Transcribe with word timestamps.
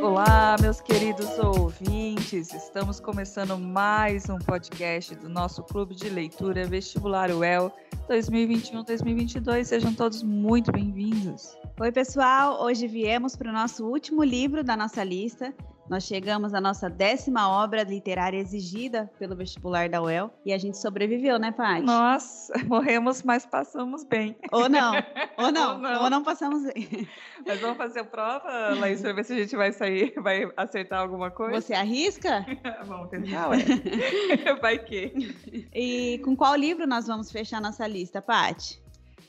Olá, 0.00 0.56
meus 0.60 0.80
queridos 0.80 1.36
ouvintes. 1.38 2.52
Estamos 2.54 3.00
começando 3.00 3.58
mais 3.58 4.28
um 4.28 4.38
podcast 4.38 5.16
do 5.16 5.28
nosso 5.28 5.64
Clube 5.64 5.96
de 5.96 6.08
Leitura 6.08 6.64
Vestibular 6.64 7.30
UEL 7.30 7.72
2021-2022. 8.08 9.64
Sejam 9.64 9.92
todos 9.92 10.22
muito 10.22 10.70
bem-vindos. 10.70 11.56
Oi, 11.80 11.90
pessoal. 11.90 12.62
Hoje 12.62 12.86
viemos 12.86 13.34
para 13.34 13.50
o 13.50 13.52
nosso 13.52 13.84
último 13.84 14.22
livro 14.22 14.62
da 14.62 14.76
nossa 14.76 15.02
lista, 15.02 15.52
nós 15.88 16.04
chegamos 16.04 16.52
à 16.52 16.60
nossa 16.60 16.90
décima 16.90 17.48
obra 17.48 17.82
literária 17.82 18.38
exigida 18.38 19.10
pelo 19.18 19.34
vestibular 19.34 19.88
da 19.88 20.02
UEL 20.02 20.30
e 20.44 20.52
a 20.52 20.58
gente 20.58 20.76
sobreviveu, 20.76 21.38
né, 21.38 21.50
Paty? 21.50 21.82
Nossa, 21.82 22.52
morremos, 22.66 23.22
mas 23.22 23.46
passamos 23.46 24.04
bem. 24.04 24.36
Ou 24.52 24.68
não, 24.68 24.92
ou 25.38 25.50
não, 25.50 25.72
ou 25.74 25.78
não, 25.78 26.02
ou 26.04 26.10
não 26.10 26.22
passamos 26.22 26.64
bem. 26.64 27.08
Mas 27.46 27.60
vamos 27.60 27.78
fazer 27.78 28.00
a 28.00 28.04
prova, 28.04 28.74
Laís, 28.78 29.00
para 29.00 29.12
ver 29.12 29.24
se 29.24 29.32
a 29.32 29.36
gente 29.36 29.56
vai 29.56 29.72
sair, 29.72 30.12
vai 30.20 30.50
acertar 30.56 31.00
alguma 31.00 31.30
coisa? 31.30 31.60
Você 31.60 31.72
arrisca? 31.72 32.44
vamos 32.84 33.08
tentar, 33.08 33.48
ué. 33.48 33.58
vai 34.60 34.78
que. 34.78 35.68
E 35.74 36.18
com 36.24 36.36
qual 36.36 36.54
livro 36.54 36.86
nós 36.86 37.06
vamos 37.06 37.32
fechar 37.32 37.60
nossa 37.60 37.86
lista, 37.86 38.20
Paty? 38.20 38.80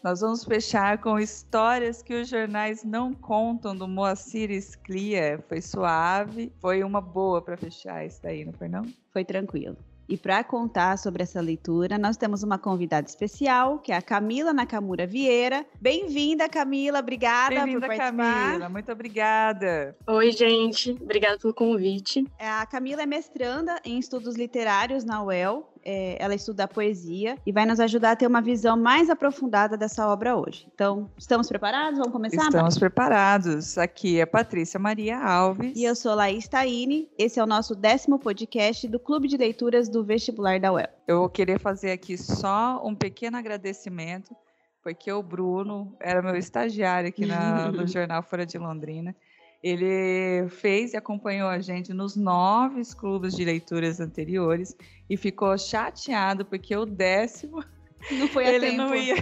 Nós 0.02 0.22
vamos 0.22 0.46
fechar 0.46 1.00
com 1.00 1.20
histórias 1.20 2.02
que 2.02 2.14
os 2.14 2.30
jornais 2.30 2.86
não 2.86 3.14
contam 3.14 3.76
do 3.76 3.86
Moacir 3.86 4.50
Sclia. 4.52 5.44
Foi 5.50 5.62
suave, 5.62 6.54
foi 6.62 6.84
uma 6.84 7.02
boa 7.02 7.42
para 7.42 7.58
fechar 7.58 8.06
isso 8.06 8.22
daí, 8.24 8.46
não 8.46 8.54
foi 8.54 8.70
não? 8.70 8.86
Foi 9.12 9.26
tranquilo. 9.26 9.76
E 10.08 10.18
para 10.18 10.44
contar 10.44 10.98
sobre 10.98 11.22
essa 11.22 11.40
leitura, 11.40 11.98
nós 12.00 12.18
temos 12.18 12.42
uma 12.42 12.58
convidada 12.58 13.06
especial, 13.08 13.78
que 13.78 13.92
é 13.92 13.96
a 13.96 14.02
Camila 14.02 14.52
Nakamura 14.52 15.06
Vieira. 15.06 15.64
Bem-vinda, 15.80 16.50
Camila. 16.50 16.98
Obrigada 16.98 17.64
Bem 17.64 17.74
por 17.74 17.82
participar. 17.82 18.46
Camila. 18.48 18.70
Muito 18.70 18.92
obrigada. 18.92 19.96
Oi, 20.08 20.32
gente. 20.32 20.98
Obrigada 21.00 21.38
pelo 21.38 21.54
convite. 21.54 22.26
A 22.40 22.66
Camila 22.66 23.04
é 23.04 23.06
mestranda 23.06 23.80
em 23.86 24.00
estudos 24.00 24.36
literários 24.36 25.04
na 25.04 25.22
UEL 25.22 25.72
é, 25.90 26.18
ela 26.20 26.36
estuda 26.36 26.66
a 26.66 26.68
poesia 26.68 27.36
e 27.44 27.52
vai 27.52 27.66
nos 27.66 27.80
ajudar 27.80 28.12
a 28.12 28.16
ter 28.16 28.28
uma 28.28 28.42
visão 28.42 28.78
mais 28.78 29.10
aprofundada 29.10 29.76
dessa 29.76 30.08
obra 30.08 30.38
hoje. 30.38 30.68
Então, 30.72 31.10
estamos 31.18 31.50
preparados? 31.50 31.98
Vamos 31.98 32.14
começar? 32.14 32.44
Estamos 32.44 32.78
preparados. 32.78 33.76
Aqui 33.76 34.20
é 34.20 34.26
Patrícia 34.26 34.80
Maria 34.80 35.18
Alves. 35.18 35.76
E 35.76 35.84
eu 35.84 35.96
sou 35.96 36.14
Laís 36.14 36.48
Taine. 36.48 37.10
Esse 37.18 37.40
é 37.40 37.44
o 37.44 37.48
nosso 37.48 37.74
décimo 37.74 38.20
podcast 38.20 38.88
do 38.88 39.00
Clube 39.00 39.28
de 39.28 39.36
Leituras 39.36 39.90
do 39.90 40.04
Vestibular 40.04 40.60
da 40.60 40.72
UEL. 40.72 40.90
Eu 41.08 41.28
queria 41.28 41.58
fazer 41.58 41.90
aqui 41.90 42.16
só 42.20 42.80
um 42.86 42.94
pequeno 42.94 43.38
agradecimento, 43.38 44.36
porque 44.84 45.12
o 45.12 45.24
Bruno 45.24 45.98
era 46.00 46.22
meu 46.22 46.36
estagiário 46.36 47.10
aqui 47.10 47.26
na, 47.26 47.72
no 47.72 47.88
jornal 47.90 48.22
Fora 48.22 48.46
de 48.46 48.60
Londrina. 48.60 49.16
Ele 49.62 50.48
fez 50.50 50.94
e 50.94 50.98
acompanhou 50.98 51.50
a 51.50 51.60
gente 51.60 51.94
nos 51.94 52.16
nove 52.16 52.82
clubes 52.96 53.36
de 53.36 53.44
leituras 53.44 54.00
anteriores 54.00 54.76
e 55.10 55.18
ficou 55.18 55.58
chateado 55.58 56.46
porque 56.46 56.76
o 56.76 56.86
décimo 56.86 57.64
não 58.12 58.28
foi 58.30 58.46
a 58.46 58.54
ele 58.54 58.68
tempo. 58.68 58.78
não 58.78 58.96
ia 58.96 59.16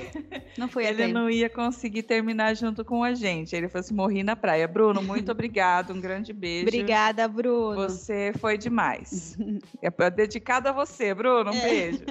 não 0.57 0.67
foi 0.67 0.85
a 0.85 0.89
ele 0.89 1.03
tempo. 1.03 1.13
não 1.13 1.29
ia 1.29 1.49
conseguir 1.49 2.03
terminar 2.03 2.55
junto 2.55 2.85
com 2.85 3.03
a 3.03 3.13
gente. 3.13 3.55
Ele 3.55 3.67
falou 3.67 3.81
assim: 3.81 3.95
morri 3.95 4.23
na 4.23 4.35
praia. 4.35 4.67
Bruno, 4.67 5.01
muito 5.01 5.31
obrigado, 5.31 5.93
um 5.93 5.99
grande 5.99 6.31
beijo. 6.31 6.67
Obrigada, 6.67 7.27
Bruno. 7.27 7.75
Você 7.75 8.31
foi 8.39 8.57
demais. 8.57 9.35
é 9.81 10.11
dedicado 10.11 10.69
a 10.69 10.71
você, 10.71 11.13
Bruno. 11.13 11.51
Um 11.51 11.55
é. 11.55 11.69
beijo. 11.69 12.03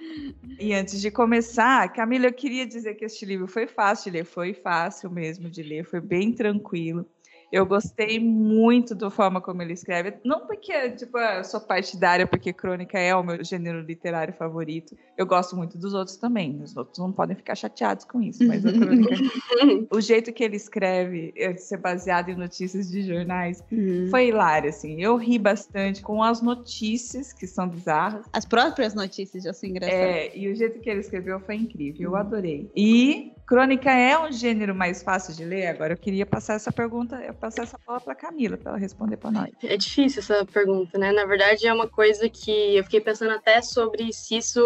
e 0.58 0.72
antes 0.72 1.00
de 1.00 1.10
começar, 1.10 1.92
Camila, 1.92 2.26
eu 2.26 2.32
queria 2.32 2.66
dizer 2.66 2.94
que 2.94 3.04
este 3.04 3.26
livro 3.26 3.46
foi 3.46 3.66
fácil 3.66 4.10
de 4.10 4.18
ler, 4.18 4.24
foi 4.24 4.54
fácil 4.54 5.10
mesmo 5.10 5.50
de 5.50 5.62
ler, 5.62 5.84
foi 5.84 6.00
bem 6.00 6.32
tranquilo. 6.32 7.06
Eu 7.54 7.64
gostei 7.64 8.18
muito 8.18 8.96
da 8.96 9.08
forma 9.08 9.40
como 9.40 9.62
ele 9.62 9.74
escreve. 9.74 10.14
Não 10.24 10.44
porque, 10.44 10.90
tipo, 10.90 11.16
eu 11.16 11.44
sou 11.44 11.60
partidária, 11.60 12.26
porque 12.26 12.52
crônica 12.52 12.98
é 12.98 13.14
o 13.14 13.22
meu 13.22 13.44
gênero 13.44 13.80
literário 13.80 14.34
favorito. 14.34 14.96
Eu 15.16 15.24
gosto 15.24 15.54
muito 15.54 15.78
dos 15.78 15.94
outros 15.94 16.16
também. 16.16 16.60
Os 16.60 16.76
outros 16.76 16.98
não 16.98 17.12
podem 17.12 17.36
ficar 17.36 17.54
chateados 17.54 18.04
com 18.06 18.20
isso, 18.20 18.44
mas 18.44 18.66
a 18.66 18.72
crônica. 18.72 19.14
o 19.88 20.00
jeito 20.00 20.32
que 20.32 20.42
ele 20.42 20.56
escreve, 20.56 21.30
de 21.30 21.60
ser 21.60 21.76
baseado 21.76 22.28
em 22.30 22.34
notícias 22.34 22.90
de 22.90 23.02
jornais, 23.02 23.62
uhum. 23.70 24.08
foi 24.10 24.30
hilário, 24.30 24.70
assim. 24.70 25.00
Eu 25.00 25.16
ri 25.16 25.38
bastante 25.38 26.02
com 26.02 26.24
as 26.24 26.42
notícias, 26.42 27.32
que 27.32 27.46
são 27.46 27.68
bizarras. 27.68 28.26
As 28.32 28.44
próprias 28.44 28.94
notícias 28.94 29.44
já 29.44 29.52
são 29.52 29.70
engraçadas. 29.70 30.00
É, 30.00 30.36
e 30.36 30.48
o 30.48 30.56
jeito 30.56 30.80
que 30.80 30.90
ele 30.90 30.98
escreveu 30.98 31.38
foi 31.38 31.54
incrível. 31.54 32.10
Eu 32.10 32.16
adorei. 32.16 32.68
E 32.74 33.32
crônica 33.46 33.90
é 33.90 34.18
um 34.18 34.32
gênero 34.32 34.74
mais 34.74 35.02
fácil 35.02 35.34
de 35.34 35.44
ler? 35.44 35.66
Agora 35.68 35.92
eu 35.92 35.96
queria 35.96 36.26
passar 36.26 36.54
essa 36.54 36.72
pergunta 36.72 37.16
passar 37.40 37.62
essa 37.62 37.78
palavra 37.78 38.04
para 38.04 38.14
Camila, 38.14 38.56
para 38.56 38.72
ela 38.72 38.78
responder 38.78 39.16
para 39.16 39.30
nós. 39.30 39.50
É 39.62 39.76
difícil 39.76 40.20
essa 40.20 40.44
pergunta, 40.44 40.98
né? 40.98 41.12
Na 41.12 41.24
verdade, 41.24 41.66
é 41.66 41.72
uma 41.72 41.88
coisa 41.88 42.28
que 42.28 42.76
eu 42.76 42.84
fiquei 42.84 43.00
pensando 43.00 43.32
até 43.32 43.60
sobre 43.62 44.12
se 44.12 44.36
isso 44.36 44.60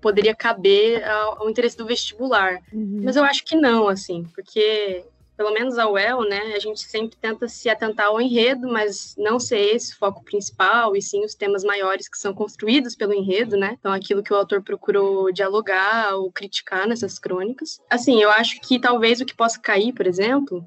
poderia 0.00 0.34
caber 0.34 1.04
ao, 1.08 1.42
ao 1.42 1.50
interesse 1.50 1.76
do 1.76 1.86
vestibular. 1.86 2.60
Uhum. 2.72 3.02
Mas 3.04 3.16
eu 3.16 3.24
acho 3.24 3.44
que 3.44 3.56
não, 3.56 3.88
assim, 3.88 4.24
porque 4.34 5.04
pelo 5.36 5.52
menos 5.52 5.78
a 5.78 5.88
UEL, 5.88 6.22
né, 6.22 6.54
a 6.54 6.58
gente 6.58 6.80
sempre 6.80 7.16
tenta 7.20 7.46
se 7.48 7.68
atentar 7.68 8.06
ao 8.06 8.20
enredo, 8.20 8.68
mas 8.68 9.14
não 9.18 9.38
ser 9.38 9.58
esse 9.58 9.94
o 9.94 9.98
foco 9.98 10.24
principal, 10.24 10.96
e 10.96 11.02
sim 11.02 11.24
os 11.24 11.34
temas 11.34 11.62
maiores 11.62 12.08
que 12.08 12.18
são 12.18 12.34
construídos 12.34 12.96
pelo 12.96 13.12
enredo, 13.12 13.56
né? 13.56 13.76
Então, 13.78 13.92
aquilo 13.92 14.22
que 14.22 14.32
o 14.32 14.36
autor 14.36 14.62
procurou 14.62 15.32
dialogar 15.32 16.14
ou 16.16 16.32
criticar 16.32 16.86
nessas 16.86 17.18
crônicas. 17.18 17.80
Assim, 17.90 18.22
eu 18.22 18.30
acho 18.30 18.60
que 18.60 18.78
talvez 18.78 19.20
o 19.20 19.26
que 19.26 19.34
possa 19.34 19.60
cair, 19.60 19.92
por 19.92 20.06
exemplo, 20.06 20.66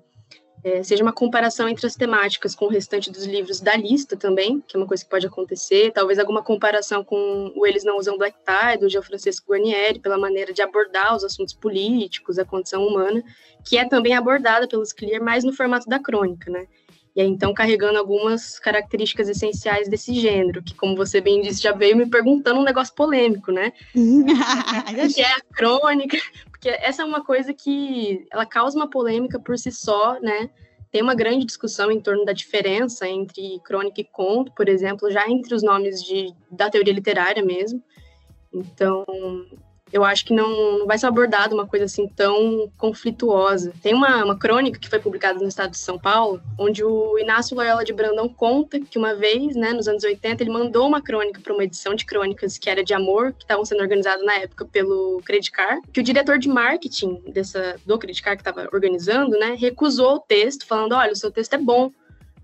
é, 0.63 0.83
seja 0.83 1.03
uma 1.03 1.13
comparação 1.13 1.69
entre 1.69 1.85
as 1.87 1.95
temáticas 1.95 2.55
com 2.55 2.65
o 2.65 2.69
restante 2.69 3.11
dos 3.11 3.25
livros 3.25 3.61
da 3.61 3.75
lista 3.75 4.17
também, 4.17 4.61
que 4.67 4.75
é 4.75 4.79
uma 4.79 4.87
coisa 4.87 5.03
que 5.03 5.09
pode 5.09 5.25
acontecer, 5.25 5.91
talvez 5.91 6.19
alguma 6.19 6.43
comparação 6.43 7.03
com 7.03 7.51
o 7.55 7.65
Eles 7.65 7.83
Não 7.83 7.97
Usam 7.97 8.17
Black 8.17 8.37
Tie, 8.45 8.77
do 8.77 8.89
Francisco 9.03 9.51
Guarnieri, 9.51 9.99
pela 9.99 10.17
maneira 10.17 10.53
de 10.53 10.61
abordar 10.61 11.15
os 11.15 11.23
assuntos 11.23 11.53
políticos, 11.53 12.37
a 12.37 12.45
condição 12.45 12.85
humana, 12.85 13.23
que 13.65 13.77
é 13.77 13.87
também 13.87 14.13
abordada 14.13 14.67
pelos 14.67 14.91
Clear, 14.91 15.23
mais 15.23 15.43
no 15.43 15.53
formato 15.53 15.87
da 15.87 15.99
crônica, 15.99 16.51
né? 16.51 16.67
E 17.19 17.21
aí, 17.21 17.27
então, 17.27 17.53
carregando 17.53 17.99
algumas 17.99 18.57
características 18.59 19.27
essenciais 19.27 19.89
desse 19.89 20.13
gênero, 20.13 20.63
que, 20.63 20.73
como 20.73 20.95
você 20.95 21.19
bem 21.19 21.41
disse, 21.41 21.61
já 21.61 21.73
veio 21.73 21.97
me 21.97 22.05
perguntando 22.05 22.61
um 22.61 22.63
negócio 22.63 22.95
polêmico, 22.95 23.51
né? 23.51 23.73
que 25.13 25.21
é 25.21 25.33
a 25.33 25.41
crônica, 25.53 26.17
porque 26.49 26.69
essa 26.69 27.01
é 27.01 27.05
uma 27.05 27.21
coisa 27.21 27.53
que 27.53 28.25
ela 28.31 28.45
causa 28.45 28.77
uma 28.77 28.89
polêmica 28.89 29.37
por 29.37 29.57
si 29.57 29.69
só, 29.69 30.17
né? 30.21 30.49
Tem 30.93 31.01
uma 31.01 31.13
grande 31.13 31.45
discussão 31.45 31.91
em 31.91 31.99
torno 31.99 32.23
da 32.23 32.31
diferença 32.31 33.05
entre 33.05 33.59
crônica 33.65 33.99
e 33.99 34.05
conto, 34.05 34.53
por 34.53 34.69
exemplo, 34.69 35.11
já 35.11 35.29
entre 35.29 35.53
os 35.53 35.61
nomes 35.61 36.01
de, 36.01 36.33
da 36.49 36.69
teoria 36.69 36.93
literária 36.93 37.43
mesmo. 37.43 37.83
Então, 38.53 39.05
eu 39.91 40.03
acho 40.03 40.25
que 40.25 40.33
não, 40.33 40.79
não 40.79 40.87
vai 40.87 40.97
ser 40.97 41.07
abordada 41.07 41.53
uma 41.53 41.67
coisa 41.67 41.85
assim 41.85 42.07
tão 42.07 42.71
conflituosa. 42.77 43.73
Tem 43.81 43.93
uma, 43.93 44.23
uma 44.23 44.37
crônica 44.37 44.79
que 44.79 44.89
foi 44.89 44.99
publicada 44.99 45.39
no 45.39 45.47
estado 45.47 45.71
de 45.71 45.77
São 45.77 45.97
Paulo, 45.97 46.41
onde 46.57 46.83
o 46.83 47.17
Inácio 47.17 47.55
Loyola 47.55 47.83
de 47.83 47.93
Brandão 47.93 48.29
conta 48.29 48.79
que 48.79 48.97
uma 48.97 49.15
vez, 49.15 49.55
né, 49.55 49.73
nos 49.73 49.87
anos 49.87 50.03
80, 50.03 50.43
ele 50.43 50.51
mandou 50.51 50.87
uma 50.87 51.01
crônica 51.01 51.41
para 51.41 51.53
uma 51.53 51.63
edição 51.63 51.95
de 51.95 52.05
crônicas 52.05 52.57
que 52.57 52.69
era 52.69 52.83
de 52.83 52.93
amor, 52.93 53.33
que 53.33 53.43
estavam 53.43 53.65
sendo 53.65 53.81
organizadas 53.81 54.25
na 54.25 54.35
época 54.35 54.65
pelo 54.65 55.21
Credicar, 55.25 55.79
que 55.91 55.99
o 55.99 56.03
diretor 56.03 56.37
de 56.37 56.49
marketing 56.49 57.21
dessa, 57.27 57.75
do 57.85 57.97
Credicar 57.97 58.35
que 58.35 58.41
estava 58.41 58.69
organizando, 58.71 59.37
né, 59.37 59.55
recusou 59.57 60.15
o 60.15 60.19
texto, 60.19 60.65
falando, 60.65 60.93
olha, 60.93 61.13
o 61.13 61.15
seu 61.15 61.31
texto 61.31 61.53
é 61.53 61.57
bom, 61.57 61.91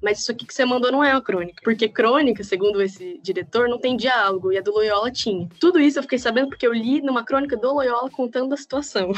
mas 0.05 0.19
isso 0.19 0.31
aqui 0.31 0.45
que 0.45 0.53
você 0.53 0.63
mandou 0.63 0.91
não 0.91 1.03
é 1.03 1.11
uma 1.11 1.21
crônica. 1.21 1.61
Porque 1.63 1.89
crônica, 1.89 2.43
segundo 2.43 2.79
esse 2.79 3.19
diretor, 3.23 3.67
não 3.67 3.79
tem 3.79 3.97
diálogo, 3.97 4.51
e 4.51 4.57
a 4.57 4.61
do 4.61 4.71
Loyola 4.71 5.11
tinha. 5.11 5.49
Tudo 5.59 5.79
isso 5.79 5.97
eu 5.97 6.03
fiquei 6.03 6.19
sabendo 6.19 6.49
porque 6.49 6.67
eu 6.67 6.71
li 6.71 7.01
numa 7.01 7.23
crônica 7.23 7.57
do 7.57 7.73
Loyola 7.73 8.07
contando 8.11 8.53
a 8.53 8.57
situação. 8.57 9.11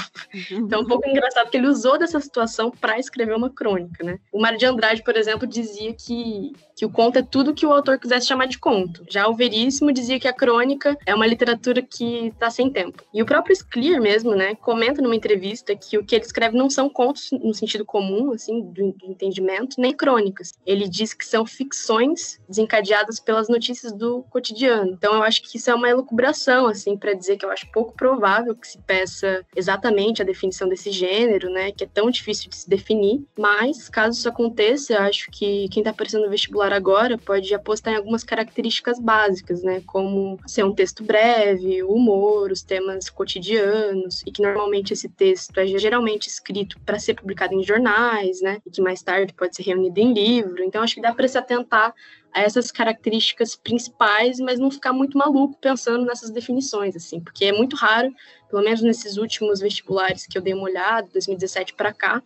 então 0.50 0.80
é 0.80 0.82
um 0.82 0.88
pouco 0.88 1.08
engraçado, 1.10 1.44
porque 1.44 1.58
ele 1.58 1.68
usou 1.68 2.00
dessa 2.00 2.22
situação 2.22 2.72
para 2.72 2.98
escrever 2.98 3.36
uma 3.36 3.50
crônica, 3.50 4.02
né? 4.02 4.18
O 4.32 4.40
Mário 4.40 4.58
de 4.58 4.66
Andrade, 4.66 5.04
por 5.04 5.18
exemplo, 5.18 5.46
dizia 5.46 5.94
que, 5.94 6.54
que 6.74 6.86
o 6.86 6.90
conto 6.90 7.20
é 7.20 7.22
tudo 7.22 7.54
que 7.54 7.66
o 7.66 7.74
autor 7.74 8.00
quisesse 8.00 8.28
chamar 8.28 8.46
de 8.46 8.58
conto. 8.58 9.04
Já 9.10 9.28
o 9.28 9.36
Veríssimo 9.36 9.92
dizia 9.92 10.20
que 10.22 10.28
a 10.28 10.34
crônica 10.34 10.98
é 11.06 11.14
uma 11.14 11.28
literatura 11.28 11.82
que 11.82 12.28
está 12.28 12.50
sem 12.50 12.70
tempo. 12.70 13.04
E 13.14 13.22
o 13.22 13.26
próprio 13.26 13.54
Sclear 13.54 14.02
mesmo, 14.02 14.34
né, 14.34 14.56
comenta 14.56 15.02
numa 15.02 15.16
entrevista 15.16 15.76
que 15.76 15.98
o 15.98 16.06
que 16.06 16.16
ele 16.16 16.24
escreve 16.24 16.58
não 16.58 16.70
são 16.70 16.88
contos 16.88 17.30
no 17.32 17.54
sentido 17.54 17.84
comum, 17.84 18.32
assim, 18.32 18.62
do, 18.62 18.94
do 18.94 19.06
entendimento, 19.06 19.82
nem 19.82 19.94
crônicas. 19.94 20.54
Ele 20.66 20.77
ele 20.78 20.88
diz 20.88 21.14
que 21.14 21.26
são 21.26 21.46
ficções 21.46 22.40
desencadeadas 22.48 23.20
pelas 23.20 23.50
notícias 23.50 23.92
do 23.92 24.24
cotidiano. 24.30 24.92
Então 24.92 25.16
eu 25.16 25.24
acho 25.24 25.42
que 25.42 25.58
isso 25.58 25.70
é 25.70 25.76
uma 25.76 25.90
elucubração, 25.90 26.68
assim, 26.68 26.96
para 26.96 27.14
dizer 27.14 27.38
que 27.38 27.46
eu 27.46 27.52
acho 27.52 27.70
pouco 27.72 27.94
provável 27.94 28.56
que 28.56 28.68
se 28.68 28.78
peça 28.80 29.46
exatamente 29.56 30.22
a 30.22 30.26
definição 30.26 30.70
desse 30.70 30.92
gênero, 30.92 31.50
né, 31.50 31.72
que 31.72 31.84
é 31.84 31.88
tão 31.88 32.10
difícil 32.10 32.50
de 32.50 32.56
se 32.56 32.70
definir. 32.70 33.26
Mas 33.38 33.90
caso 33.90 34.18
isso 34.18 34.30
aconteça, 34.30 34.94
eu 34.94 35.02
acho 35.02 35.30
que 35.32 35.68
quem 35.70 35.82
está 35.82 35.92
aparecendo 35.92 36.24
no 36.24 36.30
vestibular 36.30 36.72
agora 36.72 37.18
pode 37.18 37.54
apostar 37.54 37.94
em 37.94 37.98
algumas 37.98 38.24
características 38.24 39.00
básicas, 39.00 39.64
né, 39.64 39.82
como 39.86 40.40
ser 40.46 40.64
um 40.64 40.74
texto 40.74 41.04
breve, 41.04 41.84
o 41.84 41.92
humor, 41.92 42.52
os 42.52 42.62
temas 42.62 43.10
cotidianos, 43.10 44.22
e 44.26 44.32
que 44.32 44.42
normalmente 44.42 44.94
esse 44.94 45.10
texto 45.10 45.58
é 45.58 45.66
geralmente 45.68 46.28
escrito 46.28 46.80
para 46.86 47.00
ser 47.00 47.16
publicado 47.16 47.54
em 47.54 47.64
jornais, 47.64 48.42
né, 48.42 48.60
e 48.66 48.70
que 48.70 48.82
mais 48.82 49.02
tarde 49.02 49.34
pode 49.34 49.56
ser 49.56 49.64
reunido 49.64 50.00
em 50.00 50.14
livro. 50.14 50.64
Então 50.68 50.84
acho 50.84 50.96
que 50.96 51.02
dá 51.02 51.14
para 51.14 51.28
se 51.28 51.38
atentar 51.38 51.94
a 52.34 52.42
essas 52.42 52.72
características 52.72 53.56
principais, 53.56 54.40
mas 54.40 54.60
não 54.60 54.70
ficar 54.70 54.94
muito 54.94 55.18
maluco 55.18 55.58
pensando 55.60 56.06
nessas 56.06 56.30
definições, 56.30 56.96
assim, 56.96 57.20
porque 57.20 57.46
é 57.46 57.52
muito 57.52 57.76
raro, 57.76 58.14
pelo 58.50 58.64
menos 58.64 58.82
nesses 58.82 59.18
últimos 59.18 59.60
vestibulares 59.60 60.28
que 60.28 60.38
eu 60.38 60.42
dei 60.42 60.54
uma 60.54 60.64
olhada, 60.64 61.08
2017 61.12 61.74
para 61.74 61.94
cá, 61.94 62.22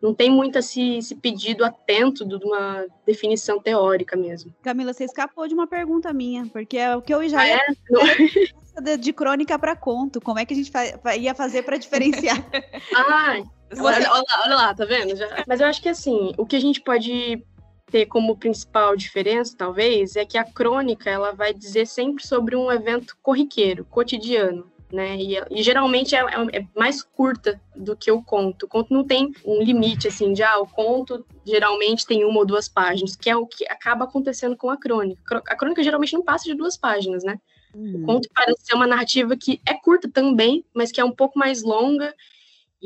não 0.00 0.14
tem 0.14 0.30
muito 0.30 0.58
esse, 0.58 0.98
esse 0.98 1.14
pedido 1.14 1.64
atento 1.64 2.24
de 2.24 2.34
uma 2.36 2.84
definição 3.04 3.58
teórica 3.58 4.16
mesmo. 4.16 4.54
Camila, 4.62 4.92
você 4.92 5.04
escapou 5.04 5.48
de 5.48 5.54
uma 5.54 5.66
pergunta 5.66 6.12
minha, 6.12 6.46
porque 6.46 6.76
é 6.76 6.94
o 6.94 7.02
que 7.02 7.12
eu 7.12 7.26
já 7.28 7.40
ah, 7.40 7.48
é? 7.48 7.66
de 8.98 9.12
crônica 9.12 9.58
para 9.58 9.74
conto. 9.74 10.20
Como 10.20 10.38
é 10.38 10.44
que 10.44 10.52
a 10.52 10.56
gente 10.56 10.70
ia 11.18 11.34
fazer 11.34 11.62
para 11.62 11.78
diferenciar? 11.78 12.36
ah, 12.94 13.42
olha, 13.78 14.12
olha, 14.12 14.24
olha, 14.44 14.54
lá, 14.54 14.74
tá 14.74 14.84
vendo? 14.84 15.16
Já... 15.16 15.44
Mas 15.46 15.60
eu 15.60 15.66
acho 15.66 15.80
que 15.80 15.88
assim, 15.88 16.32
o 16.36 16.44
que 16.44 16.56
a 16.56 16.60
gente 16.60 16.80
pode 16.80 17.42
ter 17.90 18.06
como 18.06 18.36
principal 18.36 18.96
diferença, 18.96 19.56
talvez, 19.56 20.16
é 20.16 20.24
que 20.24 20.36
a 20.36 20.44
crônica 20.44 21.08
ela 21.08 21.32
vai 21.32 21.54
dizer 21.54 21.86
sempre 21.86 22.26
sobre 22.26 22.56
um 22.56 22.70
evento 22.70 23.16
corriqueiro, 23.22 23.84
cotidiano. 23.84 24.70
Né? 24.92 25.16
E, 25.16 25.36
e 25.50 25.62
geralmente 25.64 26.14
é, 26.14 26.20
é, 26.20 26.58
é, 26.58 26.66
mais 26.74 27.02
curta 27.02 27.60
do 27.74 27.96
que 27.96 28.10
o 28.10 28.22
conto. 28.22 28.66
O 28.66 28.68
conto 28.68 28.94
não 28.94 29.04
tem 29.04 29.32
um 29.44 29.60
limite 29.60 30.06
assim 30.06 30.32
de 30.32 30.44
ah, 30.44 30.60
o 30.60 30.66
conto 30.66 31.26
geralmente 31.44 32.06
tem 32.06 32.24
uma 32.24 32.38
ou 32.38 32.46
duas 32.46 32.68
páginas, 32.68 33.16
que 33.16 33.28
é 33.28 33.36
o 33.36 33.46
que 33.46 33.64
acaba 33.68 34.04
acontecendo 34.04 34.56
com 34.56 34.70
a 34.70 34.76
crônica. 34.76 35.20
A 35.48 35.56
crônica 35.56 35.82
geralmente 35.82 36.12
não 36.12 36.22
passa 36.22 36.44
de 36.44 36.54
duas 36.54 36.76
páginas, 36.76 37.24
né? 37.24 37.40
Uhum. 37.74 38.02
O 38.02 38.06
conto 38.06 38.28
parece 38.32 38.64
ser 38.64 38.74
uma 38.76 38.86
narrativa 38.86 39.36
que 39.36 39.60
é 39.66 39.74
curta 39.74 40.08
também, 40.08 40.64
mas 40.72 40.92
que 40.92 41.00
é 41.00 41.04
um 41.04 41.12
pouco 41.12 41.36
mais 41.36 41.64
longa 41.64 42.14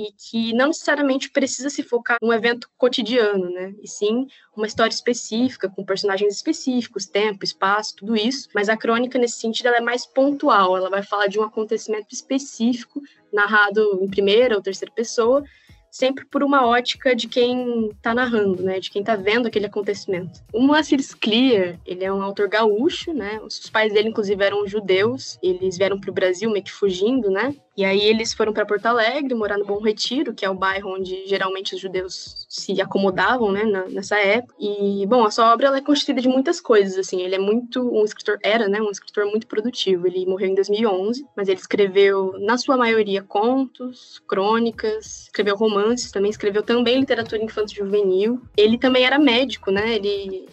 e 0.01 0.13
que 0.13 0.55
não 0.55 0.69
necessariamente 0.69 1.29
precisa 1.31 1.69
se 1.69 1.83
focar 1.83 2.17
num 2.23 2.33
evento 2.33 2.71
cotidiano, 2.79 3.51
né? 3.51 3.75
E 3.83 3.89
sim 3.89 4.27
uma 4.57 4.67
história 4.67 4.93
específica, 4.93 5.69
com 5.69 5.85
personagens 5.85 6.35
específicos, 6.35 7.07
tempo, 7.07 7.45
espaço, 7.45 7.97
tudo 7.97 8.17
isso. 8.17 8.49
Mas 8.55 8.69
a 8.69 8.77
crônica, 8.77 9.19
nesse 9.19 9.39
sentido, 9.39 9.67
ela 9.67 9.77
é 9.77 9.81
mais 9.81 10.07
pontual, 10.07 10.77
ela 10.77 10.89
vai 10.89 11.03
falar 11.03 11.27
de 11.27 11.39
um 11.39 11.43
acontecimento 11.43 12.15
específico, 12.15 13.01
narrado 13.33 14.01
em 14.03 14.09
primeira 14.09 14.57
ou 14.57 14.63
terceira 14.63 14.93
pessoa, 14.93 15.45
sempre 15.91 16.25
por 16.25 16.43
uma 16.43 16.67
ótica 16.67 17.15
de 17.15 17.29
quem 17.29 17.89
está 17.89 18.15
narrando, 18.15 18.63
né, 18.63 18.81
de 18.81 18.91
quem 18.91 19.01
está 19.01 19.17
vendo 19.17 19.47
aquele 19.47 19.67
acontecimento. 19.67 20.41
O 20.53 20.61
Moacir 20.61 21.01
Scliar, 21.01 21.79
ele 21.85 22.05
é 22.05 22.13
um 22.13 22.23
autor 22.23 22.49
gaúcho, 22.49 23.13
né, 23.13 23.41
os 23.43 23.69
pais 23.71 23.93
dele 23.93 24.09
inclusive 24.09 24.43
eram 24.43 24.67
judeus, 24.67 25.39
eles 25.43 25.77
vieram 25.77 25.99
para 25.99 26.11
o 26.11 26.15
Brasil 26.15 26.51
meio 26.51 26.65
que 26.65 26.73
fugindo, 26.73 27.31
né, 27.31 27.55
e 27.81 27.85
aí 27.85 28.03
eles 28.03 28.35
foram 28.35 28.53
para 28.53 28.67
Porto 28.67 28.85
Alegre, 28.85 29.35
morar 29.35 29.57
no 29.57 29.65
Bom 29.65 29.81
Retiro, 29.81 30.35
que 30.35 30.45
é 30.45 30.51
o 30.51 30.55
bairro 30.55 30.95
onde 30.95 31.27
geralmente 31.27 31.75
os 31.75 31.81
judeus 31.81 32.45
se 32.47 32.79
acomodavam, 32.79 33.51
né, 33.51 33.65
nessa 33.89 34.19
época. 34.19 34.55
E, 34.61 35.07
bom, 35.07 35.25
a 35.25 35.31
sua 35.31 35.51
obra 35.51 35.69
ela 35.69 35.79
é 35.79 35.81
constituída 35.81 36.21
de 36.21 36.29
muitas 36.29 36.61
coisas, 36.61 36.99
assim. 36.99 37.23
Ele 37.23 37.37
é 37.37 37.39
muito 37.39 37.81
um 37.81 38.05
escritor 38.05 38.39
era, 38.43 38.69
né, 38.69 38.83
um 38.83 38.91
escritor 38.91 39.25
muito 39.25 39.47
produtivo. 39.47 40.07
Ele 40.07 40.27
morreu 40.27 40.49
em 40.49 40.55
2011, 40.55 41.25
mas 41.35 41.49
ele 41.49 41.59
escreveu 41.59 42.35
na 42.41 42.59
sua 42.59 42.77
maioria 42.77 43.23
contos, 43.23 44.21
crônicas, 44.29 45.23
escreveu 45.23 45.57
romances, 45.57 45.80
também 46.13 46.31
escreveu 46.31 46.63
também 46.63 46.99
literatura 46.99 47.43
infantil 47.43 47.85
juvenil. 47.85 48.41
Ele 48.57 48.79
também 48.79 49.05
era 49.05 49.19
médico, 49.19 49.71
né? 49.71 49.95
Ele 49.95 50.49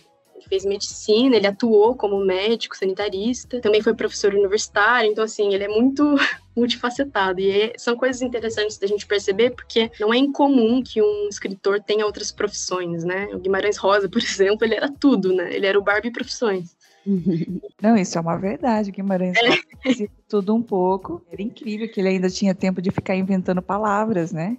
fez 0.48 0.66
medicina, 0.66 1.36
ele 1.36 1.48
atuou 1.48 1.96
como 1.96 2.24
médico, 2.24 2.78
sanitarista, 2.78 3.60
também 3.62 3.82
foi 3.82 3.94
professor 3.94 4.34
universitário, 4.34 5.12
então 5.12 5.24
assim, 5.24 5.54
ele 5.54 5.66
é 5.66 5.68
muito 5.68 6.16
multifacetado 6.56 7.40
e 7.40 7.52
é, 7.52 7.74
são 7.78 7.96
coisas 7.96 8.22
interessantes 8.22 8.78
da 8.78 8.88
gente 8.88 9.06
perceber 9.06 9.52
porque 9.52 9.92
não 10.00 10.14
é 10.14 10.18
incomum 10.18 10.82
que 10.82 11.02
um 11.02 11.28
escritor 11.30 11.82
tenha 11.82 12.06
outras 12.06 12.32
profissões, 12.32 13.04
né? 13.04 13.28
O 13.34 13.40
Guimarães 13.40 13.78
Rosa, 13.78 14.10
por 14.10 14.22
exemplo, 14.24 14.66
ele 14.66 14.76
era 14.76 14.90
tudo, 14.90 15.34
né? 15.34 15.54
Ele 15.54 15.66
era 15.66 15.78
o 15.78 15.84
Barbie 15.84 16.12
profissões. 16.12 16.76
Não, 17.82 17.96
isso 17.96 18.18
é 18.18 18.22
uma 18.22 18.38
verdade. 18.38 18.92
Guimarães 18.92 19.38
é. 19.38 20.08
tudo 20.28 20.54
um 20.54 20.62
pouco. 20.62 21.26
Era 21.32 21.42
incrível 21.42 21.90
que 21.90 22.02
ele 22.02 22.10
ainda 22.10 22.30
tinha 22.30 22.54
tempo 22.54 22.82
de 22.82 22.92
ficar 22.92 23.16
inventando 23.16 23.62
palavras, 23.62 24.34
né? 24.34 24.58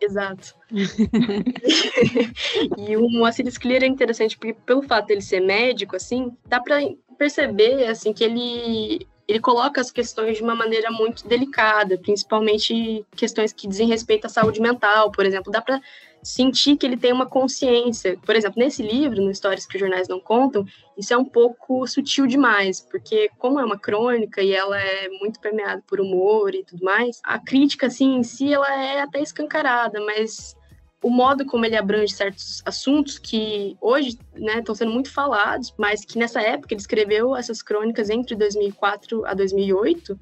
Exato. 0.00 0.54
e 2.78 2.96
o 2.96 3.10
Moacir 3.10 3.50
Scler 3.50 3.82
é 3.82 3.86
interessante 3.86 4.38
porque 4.38 4.54
pelo 4.64 4.82
fato 4.82 5.06
dele 5.06 5.20
ser 5.20 5.40
médico, 5.40 5.96
assim, 5.96 6.36
dá 6.46 6.60
para 6.60 6.78
perceber, 7.16 7.86
assim, 7.86 8.12
que 8.12 8.24
ele 8.24 9.06
ele 9.26 9.40
coloca 9.40 9.78
as 9.78 9.90
questões 9.90 10.38
de 10.38 10.42
uma 10.42 10.54
maneira 10.54 10.90
muito 10.90 11.28
delicada, 11.28 11.98
principalmente 11.98 13.04
questões 13.14 13.52
que 13.52 13.68
dizem 13.68 13.86
respeito 13.86 14.24
à 14.24 14.28
saúde 14.30 14.58
mental, 14.58 15.12
por 15.12 15.26
exemplo. 15.26 15.52
Dá 15.52 15.60
para 15.60 15.82
sentir 16.22 16.76
que 16.76 16.86
ele 16.86 16.96
tem 16.96 17.12
uma 17.12 17.26
consciência. 17.26 18.18
Por 18.24 18.34
exemplo, 18.34 18.58
nesse 18.58 18.82
livro, 18.82 19.22
no 19.22 19.30
Histórias 19.30 19.66
que 19.66 19.76
os 19.76 19.80
Jornais 19.80 20.08
Não 20.08 20.20
Contam, 20.20 20.64
isso 20.96 21.14
é 21.14 21.16
um 21.16 21.24
pouco 21.24 21.86
sutil 21.86 22.26
demais, 22.26 22.80
porque 22.80 23.30
como 23.38 23.60
é 23.60 23.64
uma 23.64 23.78
crônica 23.78 24.42
e 24.42 24.52
ela 24.52 24.78
é 24.80 25.08
muito 25.20 25.40
permeada 25.40 25.82
por 25.86 26.00
humor 26.00 26.54
e 26.54 26.64
tudo 26.64 26.84
mais, 26.84 27.20
a 27.24 27.38
crítica, 27.38 27.86
assim, 27.86 28.16
em 28.16 28.22
si, 28.22 28.52
ela 28.52 28.72
é 28.82 29.00
até 29.00 29.20
escancarada, 29.20 30.00
mas 30.04 30.56
o 31.02 31.10
modo 31.10 31.46
como 31.46 31.64
ele 31.64 31.76
abrange 31.76 32.12
certos 32.12 32.60
assuntos 32.66 33.18
que 33.18 33.76
hoje 33.80 34.18
né, 34.34 34.58
estão 34.58 34.74
sendo 34.74 34.90
muito 34.90 35.12
falados, 35.12 35.72
mas 35.78 36.04
que 36.04 36.18
nessa 36.18 36.40
época 36.40 36.74
ele 36.74 36.80
escreveu 36.80 37.36
essas 37.36 37.62
crônicas 37.62 38.10
entre 38.10 38.34
2004 38.34 39.24
a 39.24 39.34
2008, 39.34 40.18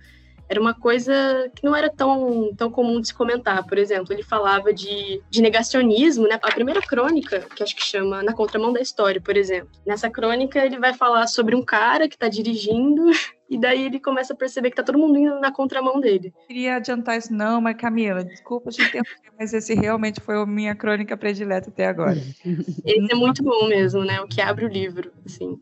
era 0.49 0.61
uma 0.61 0.75
coisa 0.75 1.13
que 1.55 1.65
não 1.65 1.75
era 1.75 1.91
tão, 1.91 2.55
tão 2.57 2.71
comum 2.71 3.01
de 3.01 3.09
se 3.09 3.15
comentar. 3.15 3.65
Por 3.67 3.79
exemplo, 3.79 4.13
ele 4.13 4.23
falava 4.23 4.73
de, 4.73 5.21
de 5.29 5.43
negacionismo, 5.43 6.27
né? 6.29 6.39
A 6.43 6.53
primeira 6.53 6.81
crônica, 6.81 7.41
que 7.55 7.63
acho 7.63 7.75
que 7.75 7.83
chama 7.83 8.23
Na 8.23 8.33
Contramão 8.33 8.73
da 8.73 8.81
História, 8.81 9.21
por 9.21 9.37
exemplo. 9.37 9.71
Nessa 9.85 10.09
crônica, 10.09 10.65
ele 10.65 10.79
vai 10.79 10.95
falar 10.95 11.27
sobre 11.27 11.55
um 11.55 11.63
cara 11.63 12.09
que 12.09 12.15
está 12.15 12.29
dirigindo 12.29 13.11
e 13.51 13.59
daí 13.59 13.85
ele 13.85 13.99
começa 13.99 14.33
a 14.35 14.37
perceber 14.37 14.71
que 14.71 14.77
tá 14.77 14.83
todo 14.83 14.99
mundo 14.99 15.19
indo 15.19 15.41
na 15.41 15.53
contramão 15.53 16.01
dele. 16.01 16.33
Queria 16.47 16.77
adiantar 16.77 17.19
isso 17.19 17.33
não, 17.33 17.61
mas 17.61 17.77
Camila, 17.77 18.25
desculpa 18.25 18.71
te 18.71 18.83
interromper, 18.83 19.33
mas 19.39 19.53
esse 19.53 19.75
realmente 19.75 20.21
foi 20.21 20.37
a 20.37 20.47
minha 20.47 20.75
crônica 20.75 21.17
predileta 21.17 21.71
até 21.71 21.87
agora. 21.87 22.19
Esse 22.85 23.13
é 23.13 23.15
muito 23.15 23.43
bom 23.43 23.69
mesmo, 23.69 24.05
né? 24.05 24.21
O 24.21 24.29
que 24.29 24.41
abre 24.41 24.65
o 24.65 24.69
livro, 24.69 25.13
assim. 25.25 25.59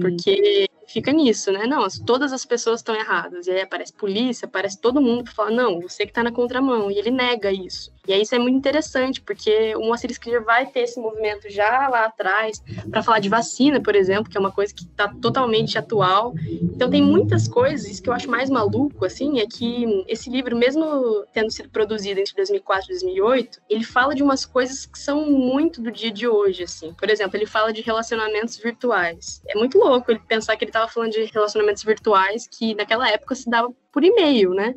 Porque 0.00 0.68
fica 0.92 1.10
nisso, 1.12 1.50
né? 1.50 1.66
Não, 1.66 1.86
todas 2.04 2.32
as 2.32 2.44
pessoas 2.44 2.80
estão 2.80 2.94
erradas. 2.94 3.46
E 3.46 3.50
aí 3.50 3.62
aparece 3.62 3.92
polícia, 3.92 4.46
aparece 4.46 4.78
todo 4.80 5.00
mundo 5.00 5.24
para 5.24 5.32
falar, 5.32 5.50
não, 5.50 5.80
você 5.80 6.06
que 6.06 6.12
tá 6.12 6.22
na 6.22 6.32
contramão. 6.32 6.90
E 6.90 6.98
ele 6.98 7.10
nega 7.10 7.50
isso. 7.50 7.92
E 8.06 8.12
aí 8.12 8.22
isso 8.22 8.34
é 8.34 8.38
muito 8.38 8.56
interessante, 8.56 9.20
porque 9.20 9.76
o 9.76 9.80
Moacir 9.80 10.12
Scler 10.12 10.42
vai 10.42 10.66
ter 10.66 10.80
esse 10.80 10.98
movimento 10.98 11.48
já 11.48 11.88
lá 11.88 12.06
atrás 12.06 12.60
para 12.90 13.02
falar 13.02 13.20
de 13.20 13.28
vacina, 13.28 13.80
por 13.80 13.94
exemplo, 13.94 14.28
que 14.28 14.36
é 14.36 14.40
uma 14.40 14.50
coisa 14.50 14.74
que 14.74 14.82
está 14.82 15.08
totalmente 15.20 15.78
atual. 15.78 16.34
Então 16.74 16.90
tem 16.90 17.00
muitas 17.00 17.46
coisas, 17.46 18.00
que 18.00 18.08
eu 18.08 18.12
acho 18.12 18.28
mais 18.28 18.50
maluco, 18.50 19.04
assim, 19.04 19.38
é 19.38 19.46
que 19.46 20.04
esse 20.08 20.28
livro, 20.28 20.56
mesmo 20.56 21.24
tendo 21.32 21.50
sido 21.52 21.70
produzido 21.70 22.18
entre 22.18 22.34
2004 22.34 22.86
e 22.86 22.88
2008, 22.88 23.60
ele 23.70 23.84
fala 23.84 24.16
de 24.16 24.22
umas 24.22 24.44
coisas 24.44 24.84
que 24.84 24.98
são 24.98 25.30
muito 25.30 25.80
do 25.80 25.92
dia 25.92 26.10
de 26.10 26.26
hoje, 26.26 26.64
assim. 26.64 26.92
Por 26.94 27.08
exemplo, 27.08 27.36
ele 27.36 27.46
fala 27.46 27.72
de 27.72 27.82
relacionamentos 27.82 28.56
virtuais. 28.56 29.40
É 29.46 29.56
muito 29.56 29.78
louco 29.78 30.10
ele 30.10 30.20
pensar 30.26 30.56
que 30.56 30.64
ele 30.64 30.72
estava 30.82 30.92
falando 30.92 31.12
de 31.12 31.24
relacionamentos 31.24 31.82
virtuais 31.82 32.46
que 32.46 32.74
naquela 32.74 33.08
época 33.08 33.34
se 33.34 33.48
dava 33.48 33.72
por 33.92 34.04
e-mail, 34.04 34.50
né? 34.50 34.74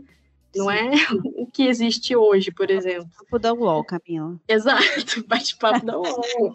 Não 0.56 0.72
é 0.72 0.92
o 1.36 1.48
que 1.48 1.64
existe 1.64 2.16
hoje, 2.16 2.52
por 2.52 2.70
exemplo. 2.70 3.06
Bate-papo 3.06 3.40
da 3.40 3.54
UOL, 3.54 3.84
Camila. 3.84 4.40
Exato, 4.48 5.24
bate-papo 5.28 5.86
da 5.86 5.98
UOL. 6.00 6.54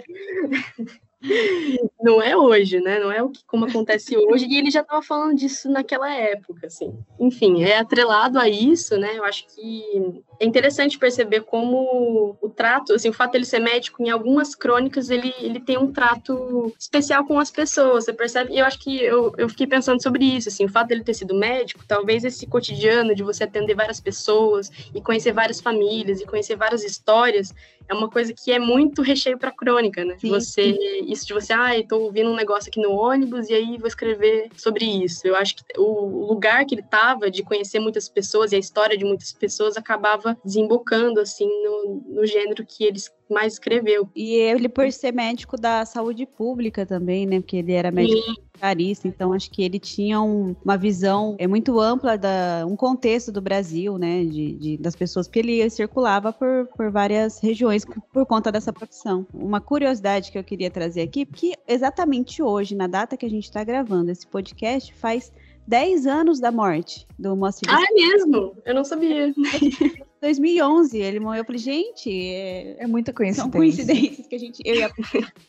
não 2.00 2.22
é 2.22 2.36
hoje, 2.36 2.80
né? 2.80 2.98
Não 2.98 3.12
é 3.12 3.22
o 3.22 3.28
que 3.28 3.44
como 3.44 3.66
acontece 3.66 4.16
hoje. 4.16 4.46
E 4.46 4.56
ele 4.56 4.70
já 4.70 4.80
estava 4.80 5.02
falando 5.02 5.36
disso 5.36 5.70
naquela 5.70 6.10
época, 6.10 6.66
assim. 6.66 6.98
Enfim, 7.18 7.62
é 7.62 7.78
atrelado 7.78 8.38
a 8.38 8.48
isso, 8.48 8.96
né? 8.96 9.18
Eu 9.18 9.24
acho 9.24 9.46
que 9.48 10.22
é 10.40 10.46
interessante 10.46 10.98
perceber 10.98 11.42
como 11.42 12.34
o 12.40 12.48
trato, 12.48 12.94
assim, 12.94 13.10
o 13.10 13.12
fato 13.12 13.32
dele 13.32 13.44
ser 13.44 13.58
médico, 13.58 14.02
em 14.02 14.08
algumas 14.08 14.54
crônicas, 14.54 15.10
ele, 15.10 15.34
ele 15.38 15.60
tem 15.60 15.76
um 15.76 15.92
trato 15.92 16.72
especial 16.78 17.26
com 17.26 17.38
as 17.38 17.50
pessoas, 17.50 18.06
você 18.06 18.12
percebe? 18.14 18.54
E 18.54 18.58
eu 18.58 18.64
acho 18.64 18.78
que 18.78 19.02
eu, 19.04 19.34
eu 19.36 19.50
fiquei 19.50 19.66
pensando 19.66 20.02
sobre 20.02 20.24
isso, 20.24 20.48
assim, 20.48 20.64
o 20.64 20.68
fato 20.70 20.88
dele 20.88 21.04
ter 21.04 21.12
sido 21.12 21.34
médico, 21.34 21.84
talvez 21.86 22.24
esse 22.24 22.46
cotidiano 22.46 23.14
de 23.14 23.22
você 23.22 23.44
atender 23.44 23.74
várias 23.74 24.00
pessoas 24.00 24.70
e 24.94 25.02
conhecer 25.02 25.32
várias 25.32 25.60
famílias 25.60 26.22
e 26.22 26.26
conhecer 26.26 26.56
várias 26.56 26.82
histórias, 26.82 27.54
é 27.90 27.92
uma 27.92 28.08
coisa 28.08 28.32
que 28.32 28.52
é 28.52 28.58
muito 28.58 29.02
recheio 29.02 29.36
para 29.36 29.50
crônica, 29.50 30.04
né? 30.04 30.16
Sim. 30.18 30.28
Você, 30.28 30.78
isso 31.08 31.26
de 31.26 31.34
você, 31.34 31.52
ah, 31.52 31.76
estou 31.76 32.02
ouvindo 32.02 32.30
um 32.30 32.36
negócio 32.36 32.70
aqui 32.70 32.80
no 32.80 32.92
ônibus 32.92 33.48
e 33.50 33.54
aí 33.54 33.76
vou 33.76 33.88
escrever 33.88 34.48
sobre 34.56 34.84
isso. 34.84 35.26
Eu 35.26 35.34
acho 35.34 35.56
que 35.56 35.64
o 35.76 36.26
lugar 36.26 36.64
que 36.64 36.76
ele 36.76 36.82
estava 36.82 37.28
de 37.28 37.42
conhecer 37.42 37.80
muitas 37.80 38.08
pessoas 38.08 38.52
e 38.52 38.56
a 38.56 38.58
história 38.60 38.96
de 38.96 39.04
muitas 39.04 39.32
pessoas 39.32 39.76
acabava 39.76 40.29
desembocando 40.44 41.20
assim 41.20 41.48
no, 41.64 42.02
no 42.08 42.26
gênero 42.26 42.64
que 42.66 42.84
eles 42.84 43.10
mais 43.30 43.54
escreveu. 43.54 44.08
E 44.14 44.34
ele, 44.34 44.68
por 44.68 44.90
ser 44.92 45.12
médico 45.12 45.56
da 45.56 45.84
saúde 45.84 46.26
pública 46.26 46.84
também, 46.84 47.26
né? 47.26 47.40
Porque 47.40 47.58
ele 47.58 47.72
era 47.72 47.90
médico 47.90 48.20
carista, 48.60 49.08
então 49.08 49.32
acho 49.32 49.50
que 49.50 49.62
ele 49.62 49.78
tinha 49.78 50.20
um, 50.20 50.54
uma 50.62 50.76
visão 50.76 51.34
é 51.38 51.46
muito 51.46 51.80
ampla 51.80 52.18
da 52.18 52.66
um 52.68 52.76
contexto 52.76 53.32
do 53.32 53.40
Brasil, 53.40 53.96
né? 53.96 54.24
De, 54.24 54.52
de, 54.52 54.76
das 54.76 54.94
pessoas, 54.94 55.26
porque 55.26 55.38
ele 55.38 55.70
circulava 55.70 56.32
por, 56.32 56.68
por 56.76 56.90
várias 56.90 57.40
regiões 57.40 57.84
por 58.12 58.26
conta 58.26 58.52
dessa 58.52 58.72
profissão. 58.72 59.26
Uma 59.32 59.60
curiosidade 59.60 60.30
que 60.30 60.38
eu 60.38 60.44
queria 60.44 60.70
trazer 60.70 61.02
aqui, 61.02 61.24
porque 61.24 61.54
exatamente 61.66 62.42
hoje, 62.42 62.74
na 62.74 62.86
data 62.86 63.16
que 63.16 63.24
a 63.24 63.30
gente 63.30 63.44
está 63.44 63.62
gravando 63.64 64.10
esse 64.10 64.26
podcast, 64.26 64.92
faz 64.94 65.32
10 65.66 66.06
anos 66.06 66.40
da 66.40 66.50
morte 66.50 67.06
do 67.18 67.36
Moacir. 67.36 67.68
Ah, 67.68 67.82
é 67.82 67.92
mesmo? 67.94 68.56
Eu 68.64 68.74
não 68.74 68.84
sabia. 68.84 69.32
2011 70.20 70.98
ele 70.98 71.18
morreu. 71.18 71.40
Eu 71.40 71.44
falei, 71.44 71.58
gente, 71.58 72.10
é, 72.10 72.82
é 72.82 72.86
muita 72.86 73.12
coincidência. 73.12 73.42
São 73.42 73.50
coincidências 73.50 74.26
que 74.26 74.34
a 74.34 74.38
gente. 74.38 74.62
Eu 74.64 74.74
ia 74.74 74.90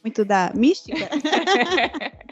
muito 0.03 0.24
da 0.24 0.51
mística. 0.56 1.10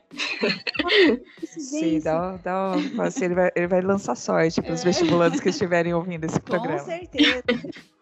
Sim, 1.44 2.00
dá, 2.00 2.38
dá 2.38 2.74
assim, 3.00 3.26
ele, 3.26 3.36
vai, 3.36 3.52
ele 3.56 3.68
vai 3.68 3.82
lançar 3.82 4.16
sorte 4.16 4.62
para 4.62 4.74
os 4.74 4.82
é. 4.82 4.86
vestibulantes 4.86 5.40
que 5.40 5.50
estiverem 5.50 5.94
ouvindo 5.94 6.26
esse 6.26 6.40
programa. 6.40 6.80
Com 6.80 6.86
certeza. 6.86 7.44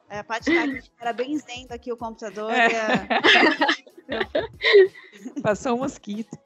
É, 0.10 0.20
a 0.20 0.24
Paty 0.24 0.54
tá 0.54 0.64
aqui 0.64 0.90
parabénsendo 0.98 1.74
aqui 1.74 1.92
o 1.92 1.98
computador. 1.98 2.52
É. 2.52 2.72
Passou 5.44 5.76
um 5.76 5.80
mosquito. 5.80 6.38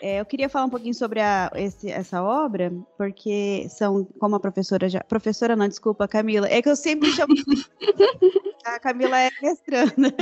É, 0.00 0.20
eu 0.20 0.26
queria 0.26 0.48
falar 0.48 0.66
um 0.66 0.70
pouquinho 0.70 0.94
sobre 0.94 1.20
a, 1.20 1.50
esse, 1.54 1.90
essa 1.90 2.22
obra, 2.22 2.70
porque 2.98 3.66
são, 3.70 4.04
como 4.18 4.36
a 4.36 4.40
professora 4.40 4.88
já. 4.88 5.00
Professora, 5.00 5.56
não, 5.56 5.66
desculpa, 5.66 6.06
Camila. 6.06 6.46
É 6.48 6.60
que 6.60 6.68
eu 6.68 6.76
sempre 6.76 7.10
chamo. 7.12 7.34
a 8.64 8.78
Camila 8.78 9.18
é 9.18 9.30
mestranda. 9.40 10.14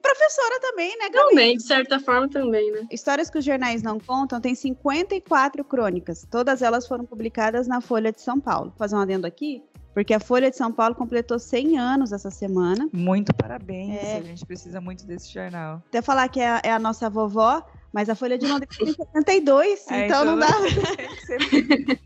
Professora 0.00 0.60
também, 0.60 0.96
né, 0.98 1.10
Camila? 1.10 1.30
Também, 1.30 1.56
de 1.56 1.64
certa 1.64 1.98
forma 1.98 2.28
também, 2.28 2.70
né? 2.70 2.86
Histórias 2.90 3.28
que 3.28 3.38
os 3.38 3.44
jornais 3.44 3.82
não 3.82 3.98
contam 3.98 4.40
tem 4.40 4.54
54 4.54 5.64
crônicas. 5.64 6.26
Todas 6.30 6.62
elas 6.62 6.86
foram 6.86 7.04
publicadas 7.04 7.66
na 7.66 7.80
Folha 7.80 8.12
de 8.12 8.20
São 8.20 8.38
Paulo. 8.38 8.68
Vou 8.70 8.78
fazer 8.78 8.94
um 8.94 9.00
adendo 9.00 9.26
aqui 9.26 9.62
porque 9.94 10.12
a 10.12 10.18
Folha 10.18 10.50
de 10.50 10.56
São 10.56 10.72
Paulo 10.72 10.94
completou 10.94 11.38
100 11.38 11.78
anos 11.78 12.12
essa 12.12 12.30
semana. 12.30 12.88
Muito 12.92 13.32
parabéns, 13.32 14.02
é. 14.02 14.16
a 14.18 14.22
gente 14.22 14.44
precisa 14.44 14.80
muito 14.80 15.06
desse 15.06 15.32
jornal. 15.32 15.80
Até 15.86 16.02
falar 16.02 16.28
que 16.28 16.40
é 16.40 16.48
a, 16.48 16.60
é 16.64 16.72
a 16.72 16.78
nossa 16.80 17.08
vovó, 17.08 17.64
mas 17.92 18.10
a 18.10 18.16
Folha 18.16 18.36
de 18.36 18.44
Londres 18.44 18.76
tem 18.76 18.92
72, 18.92 19.86
é, 19.88 20.06
então, 20.06 20.22
então 20.22 20.24
não 20.24 20.38
dá. 20.38 20.48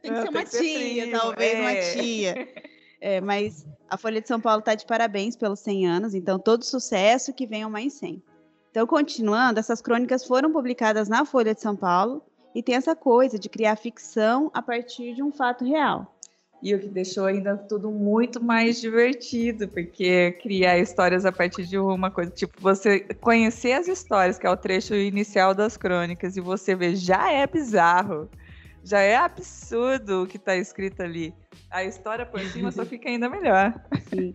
Tem 0.00 0.12
que 0.12 0.22
ser, 0.22 0.30
uma 0.30 0.44
tia, 0.44 1.10
talvez, 1.10 1.54
é. 1.54 1.60
uma 1.60 2.02
tia. 2.02 2.48
É, 3.00 3.20
mas 3.20 3.66
a 3.88 3.96
Folha 3.98 4.20
de 4.20 4.28
São 4.28 4.40
Paulo 4.40 4.60
está 4.60 4.74
de 4.74 4.86
parabéns 4.86 5.36
pelos 5.36 5.60
100 5.60 5.86
anos, 5.86 6.14
então 6.14 6.38
todo 6.38 6.64
sucesso 6.64 7.34
que 7.34 7.46
venham 7.46 7.68
mais 7.68 7.94
100. 7.94 8.22
Então, 8.70 8.86
continuando, 8.86 9.58
essas 9.58 9.82
crônicas 9.82 10.24
foram 10.24 10.52
publicadas 10.52 11.08
na 11.08 11.24
Folha 11.24 11.52
de 11.52 11.60
São 11.60 11.74
Paulo 11.76 12.22
e 12.54 12.62
tem 12.62 12.76
essa 12.76 12.94
coisa 12.94 13.38
de 13.38 13.48
criar 13.48 13.76
ficção 13.76 14.50
a 14.54 14.62
partir 14.62 15.14
de 15.14 15.22
um 15.22 15.32
fato 15.32 15.64
real. 15.64 16.16
E 16.62 16.74
o 16.74 16.78
que 16.78 16.88
deixou 16.88 17.24
ainda 17.24 17.56
tudo 17.56 17.90
muito 17.90 18.42
mais 18.42 18.80
divertido, 18.80 19.66
porque 19.68 20.32
criar 20.42 20.78
histórias 20.78 21.24
a 21.24 21.32
partir 21.32 21.64
de 21.64 21.78
uma 21.78 22.10
coisa, 22.10 22.30
tipo, 22.30 22.60
você 22.60 23.00
conhecer 23.20 23.72
as 23.72 23.88
histórias, 23.88 24.38
que 24.38 24.46
é 24.46 24.50
o 24.50 24.56
trecho 24.56 24.94
inicial 24.94 25.54
das 25.54 25.76
crônicas, 25.76 26.36
e 26.36 26.40
você 26.40 26.74
ver, 26.74 26.96
já 26.96 27.32
é 27.32 27.46
bizarro, 27.46 28.28
já 28.84 29.00
é 29.00 29.16
absurdo 29.16 30.24
o 30.24 30.26
que 30.26 30.36
está 30.36 30.54
escrito 30.54 31.02
ali. 31.02 31.34
A 31.70 31.84
história 31.84 32.26
por 32.26 32.40
cima 32.40 32.70
só 32.70 32.84
fica 32.84 33.08
ainda 33.08 33.28
melhor. 33.28 33.74
Sim. 34.08 34.32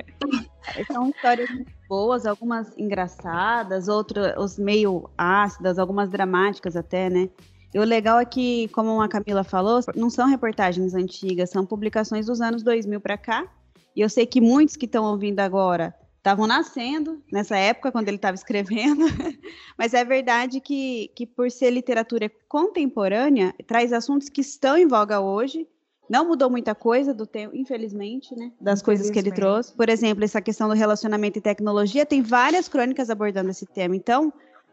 São 0.91 1.09
histórias 1.09 1.49
boas, 1.87 2.25
algumas 2.25 2.75
engraçadas, 2.77 3.87
outras 3.87 4.57
meio 4.57 5.09
ácidas, 5.17 5.77
algumas 5.77 6.09
dramáticas 6.09 6.75
até, 6.75 7.09
né? 7.09 7.29
E 7.75 7.77
o 7.77 7.83
legal 7.83 8.21
é 8.21 8.25
que, 8.25 8.69
como 8.69 9.01
a 9.01 9.09
Camila 9.09 9.43
falou, 9.43 9.81
não 9.97 10.09
são 10.09 10.29
reportagens 10.29 10.93
antigas, 10.93 11.49
são 11.49 11.65
publicações 11.65 12.25
dos 12.25 12.39
anos 12.39 12.63
2000 12.63 13.01
para 13.01 13.17
cá. 13.17 13.45
E 13.93 13.99
eu 13.99 14.07
sei 14.07 14.25
que 14.25 14.39
muitos 14.39 14.77
que 14.77 14.85
estão 14.85 15.03
ouvindo 15.03 15.41
agora 15.41 15.93
estavam 16.15 16.47
nascendo 16.47 17.21
nessa 17.29 17.57
época, 17.57 17.91
quando 17.91 18.07
ele 18.07 18.15
estava 18.15 18.33
escrevendo. 18.33 19.03
Mas 19.77 19.93
é 19.93 20.05
verdade 20.05 20.61
que, 20.61 21.11
que, 21.17 21.25
por 21.25 21.51
ser 21.51 21.69
literatura 21.69 22.31
contemporânea, 22.47 23.53
traz 23.67 23.91
assuntos 23.91 24.29
que 24.29 24.39
estão 24.39 24.77
em 24.77 24.87
voga 24.87 25.19
hoje. 25.19 25.67
Não 26.09 26.25
mudou 26.25 26.49
muita 26.49 26.73
coisa 26.73 27.13
do 27.13 27.27
tempo, 27.27 27.53
infelizmente, 27.57 28.33
né? 28.37 28.53
Das 28.61 28.81
coisas 28.81 29.09
que 29.09 29.19
ele 29.19 29.33
trouxe. 29.33 29.73
Por 29.73 29.89
exemplo, 29.89 30.23
essa 30.23 30.39
questão 30.39 30.69
do 30.69 30.75
relacionamento 30.75 31.39
e 31.39 31.41
tecnologia, 31.41 32.05
tem 32.05 32.21
várias 32.21 32.69
crônicas 32.69 33.09
abordando 33.09 33.49
esse 33.49 33.65
tema. 33.65 33.97
Então, 33.97 34.31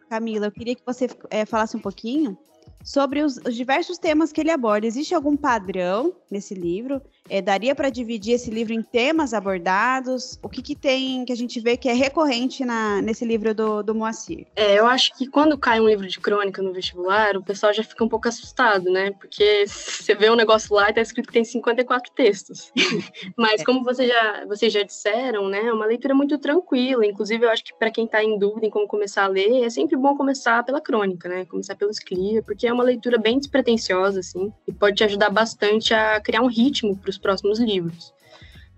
Camila, 0.08 0.46
eu 0.46 0.52
queria 0.52 0.76
que 0.76 0.82
você 0.86 1.08
é, 1.30 1.44
falasse 1.44 1.76
um 1.76 1.80
pouquinho 1.80 2.38
sobre 2.82 3.22
os, 3.22 3.36
os, 3.38 3.54
diversos 3.54 3.98
temas 3.98 4.32
que 4.32 4.40
ele 4.40 4.50
aborda. 4.50 4.86
Existe 4.86 5.14
algum 5.14 5.36
padrão 5.36 6.14
nesse 6.30 6.54
livro? 6.54 7.00
É, 7.28 7.40
daria 7.40 7.74
para 7.74 7.88
dividir 7.88 8.34
esse 8.34 8.50
livro 8.50 8.72
em 8.72 8.82
temas 8.82 9.32
abordados? 9.32 10.38
O 10.42 10.48
que, 10.48 10.60
que 10.60 10.74
tem 10.74 11.24
que 11.24 11.32
a 11.32 11.36
gente 11.36 11.60
vê 11.60 11.76
que 11.76 11.88
é 11.88 11.92
recorrente 11.92 12.64
na, 12.64 13.00
nesse 13.00 13.24
livro 13.24 13.54
do, 13.54 13.82
do 13.82 13.94
Moacir? 13.94 14.46
É, 14.56 14.78
eu 14.78 14.86
acho 14.86 15.16
que 15.16 15.26
quando 15.26 15.56
cai 15.56 15.80
um 15.80 15.86
livro 15.86 16.06
de 16.06 16.18
crônica 16.18 16.60
no 16.60 16.72
vestibular, 16.72 17.36
o 17.36 17.42
pessoal 17.42 17.72
já 17.72 17.82
fica 17.82 18.04
um 18.04 18.08
pouco 18.08 18.28
assustado, 18.28 18.90
né? 18.90 19.12
Porque 19.12 19.64
você 19.68 20.14
vê 20.14 20.30
um 20.30 20.36
negócio 20.36 20.74
lá 20.74 20.90
e 20.90 20.94
tá 20.94 21.00
escrito 21.00 21.26
que 21.26 21.32
tem 21.32 21.44
54 21.44 22.12
textos. 22.12 22.72
Mas 23.36 23.60
é. 23.60 23.64
como 23.64 23.84
você 23.84 24.08
já, 24.08 24.44
vocês 24.46 24.72
já 24.72 24.82
disseram, 24.82 25.48
né? 25.48 25.60
É 25.66 25.72
uma 25.72 25.86
leitura 25.86 26.14
muito 26.14 26.36
tranquila. 26.38 27.06
Inclusive, 27.06 27.44
eu 27.44 27.50
acho 27.50 27.64
que 27.64 27.74
para 27.74 27.90
quem 27.90 28.04
está 28.04 28.22
em 28.22 28.38
dúvida 28.38 28.66
em 28.66 28.70
como 28.70 28.86
começar 28.86 29.24
a 29.24 29.28
ler, 29.28 29.64
é 29.64 29.70
sempre 29.70 29.96
bom 29.96 30.16
começar 30.16 30.64
pela 30.64 30.80
crônica, 30.80 31.28
né? 31.28 31.44
Começar 31.44 31.76
pelos 31.76 31.98
clear, 31.98 32.42
porque 32.42 32.66
é 32.66 32.72
uma 32.72 32.84
leitura 32.84 33.16
bem 33.16 33.38
despretensiosa, 33.38 34.20
assim, 34.20 34.52
e 34.66 34.72
pode 34.72 34.96
te 34.96 35.04
ajudar 35.04 35.30
bastante 35.30 35.94
a 35.94 36.20
criar 36.20 36.42
um 36.42 36.48
ritmo 36.48 36.96
para 36.96 37.11
os 37.12 37.18
próximos 37.18 37.60
livros. 37.60 38.12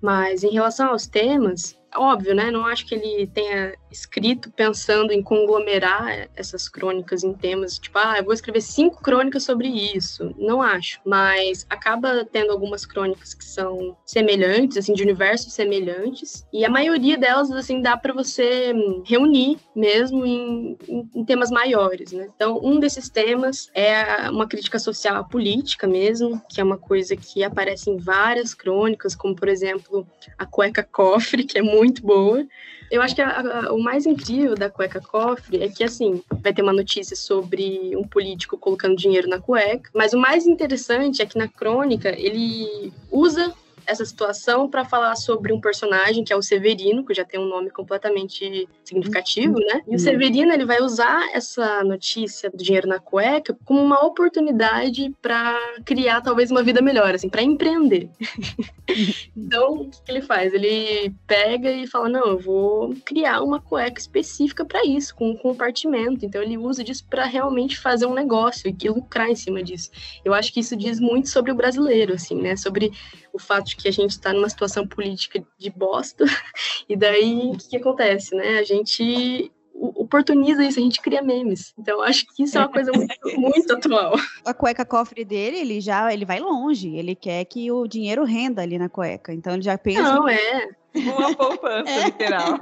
Mas 0.00 0.44
em 0.44 0.50
relação 0.50 0.88
aos 0.88 1.06
temas, 1.06 1.78
óbvio, 1.96 2.34
né? 2.34 2.50
Não 2.50 2.66
acho 2.66 2.86
que 2.86 2.94
ele 2.94 3.26
tenha 3.26 3.74
escrito 3.90 4.50
pensando 4.50 5.12
em 5.12 5.22
conglomerar 5.22 6.28
essas 6.34 6.68
crônicas 6.68 7.22
em 7.22 7.32
temas, 7.32 7.78
tipo, 7.78 7.98
ah, 7.98 8.16
eu 8.18 8.24
vou 8.24 8.34
escrever 8.34 8.60
cinco 8.60 9.02
crônicas 9.02 9.44
sobre 9.44 9.68
isso. 9.68 10.34
Não 10.36 10.60
acho, 10.60 11.00
mas 11.04 11.64
acaba 11.70 12.24
tendo 12.24 12.50
algumas 12.50 12.84
crônicas 12.84 13.34
que 13.34 13.44
são 13.44 13.96
semelhantes, 14.04 14.76
assim, 14.76 14.94
de 14.94 15.02
universos 15.02 15.52
semelhantes, 15.52 16.46
e 16.52 16.64
a 16.64 16.70
maioria 16.70 17.16
delas, 17.16 17.50
assim, 17.52 17.80
dá 17.80 17.96
para 17.96 18.12
você 18.12 18.72
reunir 19.04 19.58
mesmo 19.74 20.26
em, 20.26 20.76
em, 20.88 21.10
em, 21.14 21.24
temas 21.24 21.50
maiores, 21.50 22.12
né? 22.12 22.28
Então, 22.34 22.60
um 22.62 22.80
desses 22.80 23.08
temas 23.08 23.70
é 23.74 24.28
uma 24.30 24.48
crítica 24.48 24.78
social 24.78 25.16
à 25.16 25.24
política 25.24 25.86
mesmo, 25.86 26.42
que 26.48 26.60
é 26.60 26.64
uma 26.64 26.78
coisa 26.78 27.16
que 27.16 27.44
aparece 27.44 27.90
em 27.90 27.96
várias 27.96 28.54
crônicas, 28.54 29.14
como, 29.14 29.36
por 29.36 29.48
exemplo, 29.48 30.06
a 30.36 30.44
cueca 30.44 30.82
cofre, 30.82 31.44
que 31.44 31.58
é 31.58 31.62
muito 31.62 31.83
muito 31.84 32.02
boa. 32.02 32.46
Eu 32.90 33.02
acho 33.02 33.14
que 33.14 33.22
a, 33.22 33.40
a, 33.40 33.72
o 33.72 33.82
mais 33.82 34.06
incrível 34.06 34.54
da 34.54 34.70
cueca 34.70 35.00
cofre 35.00 35.62
é 35.62 35.68
que, 35.68 35.84
assim, 35.84 36.22
vai 36.42 36.52
ter 36.52 36.62
uma 36.62 36.72
notícia 36.72 37.16
sobre 37.16 37.94
um 37.96 38.04
político 38.04 38.56
colocando 38.56 38.96
dinheiro 38.96 39.28
na 39.28 39.40
cueca, 39.40 39.90
mas 39.94 40.12
o 40.12 40.18
mais 40.18 40.46
interessante 40.46 41.20
é 41.20 41.26
que 41.26 41.38
na 41.38 41.48
crônica 41.48 42.08
ele 42.18 42.92
usa 43.10 43.52
essa 43.86 44.04
situação 44.04 44.68
para 44.68 44.84
falar 44.84 45.14
sobre 45.16 45.52
um 45.52 45.60
personagem 45.60 46.24
que 46.24 46.32
é 46.32 46.36
o 46.36 46.42
Severino, 46.42 47.04
que 47.04 47.14
já 47.14 47.24
tem 47.24 47.40
um 47.40 47.48
nome 47.48 47.70
completamente 47.70 48.68
significativo, 48.84 49.58
né? 49.58 49.82
E 49.86 49.90
o 49.90 49.92
uhum. 49.92 49.98
Severino 49.98 50.52
ele 50.52 50.64
vai 50.64 50.80
usar 50.80 51.30
essa 51.32 51.82
notícia 51.84 52.50
do 52.50 52.56
dinheiro 52.56 52.88
na 52.88 52.98
cueca 52.98 53.56
como 53.64 53.82
uma 53.82 54.04
oportunidade 54.04 55.12
para 55.20 55.58
criar 55.84 56.20
talvez 56.20 56.50
uma 56.50 56.62
vida 56.62 56.80
melhor, 56.80 57.14
assim, 57.14 57.28
para 57.28 57.42
empreender. 57.42 58.08
então, 59.36 59.74
o 59.74 59.90
que 59.90 60.10
ele 60.10 60.22
faz? 60.22 60.52
Ele 60.52 61.14
pega 61.26 61.70
e 61.70 61.86
fala: 61.86 62.08
"Não, 62.08 62.26
eu 62.26 62.38
vou 62.38 62.94
criar 63.04 63.42
uma 63.42 63.60
cueca 63.60 64.00
específica 64.00 64.64
para 64.64 64.84
isso, 64.84 65.14
com 65.14 65.30
um 65.30 65.36
compartimento". 65.36 66.24
Então, 66.24 66.42
ele 66.42 66.56
usa 66.58 66.82
disso 66.82 67.04
para 67.08 67.24
realmente 67.24 67.78
fazer 67.78 68.06
um 68.06 68.14
negócio 68.14 68.68
e 68.68 68.88
lucrar 68.88 69.30
em 69.30 69.36
cima 69.36 69.62
disso. 69.62 69.90
Eu 70.24 70.32
acho 70.34 70.52
que 70.52 70.60
isso 70.60 70.76
diz 70.76 71.00
muito 71.00 71.28
sobre 71.28 71.50
o 71.50 71.54
brasileiro, 71.54 72.14
assim, 72.14 72.40
né? 72.40 72.56
Sobre 72.56 72.92
o 73.32 73.38
fato 73.38 73.66
de 73.66 73.73
acho 73.74 73.76
que 73.76 73.88
a 73.88 73.92
gente 73.92 74.10
está 74.10 74.32
numa 74.32 74.48
situação 74.48 74.86
política 74.86 75.44
de 75.58 75.70
bosta, 75.70 76.24
e 76.88 76.96
daí 76.96 77.50
o 77.52 77.58
que, 77.58 77.70
que 77.70 77.76
acontece, 77.76 78.34
né? 78.34 78.58
A 78.58 78.64
gente 78.64 79.50
oportuniza 79.74 80.64
isso, 80.64 80.78
a 80.78 80.82
gente 80.82 81.00
cria 81.00 81.20
memes. 81.20 81.74
Então, 81.76 82.00
acho 82.00 82.24
que 82.26 82.44
isso 82.44 82.56
é 82.56 82.60
uma 82.60 82.68
coisa 82.68 82.92
muito, 82.92 83.14
muito 83.36 83.72
atual. 83.72 84.14
A 84.44 84.54
cueca 84.54 84.84
cofre 84.84 85.24
dele, 85.24 85.58
ele 85.58 85.80
já 85.80 86.12
ele 86.12 86.24
vai 86.24 86.38
longe. 86.38 86.94
Ele 86.96 87.14
quer 87.14 87.44
que 87.44 87.70
o 87.72 87.86
dinheiro 87.88 88.24
renda 88.24 88.62
ali 88.62 88.78
na 88.78 88.88
cueca. 88.88 89.34
Então, 89.34 89.52
ele 89.54 89.62
já 89.62 89.76
pensa. 89.76 90.02
Não, 90.02 90.28
é. 90.28 90.68
Uma 90.94 91.34
poupança, 91.34 91.90
é. 91.90 92.04
literal. 92.04 92.60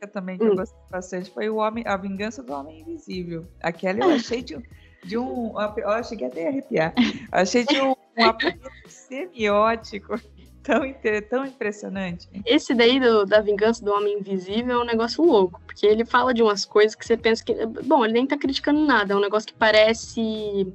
eu 0.00 0.08
também 0.08 0.36
que 0.36 0.44
eu 0.44 0.52
hum. 0.52 0.56
gostei 0.56 0.80
bastante 0.90 1.30
foi 1.30 1.48
o 1.48 1.56
homem, 1.56 1.84
a 1.86 1.96
vingança 1.96 2.42
do 2.42 2.52
homem 2.52 2.80
invisível. 2.80 3.46
Aquela 3.62 4.00
eu 4.00 4.10
achei 4.10 4.42
de, 4.42 4.58
de 5.04 5.16
um. 5.16 5.54
Eu 5.76 6.04
cheguei 6.04 6.26
até 6.26 6.46
a 6.46 6.48
arrepiar. 6.48 6.92
Eu 6.98 7.04
achei 7.30 7.64
de 7.64 7.80
um, 7.80 7.94
um 8.16 8.88
semiótico 8.88 10.14
tão, 10.62 10.82
tão 11.28 11.46
impressionante. 11.46 12.28
Esse 12.46 12.74
daí 12.74 13.00
do, 13.00 13.24
da 13.26 13.40
vingança 13.40 13.84
do 13.84 13.92
homem 13.92 14.18
invisível 14.18 14.80
é 14.80 14.82
um 14.82 14.86
negócio 14.86 15.24
louco, 15.24 15.60
porque 15.66 15.86
ele 15.86 16.04
fala 16.04 16.32
de 16.32 16.42
umas 16.42 16.64
coisas 16.64 16.94
que 16.94 17.04
você 17.04 17.16
pensa 17.16 17.44
que. 17.44 17.54
Bom, 17.84 18.04
ele 18.04 18.14
nem 18.14 18.26
tá 18.26 18.36
criticando 18.36 18.84
nada, 18.84 19.14
é 19.14 19.16
um 19.16 19.20
negócio 19.20 19.48
que 19.48 19.54
parece. 19.54 20.72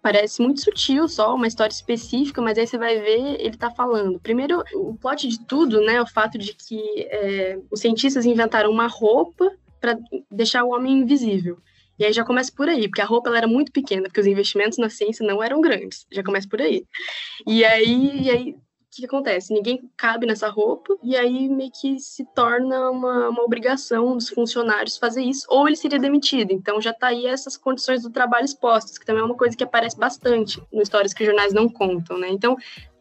Parece 0.00 0.40
muito 0.40 0.62
sutil 0.62 1.08
só, 1.08 1.34
uma 1.34 1.48
história 1.48 1.72
específica, 1.72 2.40
mas 2.40 2.56
aí 2.56 2.66
você 2.66 2.78
vai 2.78 3.00
ver 3.00 3.40
ele 3.40 3.56
tá 3.56 3.68
falando. 3.68 4.20
Primeiro, 4.20 4.62
o 4.72 4.94
plot 4.94 5.26
de 5.26 5.44
tudo, 5.44 5.80
né? 5.80 6.00
O 6.00 6.06
fato 6.06 6.38
de 6.38 6.54
que 6.54 6.80
é, 7.10 7.58
os 7.68 7.80
cientistas 7.80 8.24
inventaram 8.24 8.70
uma 8.70 8.86
roupa 8.86 9.50
para 9.80 9.98
deixar 10.30 10.62
o 10.62 10.70
homem 10.70 10.98
invisível. 10.98 11.58
E 11.98 12.04
aí 12.04 12.12
já 12.12 12.24
começa 12.24 12.52
por 12.54 12.68
aí, 12.68 12.88
porque 12.88 13.02
a 13.02 13.06
roupa 13.06 13.28
ela 13.28 13.38
era 13.38 13.48
muito 13.48 13.72
pequena, 13.72 14.04
porque 14.04 14.20
os 14.20 14.26
investimentos 14.26 14.78
na 14.78 14.88
ciência 14.88 15.26
não 15.26 15.42
eram 15.42 15.60
grandes. 15.60 16.06
Já 16.10 16.22
começa 16.22 16.48
por 16.48 16.60
aí. 16.60 16.84
E 17.46 17.64
aí, 17.64 18.22
e 18.22 18.30
aí 18.30 18.56
que, 18.98 19.02
que 19.02 19.06
acontece? 19.06 19.52
Ninguém 19.52 19.88
cabe 19.96 20.26
nessa 20.26 20.48
roupa, 20.48 20.96
e 21.02 21.16
aí 21.16 21.48
meio 21.48 21.70
que 21.70 21.98
se 22.00 22.24
torna 22.34 22.90
uma, 22.90 23.28
uma 23.28 23.42
obrigação 23.42 24.14
dos 24.14 24.28
funcionários 24.28 24.96
fazer 24.96 25.22
isso, 25.22 25.46
ou 25.48 25.68
ele 25.68 25.76
seria 25.76 25.98
demitido. 25.98 26.52
Então 26.52 26.80
já 26.80 26.92
tá 26.92 27.08
aí 27.08 27.26
essas 27.26 27.56
condições 27.56 28.02
do 28.02 28.10
trabalho 28.10 28.44
expostas, 28.44 28.98
que 28.98 29.06
também 29.06 29.22
é 29.22 29.24
uma 29.24 29.36
coisa 29.36 29.56
que 29.56 29.64
aparece 29.64 29.96
bastante 29.96 30.60
no 30.72 30.82
histórias 30.82 31.14
que 31.14 31.22
os 31.22 31.26
jornais 31.26 31.52
não 31.52 31.68
contam, 31.68 32.18
né? 32.18 32.28
Então, 32.28 32.56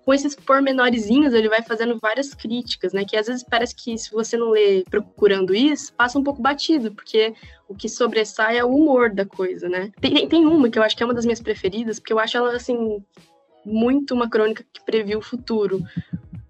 com 0.08 0.14
esses 0.14 0.38
pormenorizinhos, 0.38 1.34
ele 1.34 1.50
vai 1.50 1.62
fazendo 1.62 2.00
várias 2.00 2.34
críticas, 2.34 2.94
né? 2.94 3.04
Que 3.04 3.18
às 3.18 3.28
vezes 3.28 3.44
parece 3.44 3.76
que 3.76 3.98
se 3.98 4.10
você 4.10 4.38
não 4.38 4.52
lê 4.52 4.86
procurando 4.90 5.54
isso, 5.54 5.92
passa 5.96 6.18
um 6.18 6.24
pouco 6.24 6.42
batido, 6.42 6.94
porque 6.94 7.34
o 7.68 7.76
que 7.76 7.90
sobressai 7.90 8.58
é 8.58 8.64
o 8.64 8.74
humor 8.74 9.14
da 9.14 9.26
coisa, 9.26 9.68
né? 9.68 9.92
Tem, 10.00 10.26
tem 10.26 10.46
uma 10.46 10.70
que 10.70 10.80
eu 10.80 10.84
acho 10.84 10.96
que 10.96 11.04
é 11.04 11.06
uma 11.06 11.14
das 11.14 11.26
minhas 11.26 11.42
preferidas, 11.42 12.00
porque 12.00 12.14
eu 12.14 12.20
acho 12.20 12.38
ela, 12.38 12.56
assim, 12.56 13.04
muito 13.66 14.14
uma 14.14 14.30
crônica 14.30 14.64
que 14.72 14.80
previu 14.86 15.20
o 15.20 15.22
futuro, 15.22 15.84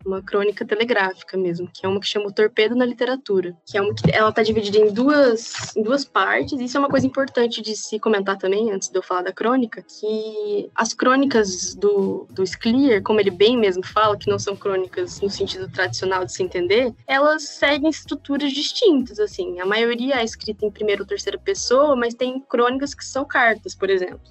uma 0.08 0.22
crônica 0.22 0.66
telegráfica 0.66 1.38
mesmo, 1.38 1.70
que 1.72 1.86
é 1.86 1.90
uma 1.90 2.00
que 2.00 2.08
chama 2.08 2.28
o 2.28 2.32
Torpedo 2.32 2.76
na 2.76 2.86
Literatura, 2.86 3.56
que 3.66 3.78
é 3.78 3.82
uma 3.82 3.94
que 3.94 4.10
ela 4.12 4.30
está 4.30 4.42
dividida 4.42 4.78
em 4.78 4.92
duas, 4.92 5.76
em 5.76 5.84
duas 5.84 6.06
partes. 6.06 6.60
Isso 6.60 6.78
é 6.78 6.80
uma 6.80 6.90
coisa 6.90 7.06
importante 7.06 7.62
de 7.62 7.76
se 7.76 8.00
comentar 8.00 8.38
também, 8.38 8.72
antes 8.72 8.90
de 8.90 8.98
eu 8.98 9.04
falar 9.04 9.24
da 9.24 9.34
crônica, 9.34 9.84
que 9.84 10.72
as 10.74 10.94
crônicas 10.94 11.76
do, 11.76 12.26
do 12.32 12.46
Sclier, 12.46 13.04
como 13.04 13.20
ele 13.20 13.32
bem 13.32 13.58
mesmo 13.58 13.86
fala, 13.86 14.18
que 14.18 14.30
não 14.30 14.40
são 14.40 14.56
crônicas 14.56 15.20
no 15.20 15.30
sentido 15.30 15.70
tradicional 15.70 16.24
de 16.26 16.34
se 16.34 16.42
entender, 16.42 16.94
elas 17.06 17.44
seguem 17.44 17.90
estruturas 17.90 18.52
distintas, 18.54 19.20
assim. 19.20 19.60
A 19.60 19.66
maioria 19.66 20.22
é 20.22 20.24
escrita 20.24 20.66
em 20.66 20.72
primeira 20.72 21.02
ou 21.02 21.08
terceira 21.08 21.38
pessoa, 21.38 21.96
mas 21.96 22.14
tem 22.14 22.40
crônicas 22.40 22.94
que 22.94 23.04
são 23.04 23.26
cartas, 23.26 23.76
por 23.76 23.90
exemplo, 23.90 24.22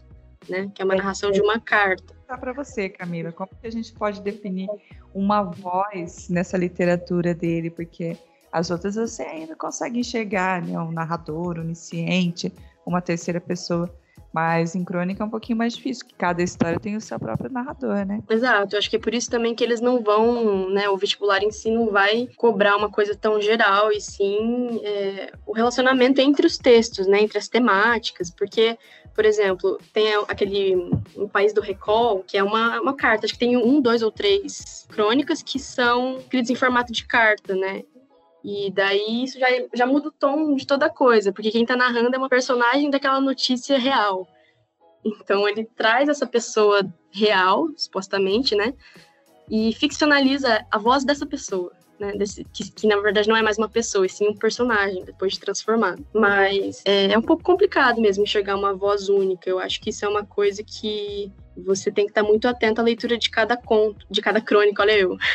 né? 0.49 0.71
Que 0.75 0.80
é 0.80 0.85
uma 0.85 0.95
narração 0.95 1.30
de 1.30 1.40
uma 1.40 1.61
carta 1.61 2.15
para 2.26 2.52
você, 2.52 2.88
Camila, 2.88 3.30
como 3.30 3.50
que 3.61 3.66
a 3.66 3.71
gente 3.71 3.92
pode 3.92 4.21
definir 4.23 4.68
uma 5.14 5.42
voz 5.42 6.28
nessa 6.28 6.56
literatura 6.56 7.35
dele? 7.35 7.71
Porque 7.71 8.16
as 8.50 8.71
outras 8.71 8.97
você 8.97 9.23
ainda 9.23 9.54
consegue 9.54 10.00
enxergar, 10.00 10.62
né? 10.62 10.78
Um 10.78 10.90
narrador, 10.90 11.59
onisciente, 11.59 12.52
uma 12.87 13.02
terceira 13.02 13.40
pessoa. 13.40 13.95
Mas 14.33 14.75
em 14.75 14.85
crônica 14.85 15.23
é 15.23 15.26
um 15.26 15.30
pouquinho 15.30 15.56
mais 15.56 15.75
difícil, 15.75 16.06
que 16.06 16.14
cada 16.14 16.42
história 16.42 16.78
tem 16.78 16.95
o 16.95 17.00
seu 17.00 17.18
próprio 17.18 17.50
narrador, 17.50 18.04
né? 18.04 18.23
Exato, 18.28 18.76
acho 18.76 18.90
que 18.90 18.97
é 18.97 18.99
por 18.99 19.14
isso 19.14 19.30
também 19.30 19.54
que 19.54 19.64
eles 19.64 19.80
não 19.80 20.02
vão, 20.02 20.68
né? 20.68 20.88
O 20.90 20.97
vestibular 20.97 21.42
em 21.42 21.50
si 21.50 21.71
não 21.71 21.90
vai 21.90 22.28
cobrar 22.37 22.76
uma 22.76 22.90
coisa 22.90 23.14
tão 23.14 23.40
geral, 23.40 23.90
e 23.90 24.00
sim 24.00 24.80
é, 24.85 25.33
o 25.47 25.52
relacionamento 25.52 26.21
entre 26.21 26.47
os 26.47 26.59
textos, 26.59 27.06
né? 27.06 27.23
Entre 27.23 27.38
as 27.38 27.49
temáticas, 27.49 28.30
porque 28.30 28.76
por 29.16 29.25
exemplo, 29.25 29.80
tem 29.94 30.14
aquele 30.28 30.76
o 31.16 31.26
País 31.26 31.54
do 31.54 31.62
Recall, 31.62 32.23
que 32.23 32.37
é 32.37 32.44
uma, 32.44 32.78
uma 32.82 32.94
carta, 32.94 33.25
acho 33.25 33.32
que 33.32 33.40
tem 33.40 33.56
um, 33.56 33.80
dois 33.80 34.02
ou 34.02 34.12
três 34.12 34.87
crônicas 34.90 35.42
que 35.42 35.58
são 35.58 36.18
escritas 36.18 36.50
em 36.50 36.54
formato 36.54 36.92
de 36.92 37.06
carta, 37.06 37.56
né? 37.56 37.82
E 38.44 38.70
daí 38.70 39.25
isso 39.25 39.40
já, 39.40 39.46
já 39.73 39.87
muda 39.87 40.08
o 40.08 40.12
tom 40.12 40.54
de 40.54 40.66
toda 40.66 40.90
coisa, 40.90 41.32
porque 41.32 41.50
quem 41.50 41.64
tá 41.64 41.75
narrando 41.75 42.14
é 42.14 42.18
uma 42.18 42.28
personagem 42.28 42.90
daquela 42.90 43.20
notícia 43.20 43.78
real. 43.78 44.28
Então 45.02 45.49
ele 45.49 45.64
traz 45.64 46.11
essa 46.11 46.26
pessoa 46.26 46.82
real, 47.11 47.68
supostamente, 47.75 48.54
né? 48.54 48.75
E 49.50 49.73
ficcionaliza 49.73 50.64
a 50.70 50.76
voz 50.79 51.05
dessa 51.05 51.24
pessoa 51.24 51.72
né? 51.98 52.12
Desse, 52.12 52.44
que, 52.44 52.70
que, 52.70 52.87
na 52.87 53.00
verdade 53.00 53.28
não 53.28 53.37
é 53.37 53.42
mais 53.42 53.59
uma 53.59 53.68
pessoa, 53.68 54.06
e 54.06 54.09
sim 54.09 54.28
um 54.28 54.35
personagem, 54.35 55.04
depois 55.04 55.32
de 55.32 55.40
transformado. 55.40 56.06
Mas 56.12 56.82
é, 56.85 57.12
é 57.12 57.18
um 57.18 57.22
pouco 57.22 57.42
complicado 57.42 58.00
mesmo 58.00 58.24
enxergar 58.24 58.56
uma 58.56 58.74
voz 58.74 59.09
única. 59.09 59.48
Eu 59.48 59.59
acho 59.59 59.80
que 59.80 59.90
isso 59.90 60.04
é 60.04 60.09
uma 60.09 60.24
coisa 60.24 60.62
que 60.62 61.32
você 61.56 61.90
tem 61.90 62.04
que 62.04 62.11
estar 62.11 62.22
muito 62.22 62.46
atento 62.46 62.80
à 62.80 62.85
leitura 62.85 63.16
de 63.16 63.30
cada 63.30 63.56
conto, 63.56 64.06
de 64.11 64.20
cada 64.20 64.40
crônica. 64.40 64.82
Olha 64.82 64.98
eu. 64.98 65.16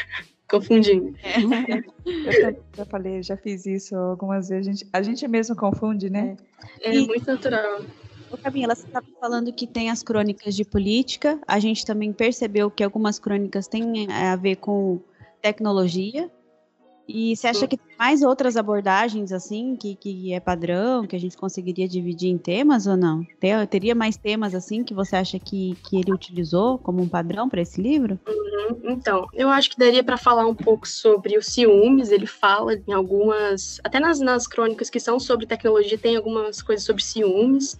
Confundindo. 0.50 1.16
É. 1.24 1.78
Eu 2.06 2.64
já 2.76 2.86
falei, 2.86 3.24
já 3.24 3.38
fiz 3.38 3.66
isso 3.66 3.96
algumas 3.96 4.50
vezes. 4.50 4.68
A 4.68 4.72
gente, 4.72 4.90
a 4.92 5.02
gente 5.02 5.28
mesmo 5.28 5.56
confunde, 5.56 6.10
né? 6.10 6.36
É, 6.82 6.90
é 6.90 6.96
e... 6.96 7.08
muito 7.08 7.26
natural. 7.26 7.82
Camila, 8.38 8.76
você 8.76 8.86
estava 8.86 9.06
falando 9.20 9.54
que 9.54 9.68
tem 9.68 9.90
as 9.90 10.02
crônicas 10.04 10.56
de 10.56 10.66
política. 10.66 11.40
A 11.48 11.60
gente 11.60 11.86
também 11.86 12.12
percebeu 12.12 12.70
que 12.72 12.84
algumas 12.84 13.20
crônicas 13.20 13.68
têm 13.68 14.08
é, 14.12 14.30
a 14.30 14.36
ver 14.36 14.58
com 14.58 15.00
tecnologia. 15.42 16.30
E 17.14 17.36
você 17.36 17.48
acha 17.48 17.68
que 17.68 17.78
tem 17.78 17.98
mais 17.98 18.22
outras 18.22 18.56
abordagens, 18.56 19.32
assim, 19.32 19.76
que, 19.76 19.96
que 19.96 20.34
é 20.34 20.40
padrão, 20.40 21.06
que 21.06 21.16
a 21.16 21.20
gente 21.20 21.36
conseguiria 21.38 21.88
dividir 21.88 22.30
em 22.30 22.38
temas 22.38 22.88
ou 22.88 22.96
não? 22.96 23.26
teria 23.70 23.94
mais 23.94 24.18
temas, 24.18 24.56
assim, 24.56 24.84
que 24.84 24.94
você 24.94 25.16
acha 25.16 25.38
que, 25.40 25.76
que 25.84 25.98
ele 25.98 26.14
utilizou 26.14 26.78
como 26.78 27.02
um 27.02 27.10
padrão 27.10 27.50
para 27.50 27.62
esse 27.62 27.82
livro? 27.82 28.20
Uhum. 28.28 28.92
Então, 28.92 29.28
eu 29.34 29.50
acho 29.50 29.70
que 29.70 29.78
daria 29.78 30.04
para 30.04 30.18
falar 30.18 30.46
um 30.46 30.56
pouco 30.56 30.88
sobre 30.88 31.38
os 31.38 31.48
ciúmes. 31.48 32.12
Ele 32.12 32.28
fala 32.28 32.76
em 32.76 32.94
algumas. 32.94 33.80
Até 33.84 34.00
nas, 34.00 34.20
nas 34.20 34.48
crônicas 34.48 34.90
que 34.90 35.00
são 35.00 35.20
sobre 35.20 35.46
tecnologia, 35.46 35.98
tem 35.98 36.16
algumas 36.16 36.62
coisas 36.62 36.86
sobre 36.86 37.04
ciúmes. 37.04 37.78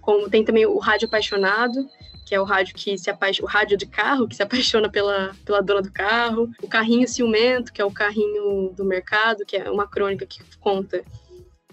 Como 0.00 0.28
tem 0.28 0.44
também 0.44 0.66
o 0.66 0.78
Rádio 0.78 1.06
Apaixonado, 1.06 1.86
que 2.24 2.34
é 2.34 2.40
o 2.40 2.44
rádio 2.44 2.74
que 2.74 2.96
se 2.96 3.10
apaixona, 3.10 3.48
o 3.48 3.50
rádio 3.50 3.76
de 3.76 3.86
carro 3.86 4.28
que 4.28 4.36
se 4.36 4.42
apaixona 4.42 4.88
pela, 4.90 5.34
pela 5.44 5.62
dona 5.62 5.82
do 5.82 5.92
carro, 5.92 6.50
o 6.62 6.68
carrinho 6.68 7.06
ciumento, 7.08 7.72
que 7.72 7.80
é 7.80 7.84
o 7.84 7.92
carrinho 7.92 8.72
do 8.76 8.84
mercado, 8.84 9.44
que 9.44 9.56
é 9.56 9.70
uma 9.70 9.86
crônica 9.86 10.26
que 10.26 10.40
conta 10.58 11.04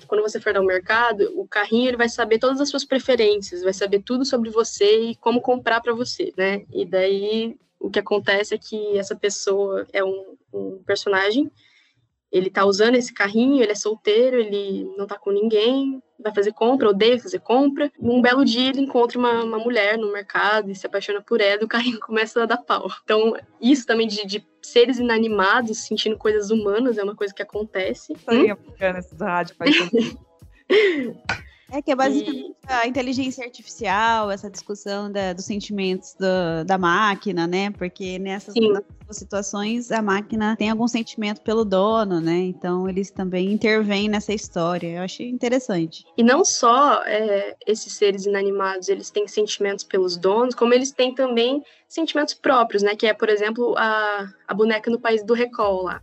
quando 0.08 0.22
você 0.22 0.40
for 0.40 0.56
ao 0.56 0.64
mercado, 0.64 1.32
o 1.36 1.48
carrinho 1.48 1.88
ele 1.88 1.98
vai 1.98 2.10
saber 2.10 2.40
todas 2.40 2.60
as 2.60 2.70
suas 2.70 2.84
preferências, 2.84 3.62
vai 3.62 3.74
saber 3.74 4.02
tudo 4.02 4.26
sobre 4.26 4.50
você 4.50 5.12
e 5.12 5.16
como 5.16 5.42
comprar 5.42 5.82
para 5.82 5.94
você, 5.94 6.34
né? 6.38 6.66
E 6.74 6.86
daí 6.86 7.56
o 7.80 7.90
que 7.90 8.00
acontece 8.00 8.56
é 8.56 8.58
que 8.58 8.98
essa 8.98 9.16
pessoa 9.16 9.88
é 9.94 10.04
um, 10.04 10.36
um 10.54 10.84
personagem 10.84 11.52
ele 12.32 12.50
tá 12.50 12.65
usando 12.65 12.96
esse 12.96 13.13
carrinho, 13.13 13.62
ele 13.62 13.72
é 13.72 13.76
solteiro, 13.76 14.38
ele 14.38 14.86
não 14.98 15.08
tá 15.08 15.18
com 15.18 15.32
ninguém, 15.32 16.02
vai 16.20 16.34
fazer 16.34 16.52
compra, 16.52 16.89
odeia 16.89 17.20
fazer 17.20 17.39
compra. 17.39 17.92
Um 18.00 18.22
belo 18.22 18.46
dia 18.46 18.70
ele 18.70 18.82
encontra 18.82 19.18
uma, 19.18 19.44
uma 19.44 19.58
mulher 19.58 19.98
no 19.98 20.12
mercado 20.12 20.70
e 20.70 20.76
se 20.76 20.86
apaixona 20.86 21.22
por 21.22 21.42
ela 21.42 21.62
e 21.62 21.65
o 21.65 21.68
carrinho 21.68 22.00
começa 22.02 22.44
a 22.44 22.46
dar 22.46 22.58
pau. 22.58 22.88
Então, 23.04 23.36
isso 23.62 23.86
também 23.86 24.08
de, 24.08 24.26
de 24.26 24.46
seres 24.62 25.00
inanimados 25.00 25.86
sentindo 25.86 26.18
coisas 26.18 26.52
humanas 26.52 26.98
é 26.98 27.04
uma 27.04 27.15
coisa 27.15 27.34
que 27.34 27.42
acontece. 27.42 28.13
Hum? 28.30 28.48
bacana 28.56 29.00
esse 29.00 29.15
rádio, 29.15 29.56
É 31.72 31.82
que 31.82 31.92
é 31.92 31.96
basicamente 31.96 32.56
e... 32.68 32.72
a 32.72 32.88
inteligência 32.88 33.44
artificial, 33.44 34.32
essa 34.32 34.50
discussão 34.50 35.12
da, 35.12 35.34
dos 35.34 35.46
sentimentos 35.46 36.16
do, 36.16 36.66
da 36.66 36.78
máquina, 36.78 37.46
né? 37.46 37.70
Porque 37.72 38.18
nessas, 38.18 38.56
nessas, 38.56 39.18
situações 39.18 39.92
a 39.92 40.02
máquina 40.02 40.56
tem 40.56 40.70
algum 40.70 40.88
sentimento 40.88 41.42
pelo 41.42 41.64
dono, 41.64 42.20
né? 42.20 42.38
Então 42.38 42.90
eles 42.90 43.12
também 43.12 43.52
intervêm 43.52 44.08
nessa 44.10 44.34
história. 44.34 44.88
Eu 44.88 45.04
achei 45.04 45.30
interessante. 45.30 46.06
E 46.18 46.24
não 46.24 46.44
só 46.44 47.04
é, 47.04 47.56
esses 47.66 47.94
seres 47.94 48.26
inanimados, 48.26 48.90
eles 48.90 49.10
têm 49.10 49.28
sentimentos 49.28 49.84
pelos 49.84 50.18
donos, 50.18 50.56
como 50.56 50.74
eles 50.74 50.92
têm 50.92 51.14
também 51.14 51.64
sentimentos 51.88 52.34
próprios, 52.34 52.84
né? 52.84 52.96
Que 52.96 53.08
é, 53.08 53.14
por 53.14 53.30
exemplo, 53.30 53.76
a, 53.78 54.28
a 54.48 54.54
boneca 54.54 54.90
no 54.90 55.00
país 55.00 55.24
do 55.24 55.34
Recall 55.34 55.84
lá. 55.84 56.02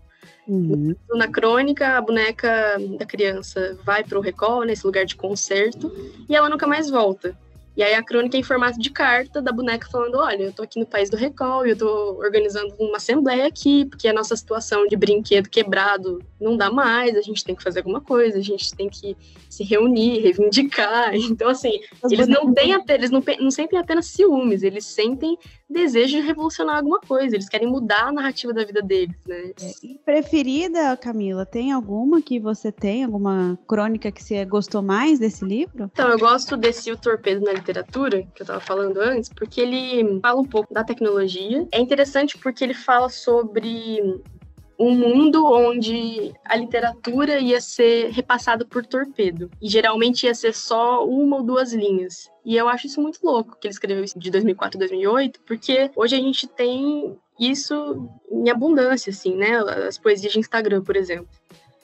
Uhum. 0.48 0.94
Na 1.10 1.28
crônica, 1.28 1.96
a 1.96 2.00
boneca 2.00 2.76
da 2.98 3.04
criança 3.04 3.76
vai 3.84 4.04
para 4.04 4.18
o 4.18 4.22
recall, 4.22 4.64
nesse 4.64 4.86
lugar 4.86 5.04
de 5.04 5.16
concerto, 5.16 5.92
e 6.28 6.36
ela 6.36 6.48
nunca 6.48 6.66
mais 6.66 6.88
volta. 6.88 7.36
E 7.76 7.82
aí 7.82 7.92
a 7.92 8.02
crônica 8.02 8.38
é 8.38 8.40
em 8.40 8.42
formato 8.42 8.78
de 8.80 8.88
carta 8.88 9.42
da 9.42 9.52
boneca 9.52 9.86
falando: 9.90 10.16
olha, 10.16 10.44
eu 10.44 10.52
tô 10.52 10.62
aqui 10.62 10.80
no 10.80 10.86
país 10.86 11.10
do 11.10 11.16
recall, 11.16 11.66
eu 11.66 11.76
tô 11.76 12.16
organizando 12.16 12.74
uma 12.78 12.96
assembleia 12.96 13.46
aqui, 13.46 13.84
porque 13.84 14.08
a 14.08 14.14
nossa 14.14 14.34
situação 14.34 14.86
de 14.86 14.96
brinquedo 14.96 15.50
quebrado 15.50 16.22
não 16.40 16.56
dá 16.56 16.70
mais, 16.70 17.14
a 17.14 17.20
gente 17.20 17.44
tem 17.44 17.54
que 17.54 17.62
fazer 17.62 17.80
alguma 17.80 18.00
coisa, 18.00 18.38
a 18.38 18.42
gente 18.42 18.74
tem 18.74 18.88
que 18.88 19.14
se 19.50 19.62
reunir, 19.62 20.20
reivindicar. 20.20 21.12
Então, 21.36 21.48
assim, 21.48 21.80
eles 22.10 22.28
não 22.28 22.54
têm 22.54 22.72
eles 22.88 23.10
não, 23.10 23.22
não 23.40 23.50
sentem 23.50 23.78
apenas 23.78 24.06
ciúmes, 24.06 24.62
eles 24.62 24.86
sentem 24.86 25.36
desejo 25.68 26.16
de 26.16 26.26
revolucionar 26.26 26.76
alguma 26.76 27.00
coisa, 27.00 27.34
eles 27.34 27.48
querem 27.48 27.68
mudar 27.68 28.08
a 28.08 28.12
narrativa 28.12 28.52
da 28.52 28.64
vida 28.64 28.80
deles, 28.80 29.16
né? 29.26 29.52
É, 29.60 29.70
e 29.82 29.98
preferida, 30.04 30.96
Camila, 30.96 31.44
tem 31.44 31.72
alguma 31.72 32.22
que 32.22 32.38
você 32.38 32.70
tem, 32.70 33.04
alguma 33.04 33.58
crônica 33.66 34.10
que 34.12 34.22
você 34.22 34.44
gostou 34.44 34.82
mais 34.82 35.18
desse 35.18 35.44
livro? 35.44 35.90
Então, 35.92 36.08
eu 36.08 36.18
gosto 36.18 36.56
desse 36.56 36.90
O 36.92 36.96
Torpedo 36.96 37.44
na 37.44 37.52
Literatura, 37.52 38.22
que 38.34 38.42
eu 38.42 38.46
tava 38.46 38.60
falando 38.60 38.98
antes, 38.98 39.28
porque 39.28 39.60
ele 39.60 40.20
fala 40.20 40.40
um 40.40 40.44
pouco 40.44 40.72
da 40.72 40.84
tecnologia. 40.84 41.66
É 41.72 41.80
interessante 41.80 42.38
porque 42.38 42.62
ele 42.62 42.74
fala 42.74 43.08
sobre 43.08 44.00
um 44.78 44.94
mundo 44.94 45.44
onde 45.46 46.32
a 46.44 46.56
literatura 46.56 47.38
ia 47.38 47.60
ser 47.60 48.10
repassada 48.10 48.64
por 48.64 48.84
torpedo. 48.84 49.50
E 49.60 49.68
geralmente 49.68 50.26
ia 50.26 50.34
ser 50.34 50.54
só 50.54 51.06
uma 51.06 51.36
ou 51.36 51.42
duas 51.42 51.72
linhas. 51.72 52.30
E 52.44 52.56
eu 52.56 52.68
acho 52.68 52.86
isso 52.86 53.00
muito 53.00 53.18
louco 53.24 53.56
que 53.60 53.66
ele 53.66 53.72
escreveu 53.72 54.04
isso 54.04 54.18
de 54.18 54.30
2004 54.30 54.78
a 54.78 54.80
2008, 54.80 55.40
porque 55.46 55.90
hoje 55.96 56.14
a 56.14 56.20
gente 56.20 56.46
tem 56.46 57.18
isso 57.38 58.08
em 58.30 58.48
abundância, 58.50 59.10
assim, 59.10 59.34
né? 59.34 59.58
As 59.86 59.98
poesias 59.98 60.32
de 60.32 60.38
Instagram, 60.38 60.82
por 60.82 60.96
exemplo. 60.96 61.28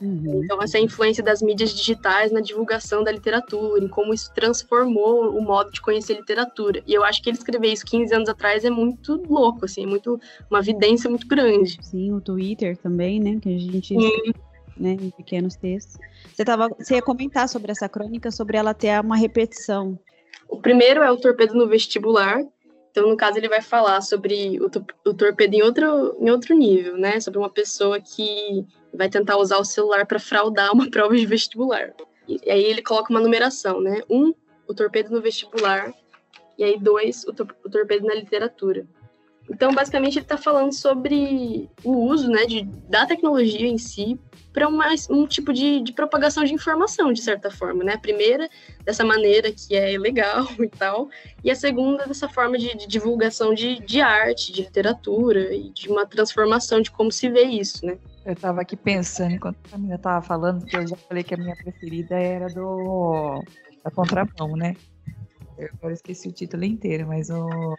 Uhum. 0.03 0.43
Então, 0.43 0.61
essa 0.61 0.81
influência 0.81 1.23
das 1.23 1.41
mídias 1.41 1.71
digitais 1.71 2.33
na 2.33 2.41
divulgação 2.41 3.05
da 3.05 3.13
literatura, 3.13 3.85
em 3.85 3.87
como 3.87 4.13
isso 4.13 4.33
transformou 4.35 5.31
o 5.31 5.41
modo 5.41 5.71
de 5.71 5.81
conhecer 5.81 6.15
literatura. 6.15 6.83
E 6.85 6.93
eu 6.93 7.05
acho 7.05 7.23
que 7.23 7.31
ele 7.31 7.39
escrever 7.39 7.69
isso 7.69 7.87
15 7.87 8.13
anos 8.13 8.29
atrás 8.29 8.65
é 8.65 8.71
muito 8.71 9.23
louco, 9.29 9.65
assim, 9.65 9.85
é 9.85 9.87
muito, 9.87 10.21
uma 10.51 10.59
evidência 10.59 11.09
muito 11.09 11.29
grande. 11.29 11.79
Sim, 11.81 12.13
o 12.13 12.21
Twitter 12.21 12.77
também, 12.77 13.21
né, 13.21 13.39
que 13.41 13.49
a 13.49 13.59
gente... 13.59 13.95
Né, 14.75 14.97
em 14.99 15.11
pequenos 15.11 15.55
textos. 15.55 15.99
Você, 16.35 16.45
tava, 16.47 16.67
você 16.71 16.95
ia 16.95 17.03
comentar 17.03 17.47
sobre 17.47 17.71
essa 17.71 17.89
crônica, 17.91 18.31
sobre 18.31 18.57
ela 18.57 18.73
ter 18.73 18.99
uma 19.01 19.17
repetição. 19.17 19.99
O 20.49 20.57
primeiro 20.57 21.03
é 21.03 21.13
o 21.13 21.17
Torpedo 21.19 21.55
no 21.55 21.69
Vestibular, 21.69 22.43
então, 22.91 23.09
no 23.09 23.17
caso, 23.17 23.39
ele 23.39 23.49
vai 23.49 23.63
falar 23.63 24.03
sobre 24.03 24.59
o, 24.61 24.71
o 25.09 25.15
torpedo 25.15 25.55
em 25.55 25.63
outro, 25.63 26.17
em 26.21 26.31
outro 26.31 26.55
nível, 26.55 26.99
né? 26.99 27.19
Sobre 27.21 27.39
uma 27.39 27.49
pessoa 27.49 27.99
que 27.99 28.67
vai 28.93 29.09
tentar 29.09 29.37
usar 29.37 29.59
o 29.59 29.65
celular 29.65 30.07
para 30.07 30.19
fraudar 30.19 30.73
uma 30.73 30.89
prova 30.91 31.17
de 31.17 31.27
vestibular. 31.27 31.93
E, 32.29 32.51
aí 32.51 32.65
ele 32.65 32.83
coloca 32.83 33.13
uma 33.13 33.21
numeração, 33.21 33.81
né? 33.81 34.03
Um, 34.09 34.33
o 34.67 34.75
torpedo 34.75 35.11
no 35.11 35.21
vestibular, 35.21 35.93
e 36.57 36.65
aí 36.65 36.79
dois, 36.79 37.25
o, 37.25 37.33
tor 37.33 37.55
o 37.65 37.71
torpedo 37.71 38.07
na 38.07 38.15
literatura. 38.15 38.87
Então, 39.51 39.75
basicamente, 39.75 40.15
ele 40.15 40.25
está 40.25 40.37
falando 40.37 40.73
sobre 40.73 41.69
o 41.85 41.93
uso 41.93 42.29
né, 42.29 42.47
de, 42.47 42.63
da 42.89 43.07
tecnologia 43.07 43.67
em 43.67 43.79
si 43.79 44.19
para 44.53 44.69
um 44.69 45.27
tipo 45.27 45.53
de, 45.53 45.81
de, 45.81 45.93
propagação 45.93 46.45
de 46.45 46.53
informação, 46.53 47.13
de 47.13 47.23
certa 47.23 47.51
forma, 47.51 47.83
né? 47.83 47.95
A 47.95 47.99
primeira, 47.99 48.49
dessa 48.85 49.05
maneira 49.05 49.51
que 49.51 49.75
é 49.75 49.97
legal 49.99 50.47
e 50.61 50.69
tal, 50.69 51.09
e 51.43 51.51
a 51.51 51.55
segunda, 51.55 52.07
dessa 52.07 52.29
forma 52.29 52.59
de, 52.59 52.77
de 52.77 52.87
divulgação 52.87 53.55
de, 53.55 53.81
de 53.81 54.01
arte, 54.01 54.53
de 54.53 54.63
literatura 54.63 55.55
e 55.55 55.71
de 55.71 55.89
uma 55.89 56.07
transformação 56.07 56.83
de 56.83 56.91
como 56.91 57.11
se 57.11 57.31
vê 57.31 57.45
isso, 57.45 57.85
né? 57.87 57.97
Eu 58.25 58.35
estava 58.35 58.61
aqui 58.61 58.77
pensando, 58.77 59.33
enquanto 59.33 59.59
a 59.73 59.77
menina 59.77 59.97
estava 59.97 60.23
falando, 60.25 60.65
que 60.67 60.77
eu 60.77 60.87
já 60.87 60.97
falei 60.97 61.25
que 61.25 61.35
a 61.35 61.39
minha 61.39 61.57
preferida 61.57 62.15
era 62.15 62.49
do 62.49 63.43
da 63.83 63.91
contramão, 63.91 64.57
né? 64.57 64.77
Eu 65.59 65.69
agora 65.75 65.95
esqueci 65.95 66.29
o 66.29 66.33
título 66.33 66.65
inteiro, 66.65 67.07
mas 67.09 67.31
o 67.31 67.77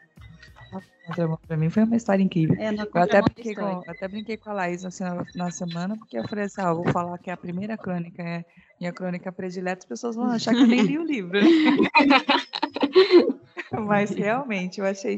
para 1.48 1.58
mim 1.58 1.70
foi 1.70 1.84
uma 1.84 1.96
história 1.96 2.24
incrível. 2.24 2.56
É, 2.60 2.70
eu 2.70 3.02
até 3.02 3.22
brinquei, 3.22 3.56
com, 3.56 3.84
até 3.88 4.08
brinquei 4.08 4.38
com 4.38 4.50
a 4.50 4.54
Laís 4.54 4.84
na, 4.84 5.26
na 5.36 5.52
semana, 5.52 5.98
porque 5.98 6.18
eu 6.18 6.28
falei 6.28 6.46
assim: 6.46 6.62
ah, 6.62 6.70
eu 6.70 6.76
vou 6.76 6.92
falar 6.92 7.18
que 7.18 7.30
é 7.30 7.34
a 7.34 7.38
primeira 7.38 7.78
crônica 7.78 8.22
é 8.22 8.46
minha 8.80 8.92
crônica 8.92 9.32
predileta, 9.32 9.80
as 9.80 9.86
pessoas 9.86 10.16
vão 10.16 10.26
achar 10.26 10.54
que 10.54 10.62
eu 10.62 10.68
nem 10.68 10.82
li 10.82 10.98
o 10.98 11.04
livro. 11.04 11.40
Mas 13.88 14.12
realmente, 14.12 14.80
eu 14.80 14.86
achei, 14.86 15.18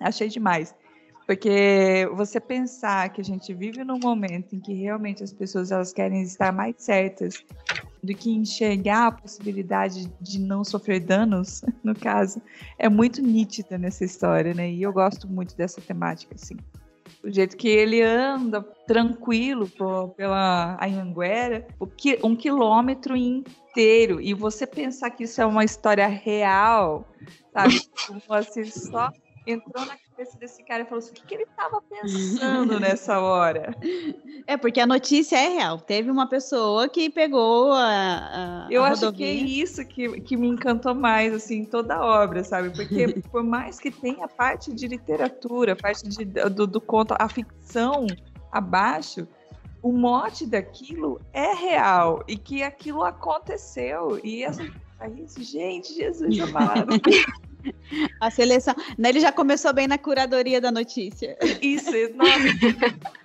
achei 0.00 0.28
demais. 0.28 0.74
Porque 1.26 2.08
você 2.14 2.38
pensar 2.38 3.08
que 3.08 3.20
a 3.20 3.24
gente 3.24 3.52
vive 3.52 3.82
num 3.82 3.98
momento 3.98 4.54
em 4.54 4.60
que 4.60 4.72
realmente 4.72 5.24
as 5.24 5.32
pessoas 5.32 5.72
elas 5.72 5.92
querem 5.92 6.22
estar 6.22 6.52
mais 6.52 6.76
certas 6.78 7.42
do 8.00 8.14
que 8.14 8.30
enxergar 8.30 9.08
a 9.08 9.12
possibilidade 9.12 10.08
de 10.20 10.38
não 10.38 10.62
sofrer 10.62 11.00
danos, 11.00 11.62
no 11.82 11.94
caso, 11.94 12.40
é 12.78 12.88
muito 12.88 13.20
nítida 13.20 13.76
nessa 13.76 14.04
história, 14.04 14.54
né? 14.54 14.70
E 14.70 14.82
eu 14.82 14.92
gosto 14.92 15.26
muito 15.26 15.56
dessa 15.56 15.80
temática, 15.80 16.34
assim. 16.34 16.56
O 17.24 17.30
jeito 17.30 17.56
que 17.56 17.66
ele 17.66 18.00
anda 18.02 18.62
tranquilo 18.86 19.68
por, 19.68 20.10
pela 20.10 20.78
Anhanguera, 20.80 21.66
um 22.22 22.36
quilômetro 22.36 23.16
inteiro, 23.16 24.20
e 24.20 24.32
você 24.32 24.64
pensar 24.64 25.10
que 25.10 25.24
isso 25.24 25.40
é 25.40 25.46
uma 25.46 25.64
história 25.64 26.06
real, 26.06 27.08
sabe? 27.52 27.80
Como 28.06 28.22
assim, 28.30 28.64
só 28.64 29.10
entrou 29.44 29.84
na 29.84 29.96
cabeça 30.16 30.38
desse 30.38 30.62
cara 30.62 30.82
e 30.82 30.86
falou 30.86 30.98
assim: 30.98 31.10
o 31.10 31.14
que, 31.14 31.26
que 31.26 31.34
ele 31.34 31.42
estava 31.42 31.82
pensando 31.82 32.80
nessa 32.80 33.20
hora? 33.20 33.74
É, 34.46 34.56
porque 34.56 34.80
a 34.80 34.86
notícia 34.86 35.36
é 35.36 35.48
real. 35.48 35.78
Teve 35.78 36.10
uma 36.10 36.26
pessoa 36.26 36.88
que 36.88 37.10
pegou 37.10 37.72
a. 37.72 38.64
a 38.64 38.68
Eu 38.70 38.82
a 38.82 38.88
acho 38.88 39.12
que 39.12 39.24
é 39.24 39.32
isso 39.32 39.84
que, 39.86 40.20
que 40.22 40.36
me 40.36 40.48
encantou 40.48 40.94
mais, 40.94 41.34
assim, 41.34 41.64
toda 41.64 41.96
a 41.96 42.22
obra, 42.24 42.42
sabe? 42.42 42.74
Porque 42.74 43.20
por 43.30 43.44
mais 43.44 43.78
que 43.78 43.90
tenha 43.90 44.26
parte 44.26 44.72
de 44.72 44.88
literatura, 44.88 45.76
parte 45.76 46.08
de, 46.08 46.24
do, 46.24 46.66
do 46.66 46.80
conto, 46.80 47.14
a 47.18 47.28
ficção 47.28 48.06
abaixo, 48.50 49.28
o 49.82 49.92
mote 49.92 50.46
daquilo 50.46 51.20
é 51.32 51.52
real 51.52 52.24
e 52.26 52.36
que 52.36 52.62
aquilo 52.62 53.04
aconteceu. 53.04 54.18
E 54.24 54.42
essa. 54.42 54.62
Isso, 55.18 55.42
gente, 55.42 55.92
Jesus 55.92 56.40
amado. 56.40 56.86
A 58.20 58.30
seleção. 58.30 58.74
Né, 58.98 59.08
ele 59.10 59.20
já 59.20 59.32
começou 59.32 59.72
bem 59.72 59.86
na 59.86 59.98
curadoria 59.98 60.60
da 60.60 60.70
notícia. 60.70 61.36
Isso, 61.60 61.90
nossa. 62.14 62.36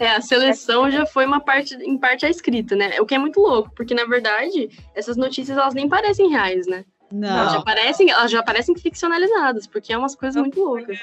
É, 0.00 0.08
a 0.08 0.20
seleção 0.20 0.90
já 0.90 1.06
foi 1.06 1.24
uma 1.24 1.40
parte, 1.40 1.74
em 1.76 1.96
parte 1.96 2.26
a 2.26 2.30
escrita, 2.30 2.74
né? 2.74 3.00
O 3.00 3.06
que 3.06 3.14
é 3.14 3.18
muito 3.18 3.40
louco, 3.40 3.70
porque 3.76 3.94
na 3.94 4.04
verdade 4.04 4.68
essas 4.94 5.16
notícias 5.16 5.56
elas 5.56 5.74
nem 5.74 5.88
parecem 5.88 6.28
reais, 6.28 6.66
né? 6.66 6.84
Não. 7.12 7.28
Elas 7.28 7.52
já 7.52 7.62
parecem, 7.62 8.10
elas 8.10 8.30
já 8.30 8.42
parecem 8.42 8.76
ficcionalizadas, 8.76 9.66
porque 9.66 9.92
é 9.92 9.98
umas 9.98 10.14
coisas 10.14 10.40
muito 10.40 10.60
loucas. 10.60 10.98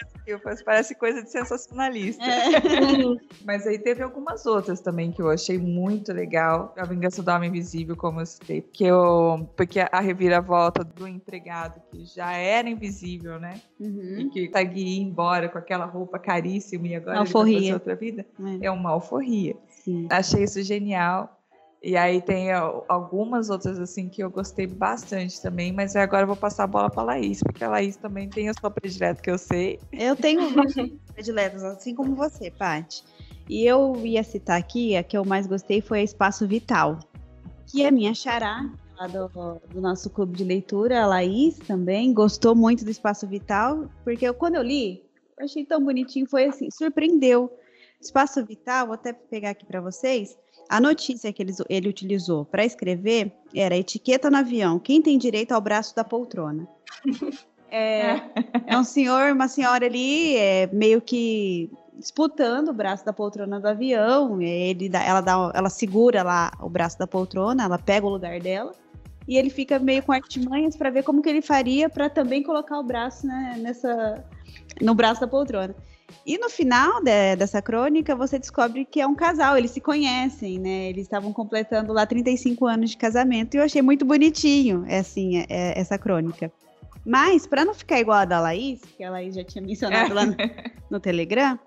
Parece 0.65 0.95
coisa 0.95 1.23
de 1.23 1.29
sensacionalista. 1.29 2.23
É. 2.23 2.49
Mas 3.45 3.67
aí 3.67 3.77
teve 3.77 4.03
algumas 4.03 4.45
outras 4.45 4.81
também 4.81 5.11
que 5.11 5.21
eu 5.21 5.29
achei 5.29 5.57
muito 5.57 6.11
legal. 6.11 6.73
A 6.77 6.85
Vingança 6.85 7.21
do 7.21 7.31
Homem 7.31 7.49
Invisível, 7.49 7.95
como 7.95 8.19
eu 8.19 8.25
citei. 8.25 8.61
Porque, 8.61 8.85
eu, 8.85 9.49
porque 9.55 9.79
a 9.79 9.99
reviravolta 9.99 10.83
do 10.83 11.07
empregado, 11.07 11.81
que 11.91 12.05
já 12.05 12.31
era 12.33 12.69
invisível, 12.69 13.39
né? 13.39 13.61
Uhum. 13.79 14.19
E 14.19 14.29
que 14.29 14.47
consegue 14.47 14.81
ir 14.81 15.01
embora 15.01 15.49
com 15.49 15.57
aquela 15.57 15.85
roupa 15.85 16.19
caríssima 16.19 16.87
e 16.87 16.95
agora 16.95 17.19
alforria. 17.19 17.57
ele 17.57 17.73
outra 17.73 17.95
vida. 17.95 18.25
É, 18.61 18.67
é 18.67 18.71
uma 18.71 18.91
alforria. 18.91 19.55
Sim. 19.69 20.07
Achei 20.09 20.43
isso 20.43 20.61
genial. 20.63 21.39
E 21.83 21.97
aí 21.97 22.21
tem 22.21 22.49
algumas 22.87 23.49
outras 23.49 23.77
assim 23.77 24.07
que 24.07 24.23
eu 24.23 24.29
gostei 24.29 24.65
bastante 24.65 25.41
também, 25.41 25.73
mas 25.73 25.97
agora 25.97 26.23
eu 26.23 26.27
vou 26.27 26.35
passar 26.37 26.63
a 26.63 26.67
bola 26.67 26.89
para 26.89 27.01
a 27.01 27.05
Laís, 27.07 27.41
porque 27.43 27.61
a 27.61 27.69
Laís 27.69 27.97
também 27.97 28.29
tem 28.29 28.47
a 28.47 28.53
sua 28.53 28.71
predileta 28.71 29.21
que 29.21 29.29
eu 29.29 29.37
sei. 29.37 29.81
Eu 29.91 30.15
tenho 30.15 30.39
prediletas, 31.13 31.61
assim 31.61 31.93
como 31.93 32.15
você, 32.15 32.49
Paty. 32.49 33.03
E 33.49 33.65
eu 33.65 33.97
ia 34.05 34.23
citar 34.23 34.57
aqui, 34.57 34.95
a 34.95 35.03
que 35.03 35.17
eu 35.17 35.25
mais 35.25 35.45
gostei 35.45 35.81
foi 35.81 35.99
a 35.99 36.03
Espaço 36.03 36.47
Vital, 36.47 36.99
que 37.67 37.83
é 37.83 37.91
minha 37.91 38.13
xará, 38.13 38.71
lá 38.97 39.07
do, 39.07 39.27
do, 39.67 39.81
nosso 39.81 40.09
clube 40.09 40.37
de 40.37 40.45
leitura, 40.45 41.03
a 41.03 41.05
Laís 41.05 41.57
também 41.59 42.13
gostou 42.13 42.55
muito 42.55 42.85
do 42.85 42.91
Espaço 42.91 43.27
Vital, 43.27 43.89
porque 44.05 44.25
eu, 44.25 44.33
quando 44.33 44.55
eu 44.55 44.63
li, 44.63 45.03
eu 45.37 45.43
achei 45.43 45.65
tão 45.65 45.83
bonitinho, 45.83 46.25
foi 46.27 46.45
assim, 46.45 46.69
surpreendeu. 46.71 47.51
Espaço 47.99 48.45
Vital, 48.45 48.87
vou 48.87 48.95
até 48.95 49.11
pegar 49.11 49.49
aqui 49.49 49.65
para 49.65 49.81
vocês, 49.81 50.37
a 50.73 50.81
notícia 50.81 51.31
que 51.31 51.43
ele, 51.43 51.53
ele 51.69 51.87
utilizou 51.87 52.45
para 52.45 52.65
escrever 52.65 53.31
era 53.53 53.77
etiqueta 53.77 54.31
no 54.31 54.37
avião. 54.37 54.79
Quem 54.79 55.03
tem 55.03 55.19
direito 55.19 55.51
ao 55.51 55.61
braço 55.61 55.95
da 55.95 56.03
poltrona? 56.03 56.67
É, 57.75 58.21
é 58.67 58.77
um 58.77 58.83
senhor, 58.83 59.31
uma 59.31 59.47
senhora 59.47 59.87
ali, 59.87 60.37
é, 60.37 60.69
meio 60.71 61.01
que 61.01 61.71
disputando 61.97 62.67
o 62.67 62.73
braço 62.73 63.03
da 63.03 63.11
poltrona 63.11 63.59
do 63.59 63.67
avião. 63.67 64.39
Ele 64.39 64.91
ela, 64.93 65.21
dá, 65.21 65.51
ela 65.55 65.71
segura 65.71 66.21
lá 66.21 66.51
o 66.61 66.69
braço 66.69 66.99
da 66.99 67.07
poltrona, 67.07 67.63
ela 67.63 67.79
pega 67.79 68.05
o 68.05 68.11
lugar 68.11 68.39
dela 68.39 68.73
e 69.27 69.39
ele 69.39 69.49
fica 69.49 69.79
meio 69.79 70.03
com 70.03 70.11
artimanhas 70.11 70.75
para 70.75 70.91
ver 70.91 71.01
como 71.01 71.19
que 71.19 71.29
ele 71.29 71.41
faria 71.41 71.89
para 71.89 72.11
também 72.11 72.43
colocar 72.43 72.77
o 72.77 72.83
braço 72.83 73.25
né, 73.25 73.55
nessa 73.57 74.23
no 74.79 74.93
braço 74.93 75.21
da 75.21 75.27
poltrona. 75.27 75.75
E 76.25 76.37
no 76.37 76.49
final 76.49 77.01
de, 77.03 77.35
dessa 77.35 77.61
crônica, 77.61 78.15
você 78.15 78.39
descobre 78.39 78.85
que 78.85 79.01
é 79.01 79.07
um 79.07 79.15
casal, 79.15 79.57
eles 79.57 79.71
se 79.71 79.81
conhecem, 79.81 80.59
né? 80.59 80.89
Eles 80.89 81.03
estavam 81.03 81.33
completando 81.33 81.91
lá 81.93 82.05
35 82.05 82.65
anos 82.65 82.91
de 82.91 82.97
casamento 82.97 83.55
e 83.55 83.57
eu 83.57 83.63
achei 83.63 83.81
muito 83.81 84.05
bonitinho, 84.05 84.85
é 84.87 84.99
assim, 84.99 85.37
é, 85.37 85.45
é, 85.49 85.79
essa 85.79 85.97
crônica. 85.97 86.51
Mas, 87.05 87.45
para 87.45 87.65
não 87.65 87.73
ficar 87.73 87.99
igual 87.99 88.19
a 88.19 88.25
da 88.25 88.39
Laís, 88.39 88.81
que 88.97 89.03
a 89.03 89.11
Laís 89.11 89.35
já 89.35 89.43
tinha 89.43 89.61
mencionado 89.61 90.13
lá 90.13 90.25
no, 90.25 90.35
no 90.89 90.99
Telegram, 90.99 91.59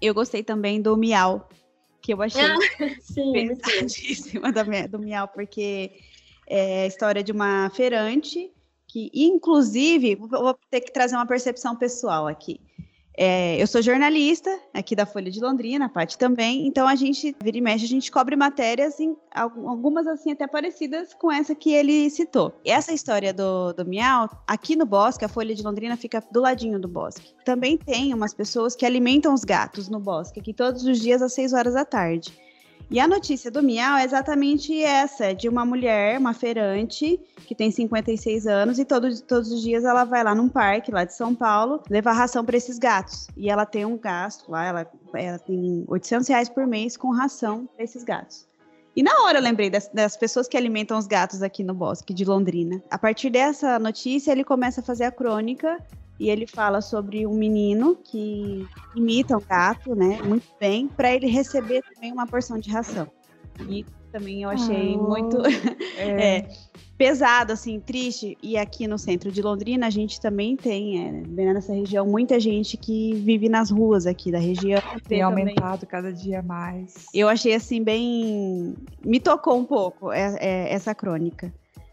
eu 0.00 0.12
gostei 0.12 0.42
também 0.42 0.80
do 0.80 0.96
Miau, 0.96 1.48
que 2.02 2.12
eu 2.12 2.22
achei 2.22 2.42
ah, 2.42 2.56
pesadíssima 3.32 4.52
do 4.88 4.98
Miau, 4.98 5.28
porque 5.28 5.92
é 6.46 6.82
a 6.82 6.86
história 6.86 7.22
de 7.22 7.32
uma 7.32 7.70
feirante 7.70 8.50
que, 8.86 9.10
inclusive, 9.14 10.16
vou 10.16 10.58
ter 10.68 10.80
que 10.80 10.92
trazer 10.92 11.14
uma 11.14 11.26
percepção 11.26 11.76
pessoal 11.76 12.26
aqui. 12.26 12.60
É, 13.22 13.60
eu 13.60 13.66
sou 13.66 13.82
jornalista 13.82 14.48
aqui 14.72 14.96
da 14.96 15.04
Folha 15.04 15.30
de 15.30 15.38
Londrina, 15.40 15.84
a 15.84 15.88
Paty 15.90 16.16
também, 16.16 16.66
então 16.66 16.88
a 16.88 16.94
gente, 16.94 17.36
vira 17.44 17.58
e 17.58 17.60
mexe, 17.60 17.84
a 17.84 17.88
gente 17.88 18.10
cobre 18.10 18.34
matérias, 18.34 18.98
em, 18.98 19.14
algumas 19.34 20.06
assim 20.06 20.32
até 20.32 20.46
parecidas 20.46 21.12
com 21.12 21.30
essa 21.30 21.54
que 21.54 21.70
ele 21.70 22.08
citou. 22.08 22.50
E 22.64 22.70
essa 22.70 22.94
história 22.94 23.34
do, 23.34 23.74
do 23.74 23.84
Miau, 23.84 24.26
aqui 24.46 24.74
no 24.74 24.86
bosque, 24.86 25.22
a 25.22 25.28
Folha 25.28 25.54
de 25.54 25.62
Londrina 25.62 25.98
fica 25.98 26.24
do 26.32 26.40
ladinho 26.40 26.80
do 26.80 26.88
bosque. 26.88 27.34
Também 27.44 27.76
tem 27.76 28.14
umas 28.14 28.32
pessoas 28.32 28.74
que 28.74 28.86
alimentam 28.86 29.34
os 29.34 29.44
gatos 29.44 29.90
no 29.90 30.00
bosque, 30.00 30.40
aqui 30.40 30.54
todos 30.54 30.82
os 30.86 30.98
dias 30.98 31.20
às 31.20 31.34
6 31.34 31.52
horas 31.52 31.74
da 31.74 31.84
tarde. 31.84 32.32
E 32.92 32.98
a 32.98 33.06
notícia 33.06 33.52
do 33.52 33.62
Miau 33.62 33.96
é 33.98 34.04
exatamente 34.04 34.82
essa, 34.82 35.32
de 35.32 35.48
uma 35.48 35.64
mulher, 35.64 36.18
uma 36.18 36.34
feirante, 36.34 37.20
que 37.46 37.54
tem 37.54 37.70
56 37.70 38.48
anos 38.48 38.80
e 38.80 38.84
todos, 38.84 39.20
todos 39.20 39.52
os 39.52 39.62
dias 39.62 39.84
ela 39.84 40.02
vai 40.02 40.24
lá 40.24 40.34
num 40.34 40.48
parque 40.48 40.90
lá 40.90 41.04
de 41.04 41.14
São 41.14 41.32
Paulo 41.32 41.80
levar 41.88 42.14
ração 42.14 42.44
para 42.44 42.56
esses 42.56 42.80
gatos. 42.80 43.28
E 43.36 43.48
ela 43.48 43.64
tem 43.64 43.84
um 43.84 43.96
gasto 43.96 44.50
lá, 44.50 44.64
ela, 44.64 44.90
ela 45.14 45.38
tem 45.38 45.84
800 45.86 46.28
reais 46.28 46.48
por 46.48 46.66
mês 46.66 46.96
com 46.96 47.12
ração 47.12 47.68
para 47.76 47.84
esses 47.84 48.02
gatos. 48.02 48.48
E 48.96 49.04
na 49.04 49.22
hora 49.22 49.38
eu 49.38 49.42
lembrei 49.42 49.70
das, 49.70 49.88
das, 49.94 50.16
pessoas 50.16 50.48
que 50.48 50.56
alimentam 50.56 50.98
os 50.98 51.06
gatos 51.06 51.44
aqui 51.44 51.62
no 51.62 51.72
bosque 51.72 52.12
de 52.12 52.24
Londrina. 52.24 52.82
A 52.90 52.98
partir 52.98 53.30
dessa 53.30 53.78
notícia, 53.78 54.32
ele 54.32 54.42
começa 54.42 54.80
a 54.80 54.84
fazer 54.84 55.04
a 55.04 55.12
crônica 55.12 55.78
e 56.20 56.28
ele 56.28 56.46
fala 56.46 56.82
sobre 56.82 57.26
um 57.26 57.32
menino 57.32 57.96
que 57.96 58.68
imita 58.94 59.38
um 59.38 59.40
gato, 59.40 59.94
né, 59.94 60.20
muito 60.22 60.46
bem, 60.60 60.86
para 60.86 61.14
ele 61.14 61.26
receber 61.26 61.82
também 61.94 62.12
uma 62.12 62.26
porção 62.26 62.58
de 62.58 62.70
ração. 62.70 63.08
E 63.66 63.86
também 64.12 64.42
eu 64.42 64.50
achei 64.50 64.96
oh, 64.96 65.02
muito 65.02 65.38
é. 65.96 66.36
é, 66.36 66.48
pesado, 66.98 67.54
assim, 67.54 67.80
triste. 67.80 68.36
E 68.42 68.58
aqui 68.58 68.86
no 68.86 68.98
centro 68.98 69.32
de 69.32 69.40
Londrina 69.40 69.86
a 69.86 69.90
gente 69.90 70.20
também 70.20 70.56
tem, 70.56 71.08
é, 71.08 71.22
bem 71.26 71.54
nessa 71.54 71.72
região, 71.72 72.06
muita 72.06 72.38
gente 72.38 72.76
que 72.76 73.14
vive 73.14 73.48
nas 73.48 73.70
ruas 73.70 74.06
aqui 74.06 74.30
da 74.30 74.38
região. 74.38 74.82
Tem 75.08 75.22
aumentado 75.22 75.86
cada 75.86 76.12
dia 76.12 76.42
mais. 76.42 77.06
Eu 77.14 77.30
achei 77.30 77.54
assim 77.54 77.82
bem, 77.82 78.74
me 79.02 79.20
tocou 79.20 79.58
um 79.58 79.64
pouco 79.64 80.12
é, 80.12 80.36
é 80.38 80.74
essa 80.74 80.94
crônica. 80.94 81.50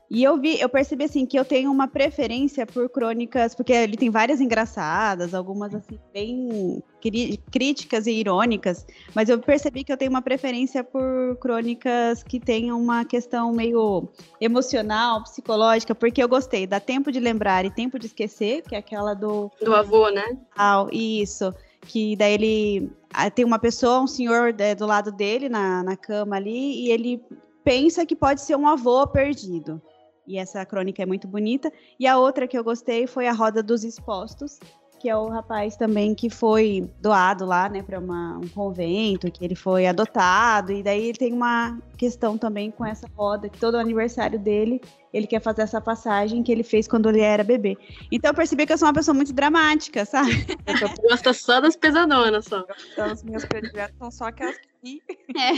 E 0.09 0.23
eu 0.23 0.39
vi, 0.39 0.59
eu 0.59 0.69
percebi 0.69 1.03
assim 1.03 1.25
que 1.25 1.37
eu 1.37 1.43
tenho 1.43 1.69
uma 1.69 1.87
preferência 1.87 2.65
por 2.65 2.89
crônicas, 2.89 3.53
porque 3.53 3.73
ele 3.73 3.97
tem 3.97 4.09
várias 4.09 4.39
engraçadas, 4.39 5.33
algumas 5.33 5.75
assim 5.75 5.99
bem 6.13 6.81
críticas 7.51 8.07
e 8.07 8.11
irônicas, 8.11 8.85
mas 9.13 9.27
eu 9.27 9.37
percebi 9.39 9.83
que 9.83 9.91
eu 9.91 9.97
tenho 9.97 10.09
uma 10.09 10.21
preferência 10.21 10.83
por 10.83 11.37
crônicas 11.41 12.23
que 12.23 12.39
tenham 12.39 12.81
uma 12.81 13.03
questão 13.03 13.51
meio 13.51 14.07
emocional, 14.39 15.23
psicológica, 15.23 15.93
porque 15.93 16.23
eu 16.23 16.27
gostei 16.29 16.65
da 16.65 16.79
Tempo 16.79 17.11
de 17.11 17.19
Lembrar 17.19 17.65
e 17.65 17.71
Tempo 17.71 17.99
de 17.99 18.07
Esquecer, 18.07 18.61
que 18.63 18.75
é 18.75 18.77
aquela 18.77 19.13
do 19.13 19.51
do 19.61 19.75
avô, 19.75 20.09
né? 20.09 20.37
Ah, 20.57 20.87
isso 20.91 21.53
que 21.81 22.15
daí 22.15 22.33
ele 22.33 22.91
ah, 23.13 23.29
tem 23.29 23.45
uma 23.45 23.59
pessoa, 23.59 24.01
um 24.01 24.07
senhor 24.07 24.53
é, 24.59 24.75
do 24.75 24.85
lado 24.85 25.11
dele 25.11 25.47
na, 25.49 25.83
na 25.83 25.95
cama 25.95 26.35
ali, 26.35 26.85
e 26.85 26.91
ele 26.91 27.21
pensa 27.63 28.05
que 28.05 28.15
pode 28.15 28.41
ser 28.41 28.55
um 28.55 28.67
avô 28.67 29.05
perdido 29.07 29.81
e 30.27 30.37
essa 30.37 30.65
crônica 30.65 31.01
é 31.01 31.05
muito 31.05 31.27
bonita. 31.27 31.71
E 31.99 32.05
a 32.05 32.17
outra 32.17 32.47
que 32.47 32.57
eu 32.57 32.63
gostei 32.63 33.07
foi 33.07 33.27
a 33.27 33.33
Roda 33.33 33.63
dos 33.63 33.83
Expostos, 33.83 34.59
que 34.99 35.07
é 35.09 35.15
o 35.15 35.27
rapaz 35.27 35.77
também 35.77 36.15
que 36.15 36.29
foi 36.29 36.89
doado 36.99 37.45
lá, 37.45 37.69
né, 37.69 37.81
para 37.83 37.99
um 37.99 38.47
convento, 38.53 39.31
que 39.31 39.45
ele 39.45 39.55
foi 39.55 39.87
adotado, 39.87 40.71
e 40.71 40.81
daí 40.81 41.09
ele 41.09 41.17
tem 41.17 41.33
uma 41.33 41.79
questão 41.97 42.37
também 42.37 42.71
com 42.71 42.85
essa 42.85 43.07
roda, 43.15 43.47
que 43.47 43.59
todo 43.59 43.75
aniversário 43.75 44.39
dele, 44.39 44.81
ele 45.17 45.27
quer 45.27 45.41
fazer 45.41 45.63
essa 45.63 45.81
passagem 45.81 46.43
que 46.43 46.51
ele 46.51 46.63
fez 46.63 46.87
quando 46.87 47.09
ele 47.09 47.21
era 47.21 47.43
bebê. 47.43 47.77
Então 48.11 48.31
eu 48.31 48.35
percebi 48.35 48.65
que 48.65 48.73
eu 48.73 48.77
sou 48.77 48.87
uma 48.87 48.93
pessoa 48.93 49.15
muito 49.15 49.33
dramática, 49.33 50.05
sabe? 50.05 50.45
Eu 50.65 51.09
gosto 51.09 51.33
só 51.33 51.59
das 51.59 51.75
pesadonas, 51.75 52.45
só. 52.45 52.65
Então, 52.91 53.05
as 53.05 53.23
minhas 53.23 53.45
prediletas 53.45 53.95
são 53.97 54.11
só 54.11 54.25
aquelas 54.25 54.57
que... 54.81 55.01
É. 55.35 55.57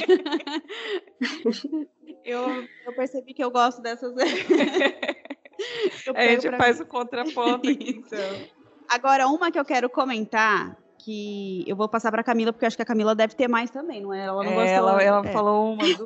Eu, 2.23 2.67
eu 2.85 2.93
percebi 2.95 3.33
que 3.33 3.43
eu 3.43 3.51
gosto 3.51 3.81
dessas. 3.81 4.13
eu 6.05 6.13
é, 6.15 6.27
a 6.27 6.39
gente 6.39 6.55
faz 6.57 6.77
mim. 6.77 6.83
o 6.83 6.87
contraponto 6.87 7.69
aqui, 7.69 8.03
então. 8.05 8.47
Agora, 8.87 9.27
uma 9.27 9.51
que 9.51 9.59
eu 9.59 9.65
quero 9.65 9.89
comentar, 9.89 10.77
que 10.97 11.63
eu 11.67 11.75
vou 11.75 11.87
passar 11.87 12.11
para 12.11 12.23
Camila, 12.23 12.51
porque 12.51 12.65
eu 12.65 12.67
acho 12.67 12.75
que 12.75 12.83
a 12.83 12.85
Camila 12.85 13.15
deve 13.15 13.35
ter 13.35 13.47
mais 13.47 13.69
também, 13.69 14.01
não 14.01 14.13
é? 14.13 14.25
Ela 14.25 14.43
não 14.43 14.61
é, 14.61 14.71
Ela, 14.71 15.01
ela 15.01 15.27
é. 15.27 15.31
falou 15.31 15.73
uma. 15.73 15.83
Do... 15.83 16.05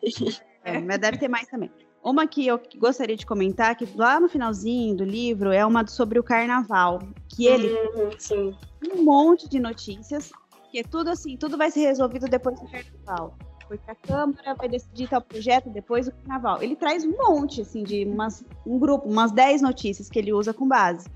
É, 0.63 0.79
mas 0.79 0.97
deve 0.97 1.17
ter 1.17 1.27
mais 1.27 1.47
também. 1.47 1.71
Uma 2.03 2.27
que 2.27 2.45
eu 2.45 2.59
gostaria 2.77 3.15
de 3.15 3.25
comentar, 3.25 3.75
que 3.75 3.87
lá 3.95 4.19
no 4.19 4.27
finalzinho 4.27 4.95
do 4.95 5.05
livro, 5.05 5.51
é 5.51 5.65
uma 5.65 5.87
sobre 5.87 6.19
o 6.19 6.23
carnaval. 6.23 6.99
Que 7.29 7.47
ele 7.47 7.71
uhum, 7.71 8.53
um 8.93 9.03
monte 9.03 9.47
de 9.47 9.59
notícias, 9.59 10.31
que 10.69 10.79
é 10.79 10.83
tudo 10.83 11.09
assim, 11.09 11.37
tudo 11.37 11.57
vai 11.57 11.71
ser 11.71 11.85
resolvido 11.85 12.27
depois 12.27 12.59
do 12.59 12.67
carnaval 12.67 13.37
porque 13.67 13.89
a 13.89 13.95
Câmara 13.95 14.53
vai 14.53 14.69
decidir 14.69 15.07
tal 15.07 15.21
projeto 15.21 15.69
depois 15.69 16.05
do 16.05 16.11
carnaval. 16.11 16.61
Ele 16.61 16.75
traz 16.75 17.03
um 17.03 17.11
monte, 17.11 17.61
assim, 17.61 17.83
de 17.83 18.05
umas, 18.05 18.43
um 18.65 18.77
grupo, 18.77 19.09
umas 19.09 19.31
10 19.31 19.61
notícias 19.61 20.09
que 20.09 20.19
ele 20.19 20.31
usa 20.31 20.53
com 20.53 20.67
base. 20.67 21.09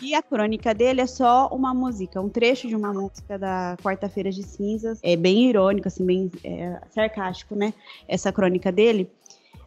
E 0.00 0.14
a 0.14 0.22
crônica 0.22 0.72
dele 0.72 1.02
é 1.02 1.06
só 1.06 1.48
uma 1.48 1.74
música, 1.74 2.20
um 2.20 2.28
trecho 2.28 2.66
de 2.66 2.74
uma 2.74 2.92
música 2.92 3.38
da 3.38 3.76
Quarta-feira 3.82 4.30
de 4.30 4.42
Cinzas. 4.42 4.98
É 5.02 5.14
bem 5.14 5.50
irônico, 5.50 5.88
assim, 5.88 6.06
bem 6.06 6.30
é, 6.42 6.80
sarcástico, 6.88 7.54
né? 7.54 7.74
Essa 8.08 8.32
crônica 8.32 8.72
dele. 8.72 9.10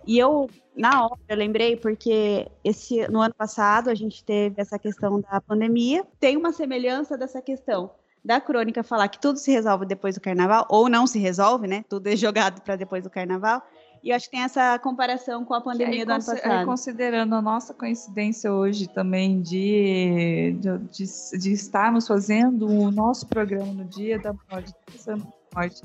E 0.05 0.17
eu, 0.17 0.49
na 0.75 1.05
hora, 1.05 1.19
eu 1.27 1.37
lembrei 1.37 1.75
porque 1.75 2.47
esse, 2.63 3.07
no 3.07 3.21
ano 3.21 3.33
passado 3.33 3.89
a 3.89 3.95
gente 3.95 4.23
teve 4.23 4.61
essa 4.61 4.77
questão 4.77 5.19
da 5.21 5.39
pandemia. 5.41 6.05
Tem 6.19 6.37
uma 6.37 6.51
semelhança 6.51 7.17
dessa 7.17 7.41
questão 7.41 7.91
da 8.23 8.39
crônica 8.39 8.83
falar 8.83 9.09
que 9.09 9.19
tudo 9.19 9.37
se 9.37 9.51
resolve 9.51 9.85
depois 9.85 10.15
do 10.15 10.21
carnaval, 10.21 10.65
ou 10.69 10.87
não 10.87 11.05
se 11.05 11.19
resolve, 11.19 11.67
né? 11.67 11.83
Tudo 11.89 12.07
é 12.07 12.15
jogado 12.15 12.61
para 12.61 12.75
depois 12.75 13.03
do 13.03 13.09
carnaval. 13.09 13.61
E 14.01 14.09
eu 14.09 14.15
acho 14.15 14.25
que 14.25 14.31
tem 14.31 14.43
essa 14.43 14.77
comparação 14.79 15.45
com 15.45 15.53
a 15.53 15.61
pandemia 15.61 16.01
aí, 16.01 16.05
do 16.05 16.11
ano 16.11 16.25
passado. 16.25 16.65
Considerando 16.65 17.35
a 17.35 17.41
nossa 17.41 17.73
coincidência 17.73 18.51
hoje 18.51 18.87
também 18.87 19.41
de, 19.41 20.57
de, 20.59 20.77
de, 20.77 21.39
de 21.39 21.53
estarmos 21.53 22.05
fazendo 22.05 22.67
o 22.67 22.91
nosso 22.91 23.27
programa 23.27 23.71
no 23.71 23.85
dia 23.85 24.19
da 24.19 24.33
morte, 24.33 24.73
na 25.07 25.17
morte 25.55 25.81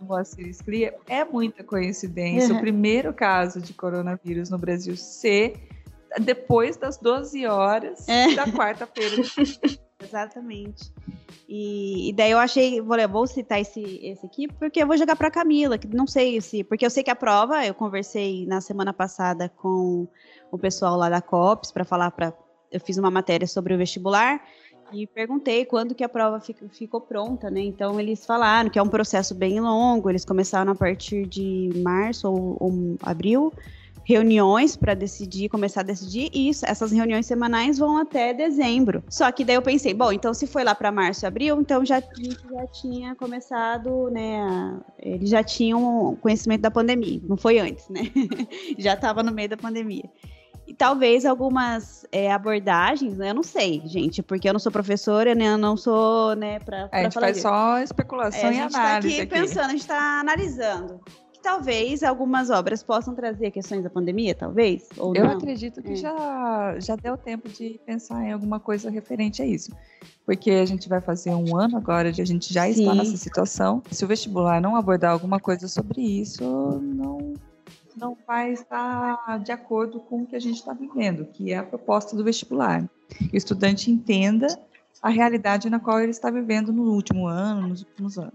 Moacir 0.00 0.54
é 1.08 1.24
muita 1.24 1.62
coincidência. 1.64 2.52
Uhum. 2.52 2.58
O 2.58 2.60
primeiro 2.60 3.12
caso 3.12 3.60
de 3.60 3.72
coronavírus 3.72 4.50
no 4.50 4.58
Brasil 4.58 4.96
ser 4.96 5.54
depois 6.20 6.76
das 6.76 6.96
12 6.96 7.46
horas 7.46 8.08
é. 8.08 8.34
da 8.34 8.46
quarta-feira. 8.46 9.16
Exatamente. 10.02 10.92
E, 11.48 12.10
e, 12.10 12.12
daí 12.12 12.30
eu 12.30 12.38
achei, 12.38 12.80
vou, 12.80 12.96
vou 13.08 13.26
citar 13.26 13.60
esse, 13.60 13.80
esse 14.02 14.24
aqui, 14.24 14.46
porque 14.46 14.82
eu 14.82 14.86
vou 14.86 14.96
jogar 14.96 15.16
para 15.16 15.30
Camila, 15.30 15.78
que 15.78 15.88
não 15.88 16.06
sei 16.06 16.40
se, 16.40 16.62
porque 16.62 16.84
eu 16.84 16.90
sei 16.90 17.02
que 17.02 17.10
a 17.10 17.16
prova, 17.16 17.66
eu 17.66 17.74
conversei 17.74 18.46
na 18.46 18.60
semana 18.60 18.92
passada 18.92 19.48
com 19.48 20.06
o 20.50 20.58
pessoal 20.58 20.96
lá 20.96 21.08
da 21.08 21.20
COPS 21.20 21.72
para 21.72 21.84
falar 21.84 22.10
para, 22.10 22.32
eu 22.70 22.80
fiz 22.80 22.96
uma 22.98 23.10
matéria 23.10 23.46
sobre 23.46 23.74
o 23.74 23.78
vestibular 23.78 24.42
e 24.92 25.06
perguntei 25.06 25.64
quando 25.64 25.94
que 25.94 26.04
a 26.04 26.08
prova 26.08 26.40
fico, 26.40 26.68
ficou 26.68 27.00
pronta, 27.00 27.50
né? 27.50 27.60
Então 27.60 27.98
eles 27.98 28.24
falaram 28.24 28.70
que 28.70 28.78
é 28.78 28.82
um 28.82 28.88
processo 28.88 29.34
bem 29.34 29.60
longo, 29.60 30.10
eles 30.10 30.24
começaram 30.24 30.72
a 30.72 30.74
partir 30.74 31.26
de 31.26 31.70
março 31.82 32.28
ou, 32.28 32.56
ou 32.60 32.96
abril 33.02 33.52
reuniões 34.08 34.74
para 34.74 34.94
decidir, 34.94 35.50
começar 35.50 35.80
a 35.80 35.84
decidir, 35.84 36.30
e 36.32 36.48
isso, 36.48 36.64
essas 36.64 36.90
reuniões 36.90 37.26
semanais 37.26 37.76
vão 37.76 37.98
até 37.98 38.32
dezembro. 38.32 39.04
Só 39.06 39.30
que 39.30 39.44
daí 39.44 39.56
eu 39.56 39.60
pensei, 39.60 39.92
bom, 39.92 40.10
então 40.10 40.32
se 40.32 40.46
foi 40.46 40.64
lá 40.64 40.74
para 40.74 40.90
março, 40.90 41.26
abril, 41.26 41.60
então 41.60 41.84
já, 41.84 42.00
já 42.00 42.66
tinha 42.68 43.14
começado, 43.14 44.08
né? 44.10 44.80
Eles 44.98 45.28
já 45.28 45.44
tinham 45.44 46.16
conhecimento 46.22 46.62
da 46.62 46.70
pandemia, 46.70 47.20
não 47.28 47.36
foi 47.36 47.58
antes, 47.58 47.86
né? 47.90 48.00
já 48.78 48.94
estava 48.94 49.22
no 49.22 49.30
meio 49.30 49.50
da 49.50 49.58
pandemia. 49.58 50.10
E 50.68 50.74
talvez 50.74 51.24
algumas 51.24 52.06
é, 52.12 52.30
abordagens, 52.30 53.16
né? 53.16 53.30
Eu 53.30 53.34
não 53.34 53.42
sei, 53.42 53.80
gente, 53.86 54.22
porque 54.22 54.46
eu 54.46 54.52
não 54.52 54.60
sou 54.60 54.70
professora, 54.70 55.34
né? 55.34 55.54
Eu 55.54 55.56
não 55.56 55.78
sou, 55.78 56.36
né, 56.36 56.60
para 56.60 56.90
A 56.92 57.02
gente 57.04 57.14
faz 57.14 57.36
disso. 57.36 57.48
só 57.48 57.78
especulação 57.78 58.50
é, 58.50 58.54
e 58.54 58.58
análise. 58.58 58.76
A 58.76 59.00
gente 59.00 59.08
está 59.08 59.08
aqui, 59.08 59.20
aqui 59.22 59.26
pensando, 59.26 59.64
a 59.64 59.70
gente 59.70 59.80
está 59.80 60.20
analisando 60.20 61.00
que 61.38 61.42
talvez 61.42 62.02
algumas 62.02 62.50
obras 62.50 62.82
possam 62.82 63.14
trazer 63.14 63.50
questões 63.50 63.82
da 63.82 63.88
pandemia, 63.88 64.34
talvez? 64.34 64.88
Ou 64.98 65.14
Eu 65.16 65.24
não? 65.24 65.32
acredito 65.32 65.80
que 65.80 65.92
é. 65.92 65.96
já, 65.96 66.76
já 66.80 66.96
deu 66.96 67.16
tempo 67.16 67.48
de 67.48 67.80
pensar 67.86 68.22
em 68.24 68.32
alguma 68.32 68.60
coisa 68.60 68.90
referente 68.90 69.40
a 69.40 69.46
isso. 69.46 69.72
Porque 70.26 70.50
a 70.50 70.66
gente 70.66 70.88
vai 70.88 71.00
fazer 71.00 71.30
um 71.30 71.56
ano 71.56 71.78
agora, 71.78 72.12
de 72.12 72.20
a 72.20 72.24
gente 72.26 72.52
já 72.52 72.64
Sim. 72.64 72.82
está 72.82 72.94
nessa 72.94 73.16
situação. 73.16 73.82
Se 73.90 74.04
o 74.04 74.08
vestibular 74.08 74.60
não 74.60 74.76
abordar 74.76 75.12
alguma 75.12 75.40
coisa 75.40 75.66
sobre 75.68 76.02
isso, 76.02 76.44
não, 76.44 77.34
não 77.98 78.16
vai 78.26 78.52
estar 78.52 79.38
de 79.40 79.52
acordo 79.52 80.00
com 80.00 80.22
o 80.22 80.26
que 80.26 80.36
a 80.36 80.40
gente 80.40 80.56
está 80.56 80.72
vivendo, 80.72 81.26
que 81.26 81.52
é 81.52 81.58
a 81.58 81.62
proposta 81.62 82.16
do 82.16 82.24
vestibular. 82.24 82.88
que 83.08 83.34
o 83.34 83.36
estudante 83.36 83.90
entenda 83.90 84.46
a 85.02 85.08
realidade 85.08 85.70
na 85.70 85.78
qual 85.78 86.00
ele 86.00 86.10
está 86.10 86.30
vivendo 86.30 86.72
no 86.72 86.92
último 86.92 87.26
ano, 87.26 87.68
nos 87.68 87.82
últimos 87.82 88.18
anos. 88.18 88.34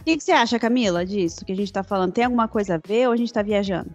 O 0.00 0.04
que, 0.04 0.16
que 0.16 0.24
você 0.24 0.32
acha, 0.32 0.58
Camila, 0.58 1.06
disso 1.06 1.44
que 1.44 1.52
a 1.52 1.56
gente 1.56 1.68
está 1.68 1.82
falando? 1.82 2.12
Tem 2.12 2.24
alguma 2.24 2.48
coisa 2.48 2.74
a 2.74 2.80
ver 2.84 3.06
ou 3.06 3.12
a 3.12 3.16
gente 3.16 3.28
está 3.28 3.42
viajando? 3.42 3.90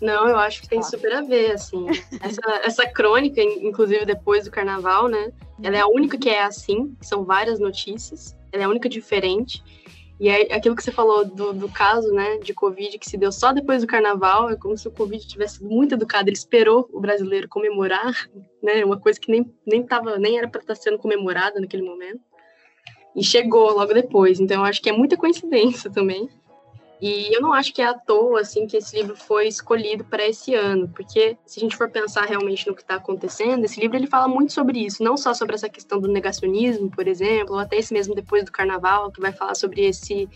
Não, 0.00 0.28
eu 0.28 0.36
acho 0.36 0.60
que 0.60 0.68
tem 0.68 0.82
super 0.82 1.12
a 1.12 1.22
ver, 1.22 1.52
assim. 1.52 1.86
Essa, 2.20 2.42
essa 2.64 2.86
crônica, 2.88 3.40
inclusive 3.40 4.04
depois 4.04 4.44
do 4.44 4.50
carnaval, 4.50 5.08
né? 5.08 5.32
Ela 5.62 5.76
é 5.76 5.80
a 5.80 5.86
única 5.86 6.18
que 6.18 6.28
é 6.28 6.42
assim, 6.42 6.96
são 7.00 7.24
várias 7.24 7.60
notícias, 7.60 8.36
ela 8.52 8.64
é 8.64 8.66
a 8.66 8.68
única 8.68 8.88
diferente. 8.88 9.62
E 10.18 10.28
é 10.28 10.54
aquilo 10.54 10.76
que 10.76 10.82
você 10.82 10.92
falou 10.92 11.24
do, 11.24 11.52
do, 11.52 11.68
caso, 11.68 12.12
né, 12.12 12.38
de 12.38 12.54
Covid, 12.54 12.98
que 12.98 13.08
se 13.08 13.16
deu 13.16 13.32
só 13.32 13.52
depois 13.52 13.82
do 13.82 13.86
carnaval, 13.86 14.48
é 14.48 14.56
como 14.56 14.78
se 14.78 14.86
o 14.86 14.92
Covid 14.92 15.26
tivesse 15.26 15.58
sido 15.58 15.68
muito 15.68 15.94
educado, 15.94 16.28
ele 16.28 16.36
esperou 16.36 16.88
o 16.92 17.00
brasileiro 17.00 17.48
comemorar, 17.48 18.28
né, 18.62 18.84
uma 18.84 18.98
coisa 18.98 19.18
que 19.18 19.30
nem, 19.30 19.52
nem, 19.66 19.82
tava, 19.82 20.16
nem 20.16 20.38
era 20.38 20.48
para 20.48 20.60
estar 20.60 20.74
tá 20.74 20.80
sendo 20.80 20.98
comemorada 20.98 21.60
naquele 21.60 21.82
momento. 21.82 22.20
E 23.16 23.24
chegou 23.24 23.72
logo 23.72 23.92
depois, 23.92 24.40
então 24.40 24.58
eu 24.58 24.64
acho 24.64 24.80
que 24.80 24.88
é 24.88 24.92
muita 24.92 25.16
coincidência 25.16 25.90
também. 25.90 26.28
E 27.04 27.36
eu 27.36 27.42
não 27.42 27.52
acho 27.52 27.74
que 27.74 27.82
é 27.82 27.84
à 27.84 27.92
toa 27.92 28.40
assim 28.40 28.66
que 28.66 28.78
esse 28.78 28.96
livro 28.96 29.14
foi 29.14 29.46
escolhido 29.46 30.02
para 30.04 30.26
esse 30.26 30.54
ano, 30.54 30.88
porque 30.88 31.36
se 31.44 31.60
a 31.60 31.62
gente 31.62 31.76
for 31.76 31.90
pensar 31.90 32.24
realmente 32.24 32.66
no 32.66 32.74
que 32.74 32.80
está 32.80 32.94
acontecendo, 32.94 33.62
esse 33.62 33.78
livro 33.78 33.94
ele 33.94 34.06
fala 34.06 34.26
muito 34.26 34.54
sobre 34.54 34.78
isso, 34.78 35.04
não 35.04 35.14
só 35.14 35.34
sobre 35.34 35.54
essa 35.54 35.68
questão 35.68 36.00
do 36.00 36.08
negacionismo, 36.08 36.90
por 36.90 37.06
exemplo, 37.06 37.56
ou 37.56 37.60
até 37.60 37.76
esse 37.76 37.92
mesmo 37.92 38.14
depois 38.14 38.42
do 38.42 38.50
Carnaval, 38.50 39.12
que 39.12 39.20
vai 39.20 39.32
falar 39.32 39.54
sobre 39.54 39.82
esse 39.84 40.26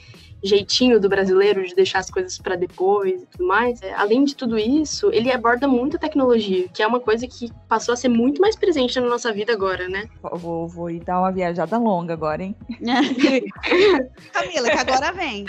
jeitinho 0.43 1.01
do 1.01 1.09
brasileiro 1.09 1.67
de 1.67 1.75
deixar 1.75 1.99
as 1.99 2.11
coisas 2.11 2.39
para 2.39 2.57
depois 2.57 3.23
e 3.23 3.27
tudo 3.27 3.47
mais. 3.47 3.81
É, 3.83 3.93
além 3.95 4.25
de 4.25 4.37
tudo 4.37 4.59
isso, 4.59 5.11
ele 5.13 5.31
aborda 5.33 5.67
muito 5.67 5.97
a 5.97 6.01
tecnologia, 6.01 6.69
que 6.69 6.83
é 6.83 6.87
uma 6.87 7.01
coisa 7.01 7.27
que 7.27 7.51
passou 7.69 7.93
a 7.93 7.97
ser 7.97 8.09
muito 8.09 8.41
mais 8.41 8.57
presente 8.57 9.01
na 9.01 9.09
nossa 9.09 9.33
vida 9.33 9.53
agora, 9.53 9.89
né? 9.89 10.09
Vou, 10.35 10.69
vou 10.69 10.91
ir 10.91 11.01
dar 11.01 11.19
uma 11.19 11.33
viajada 11.33 11.79
longa 11.79 12.13
agora, 12.13 12.43
hein? 12.43 12.55
Camila, 14.33 14.71
que 14.71 14.79
agora 14.79 15.13
vem. 15.13 15.45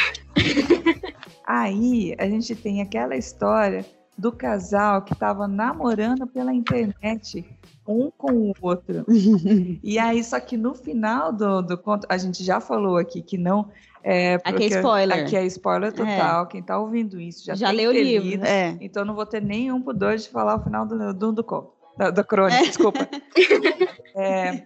Aí 1.46 2.16
a 2.18 2.26
gente 2.26 2.56
tem 2.56 2.82
aquela 2.82 3.16
história 3.16 3.86
do 4.18 4.32
casal 4.32 5.02
que 5.02 5.14
estava 5.14 5.48
namorando 5.48 6.28
pela 6.28 6.54
internet 6.54 7.46
um 7.88 8.12
com 8.12 8.52
o 8.52 8.54
outro. 8.62 9.04
e 9.84 9.98
aí, 9.98 10.24
só 10.24 10.40
que 10.40 10.56
no 10.56 10.76
final 10.76 11.34
do, 11.34 11.62
do 11.62 11.76
conto, 11.76 12.06
a 12.08 12.18
gente 12.18 12.44
já 12.44 12.60
falou 12.60 12.98
aqui 12.98 13.22
que 13.22 13.38
não 13.38 13.72
é, 14.04 14.36
aqui 14.44 14.64
é 14.64 14.68
spoiler. 14.68 15.24
Aqui 15.26 15.36
é 15.36 15.46
spoiler 15.46 15.92
total. 15.92 16.44
É. 16.44 16.46
Quem 16.48 16.62
está 16.62 16.80
ouvindo 16.80 17.20
isso 17.20 17.46
já, 17.46 17.56
já 17.56 17.72
leu 17.72 17.90
o 17.90 17.94
livro. 17.94 18.28
Lido, 18.28 18.46
é. 18.46 18.78
Então 18.80 19.04
não 19.04 19.16
vou 19.16 19.26
ter 19.26 19.42
nenhum 19.42 19.82
pudor 19.82 20.16
de 20.16 20.30
falar 20.30 20.56
o 20.56 20.64
final 20.64 20.86
do, 20.86 21.14
do, 21.14 21.32
do 21.32 21.44
conto. 21.44 21.72
Da, 21.98 22.12
da 22.12 22.24
crônica, 22.24 22.62
é. 22.62 22.68
desculpa. 22.68 23.10
É, 24.16 24.64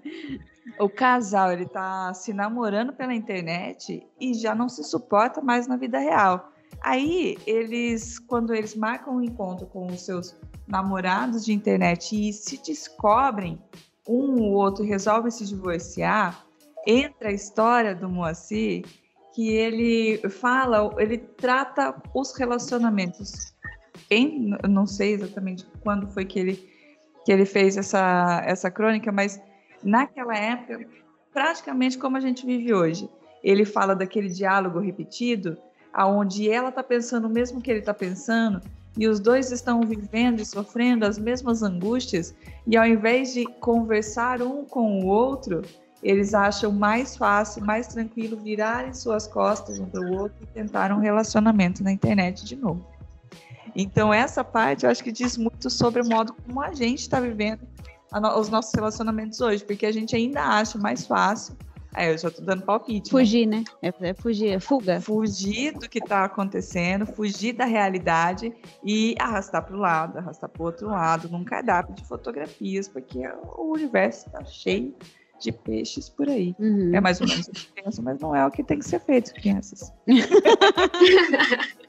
o 0.79 0.89
casal 0.89 1.51
ele 1.51 1.65
tá 1.65 2.13
se 2.13 2.33
namorando 2.33 2.93
pela 2.93 3.13
internet 3.13 4.05
e 4.19 4.33
já 4.33 4.55
não 4.55 4.67
se 4.67 4.83
suporta 4.83 5.41
mais 5.41 5.67
na 5.67 5.77
vida 5.77 5.99
real. 5.99 6.51
Aí 6.81 7.37
eles, 7.45 8.19
quando 8.19 8.53
eles 8.53 8.75
marcam 8.75 9.15
um 9.15 9.21
encontro 9.21 9.67
com 9.67 9.87
os 9.87 10.03
seus 10.03 10.35
namorados 10.67 11.45
de 11.45 11.53
internet 11.53 12.15
e 12.15 12.33
se 12.33 12.61
descobrem 12.63 13.61
um 14.07 14.41
ou 14.41 14.53
outro 14.53 14.83
resolve 14.83 15.31
se 15.31 15.45
divorciar, 15.45 16.45
entra 16.85 17.29
a 17.29 17.33
história 17.33 17.95
do 17.95 18.09
Moacir 18.09 18.85
que 19.33 19.49
ele 19.49 20.17
fala, 20.29 20.93
ele 20.97 21.17
trata 21.17 21.95
os 22.13 22.35
relacionamentos. 22.37 23.53
Não 24.69 24.85
sei 24.85 25.13
exatamente 25.13 25.65
quando 25.81 26.07
foi 26.07 26.25
que 26.25 26.39
ele, 26.39 26.69
que 27.25 27.31
ele 27.31 27.45
fez 27.45 27.77
essa, 27.77 28.43
essa 28.45 28.69
crônica, 28.69 29.11
mas 29.11 29.41
naquela 29.83 30.35
época, 30.35 30.87
praticamente 31.31 31.97
como 31.97 32.17
a 32.17 32.19
gente 32.19 32.45
vive 32.45 32.73
hoje. 32.73 33.09
Ele 33.43 33.65
fala 33.65 33.95
daquele 33.95 34.29
diálogo 34.29 34.79
repetido, 34.79 35.57
aonde 35.91 36.49
ela 36.49 36.69
está 36.69 36.81
pensando 36.81 37.27
o 37.27 37.29
mesmo 37.29 37.61
que 37.61 37.69
ele 37.69 37.79
está 37.79 37.93
pensando, 37.93 38.61
e 38.97 39.07
os 39.07 39.19
dois 39.19 39.51
estão 39.51 39.81
vivendo 39.81 40.39
e 40.39 40.45
sofrendo 40.45 41.05
as 41.05 41.17
mesmas 41.17 41.63
angústias, 41.63 42.33
e 42.65 42.77
ao 42.77 42.85
invés 42.85 43.33
de 43.33 43.45
conversar 43.59 44.41
um 44.41 44.63
com 44.63 45.01
o 45.01 45.07
outro, 45.07 45.63
eles 46.01 46.33
acham 46.33 46.71
mais 46.71 47.15
fácil, 47.15 47.65
mais 47.65 47.87
tranquilo 47.87 48.37
virarem 48.37 48.93
suas 48.93 49.25
costas 49.25 49.79
um 49.79 49.85
para 49.85 50.01
o 50.01 50.13
outro 50.19 50.37
e 50.41 50.45
tentar 50.45 50.91
um 50.91 50.99
relacionamento 50.99 51.83
na 51.83 51.91
internet 51.91 52.45
de 52.45 52.55
novo. 52.55 52.85
Então, 53.75 54.13
essa 54.13 54.43
parte 54.43 54.85
eu 54.85 54.91
acho 54.91 55.03
que 55.03 55.11
diz 55.11 55.35
muito 55.37 55.69
sobre 55.69 56.01
o 56.01 56.05
modo 56.07 56.33
como 56.33 56.61
a 56.61 56.73
gente 56.73 56.99
está 56.99 57.19
vivendo 57.19 57.61
no, 58.19 58.39
os 58.39 58.49
nossos 58.49 58.73
relacionamentos 58.73 59.39
hoje, 59.41 59.63
porque 59.63 59.85
a 59.85 59.91
gente 59.91 60.15
ainda 60.15 60.41
acha 60.41 60.77
mais 60.77 61.05
fácil. 61.05 61.55
Aí 61.93 62.11
eu 62.11 62.17
já 62.17 62.29
estou 62.29 62.43
dando 62.43 62.63
palpite. 62.63 63.13
Né? 63.13 63.19
Fugir, 63.19 63.45
né? 63.45 63.63
né? 63.81 63.93
É, 64.01 64.09
é 64.09 64.13
fugir, 64.13 64.49
é 64.49 64.59
fuga. 64.59 64.99
Fugir 64.99 65.73
do 65.73 65.87
que 65.87 65.99
está 65.99 66.25
acontecendo, 66.25 67.05
fugir 67.05 67.53
da 67.53 67.65
realidade 67.65 68.51
e 68.83 69.15
arrastar 69.19 69.63
para 69.63 69.75
o 69.75 69.79
lado, 69.79 70.17
arrastar 70.17 70.49
para 70.49 70.61
o 70.61 70.65
outro 70.65 70.87
lado, 70.87 71.29
num 71.29 71.43
cardápio 71.43 71.93
de 71.93 72.03
fotografias, 72.03 72.87
porque 72.87 73.19
o 73.57 73.73
universo 73.73 74.25
está 74.27 74.43
cheio 74.43 74.95
de 75.43 75.51
peixes 75.51 76.09
por 76.09 76.29
aí. 76.29 76.55
Uhum. 76.57 76.95
É 76.95 77.01
mais 77.01 77.19
ou 77.21 77.27
menos 77.27 77.47
o 77.47 77.51
que 77.51 77.67
penso, 77.81 78.01
mas 78.01 78.19
não 78.19 78.35
é 78.35 78.45
o 78.45 78.51
que 78.51 78.63
tem 78.63 78.79
que 78.79 78.85
ser 78.85 78.99
feito, 78.99 79.33
crianças. 79.33 79.91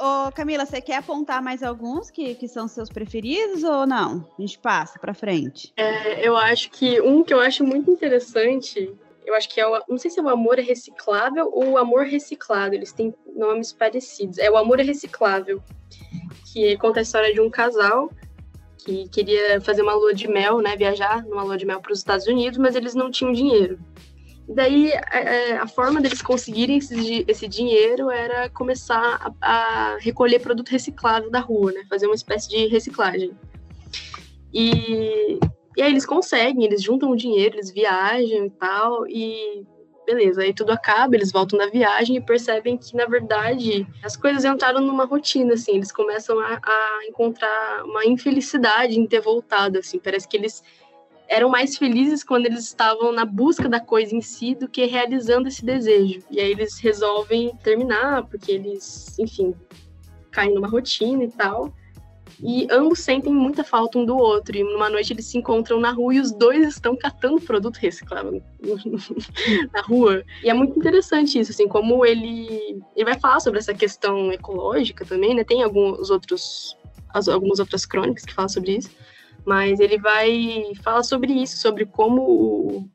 Ô, 0.00 0.32
Camila, 0.32 0.66
você 0.66 0.80
quer 0.80 0.96
apontar 0.96 1.40
mais 1.40 1.62
alguns 1.62 2.10
que, 2.10 2.34
que 2.34 2.48
são 2.48 2.66
seus 2.66 2.88
preferidos 2.88 3.62
ou 3.62 3.86
não? 3.86 4.26
A 4.36 4.40
gente 4.40 4.58
passa 4.58 4.98
para 4.98 5.14
frente. 5.14 5.72
É, 5.76 6.26
eu 6.26 6.36
acho 6.36 6.70
que 6.70 7.00
um 7.00 7.22
que 7.22 7.32
eu 7.32 7.38
acho 7.38 7.62
muito 7.62 7.88
interessante, 7.90 8.92
eu 9.24 9.34
acho 9.34 9.48
que 9.48 9.60
é 9.60 9.66
o, 9.66 9.80
não 9.88 9.98
sei 9.98 10.10
se 10.10 10.18
é 10.18 10.22
o 10.22 10.28
amor 10.28 10.58
é 10.58 10.62
reciclável 10.62 11.48
ou 11.52 11.72
o 11.72 11.78
amor 11.78 12.04
reciclado, 12.04 12.74
eles 12.74 12.92
têm 12.92 13.14
nomes 13.36 13.72
parecidos. 13.72 14.38
É 14.38 14.50
o 14.50 14.56
amor 14.56 14.80
é 14.80 14.82
reciclável, 14.82 15.62
que 16.52 16.76
conta 16.78 16.98
a 16.98 17.02
história 17.02 17.32
de 17.32 17.40
um 17.40 17.48
casal 17.48 18.10
que 18.84 19.08
queria 19.08 19.60
fazer 19.60 19.82
uma 19.82 19.94
lua 19.94 20.14
de 20.14 20.28
mel, 20.28 20.60
né, 20.60 20.76
viajar 20.76 21.24
numa 21.24 21.42
lua 21.42 21.56
de 21.56 21.66
mel 21.66 21.80
para 21.80 21.92
os 21.92 21.98
Estados 21.98 22.26
Unidos, 22.26 22.58
mas 22.58 22.74
eles 22.74 22.94
não 22.94 23.10
tinham 23.10 23.32
dinheiro. 23.32 23.78
Daí 24.48 24.92
a, 24.92 25.62
a 25.62 25.66
forma 25.68 26.00
deles 26.00 26.22
conseguirem 26.22 26.78
esse, 26.78 27.24
esse 27.28 27.46
dinheiro 27.46 28.10
era 28.10 28.48
começar 28.50 29.32
a, 29.40 29.94
a, 29.94 29.96
recolher 29.98 30.40
produto 30.40 30.70
reciclável 30.70 31.30
da 31.30 31.40
rua, 31.40 31.72
né, 31.72 31.84
fazer 31.88 32.06
uma 32.06 32.14
espécie 32.14 32.48
de 32.48 32.66
reciclagem. 32.66 33.32
E, 34.52 35.38
e 35.76 35.82
aí 35.82 35.90
eles 35.90 36.04
conseguem, 36.04 36.64
eles 36.64 36.82
juntam 36.82 37.10
o 37.10 37.16
dinheiro, 37.16 37.56
eles 37.56 37.70
viajam 37.70 38.46
e 38.46 38.50
tal, 38.50 39.06
e 39.06 39.64
beleza, 40.14 40.42
aí 40.42 40.52
tudo 40.52 40.70
acaba, 40.72 41.14
eles 41.14 41.30
voltam 41.30 41.58
da 41.58 41.66
viagem 41.66 42.16
e 42.16 42.20
percebem 42.20 42.76
que, 42.76 42.96
na 42.96 43.06
verdade, 43.06 43.86
as 44.02 44.16
coisas 44.16 44.44
entraram 44.44 44.80
numa 44.80 45.04
rotina, 45.04 45.54
assim, 45.54 45.76
eles 45.76 45.92
começam 45.92 46.38
a, 46.40 46.60
a 46.62 47.00
encontrar 47.08 47.84
uma 47.84 48.04
infelicidade 48.04 48.98
em 48.98 49.06
ter 49.06 49.20
voltado, 49.20 49.78
assim, 49.78 49.98
parece 49.98 50.26
que 50.26 50.36
eles 50.36 50.62
eram 51.28 51.48
mais 51.48 51.76
felizes 51.76 52.24
quando 52.24 52.46
eles 52.46 52.64
estavam 52.64 53.12
na 53.12 53.24
busca 53.24 53.68
da 53.68 53.78
coisa 53.78 54.14
em 54.14 54.20
si 54.20 54.56
do 54.56 54.68
que 54.68 54.84
realizando 54.84 55.46
esse 55.46 55.64
desejo. 55.64 56.24
E 56.28 56.40
aí 56.40 56.50
eles 56.50 56.76
resolvem 56.80 57.54
terminar, 57.62 58.24
porque 58.24 58.50
eles, 58.50 59.16
enfim, 59.16 59.54
caem 60.32 60.52
numa 60.52 60.66
rotina 60.66 61.22
e 61.22 61.30
tal 61.30 61.72
e 62.42 62.66
ambos 62.70 63.00
sentem 63.00 63.32
muita 63.32 63.62
falta 63.62 63.98
um 63.98 64.04
do 64.04 64.16
outro. 64.16 64.56
E 64.56 64.64
numa 64.64 64.88
noite 64.88 65.12
eles 65.12 65.26
se 65.26 65.36
encontram 65.36 65.78
na 65.78 65.90
rua 65.90 66.14
e 66.14 66.20
os 66.20 66.32
dois 66.32 66.66
estão 66.66 66.96
catando 66.96 67.40
produto 67.40 67.76
reciclável 67.76 68.42
na 69.72 69.82
rua. 69.82 70.24
E 70.42 70.48
é 70.48 70.54
muito 70.54 70.78
interessante 70.78 71.38
isso, 71.38 71.52
assim, 71.52 71.68
como 71.68 72.04
ele, 72.04 72.82
ele 72.96 73.04
vai 73.04 73.18
falar 73.18 73.40
sobre 73.40 73.58
essa 73.58 73.74
questão 73.74 74.32
ecológica 74.32 75.04
também, 75.04 75.34
né? 75.34 75.44
Tem 75.44 75.62
alguns 75.62 76.10
outros, 76.10 76.76
algumas 77.12 77.58
outras 77.58 77.84
crônicas 77.84 78.24
que 78.24 78.34
falam 78.34 78.48
sobre 78.48 78.78
isso, 78.78 78.90
mas 79.44 79.78
ele 79.78 79.98
vai 79.98 80.72
falar 80.82 81.02
sobre 81.02 81.32
isso, 81.32 81.58
sobre 81.58 81.84
como 81.84 82.88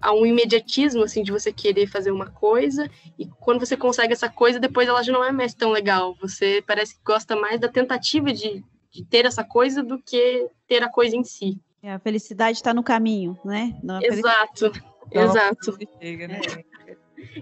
há 0.00 0.12
um 0.12 0.26
imediatismo 0.26 1.02
assim 1.02 1.22
de 1.22 1.32
você 1.32 1.52
querer 1.52 1.86
fazer 1.86 2.10
uma 2.10 2.26
coisa 2.26 2.90
e 3.18 3.26
quando 3.26 3.60
você 3.60 3.76
consegue 3.76 4.12
essa 4.12 4.28
coisa 4.28 4.60
depois 4.60 4.88
ela 4.88 5.02
já 5.02 5.12
não 5.12 5.24
é 5.24 5.32
mais 5.32 5.54
tão 5.54 5.70
legal. 5.70 6.16
Você 6.20 6.62
parece 6.66 6.94
que 6.96 7.02
gosta 7.04 7.36
mais 7.36 7.60
da 7.60 7.68
tentativa 7.68 8.32
de, 8.32 8.64
de 8.90 9.04
ter 9.04 9.24
essa 9.24 9.44
coisa 9.44 9.82
do 9.82 9.98
que 9.98 10.48
ter 10.66 10.82
a 10.82 10.88
coisa 10.88 11.16
em 11.16 11.24
si. 11.24 11.58
É, 11.82 11.92
a 11.92 11.98
felicidade 11.98 12.58
está 12.58 12.74
no 12.74 12.82
caminho 12.82 13.38
né? 13.44 13.76
Não, 13.82 14.00
exato 14.02 14.72
exato. 15.10 15.76
Chega, 16.00 16.28
né? 16.28 16.40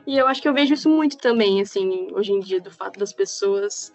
e 0.06 0.16
eu 0.16 0.26
acho 0.26 0.42
que 0.42 0.48
eu 0.48 0.54
vejo 0.54 0.74
isso 0.74 0.88
muito 0.88 1.16
também 1.18 1.60
assim 1.60 2.08
hoje 2.12 2.32
em 2.32 2.40
dia 2.40 2.60
do 2.60 2.70
fato 2.70 2.98
das 2.98 3.12
pessoas 3.12 3.92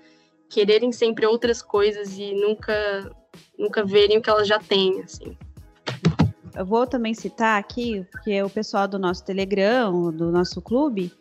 quererem 0.49 0.91
sempre 0.91 1.25
outras 1.25 1.61
coisas 1.61 2.17
e 2.17 2.33
nunca 2.33 3.11
nunca 3.57 3.83
verem 3.83 4.17
o 4.17 4.21
que 4.21 4.29
elas 4.29 4.47
já 4.47 4.59
têm 4.59 5.01
assim 5.01 5.37
eu 6.55 6.65
vou 6.65 6.85
também 6.87 7.13
citar 7.13 7.59
aqui, 7.59 8.05
que 8.23 8.31
é 8.31 8.43
o 8.43 8.49
pessoal 8.49 8.87
do 8.87 8.99
nosso 8.99 9.23
Telegram, 9.23 10.11
do 10.11 10.31
nosso 10.31 10.61
clube, 10.61 11.11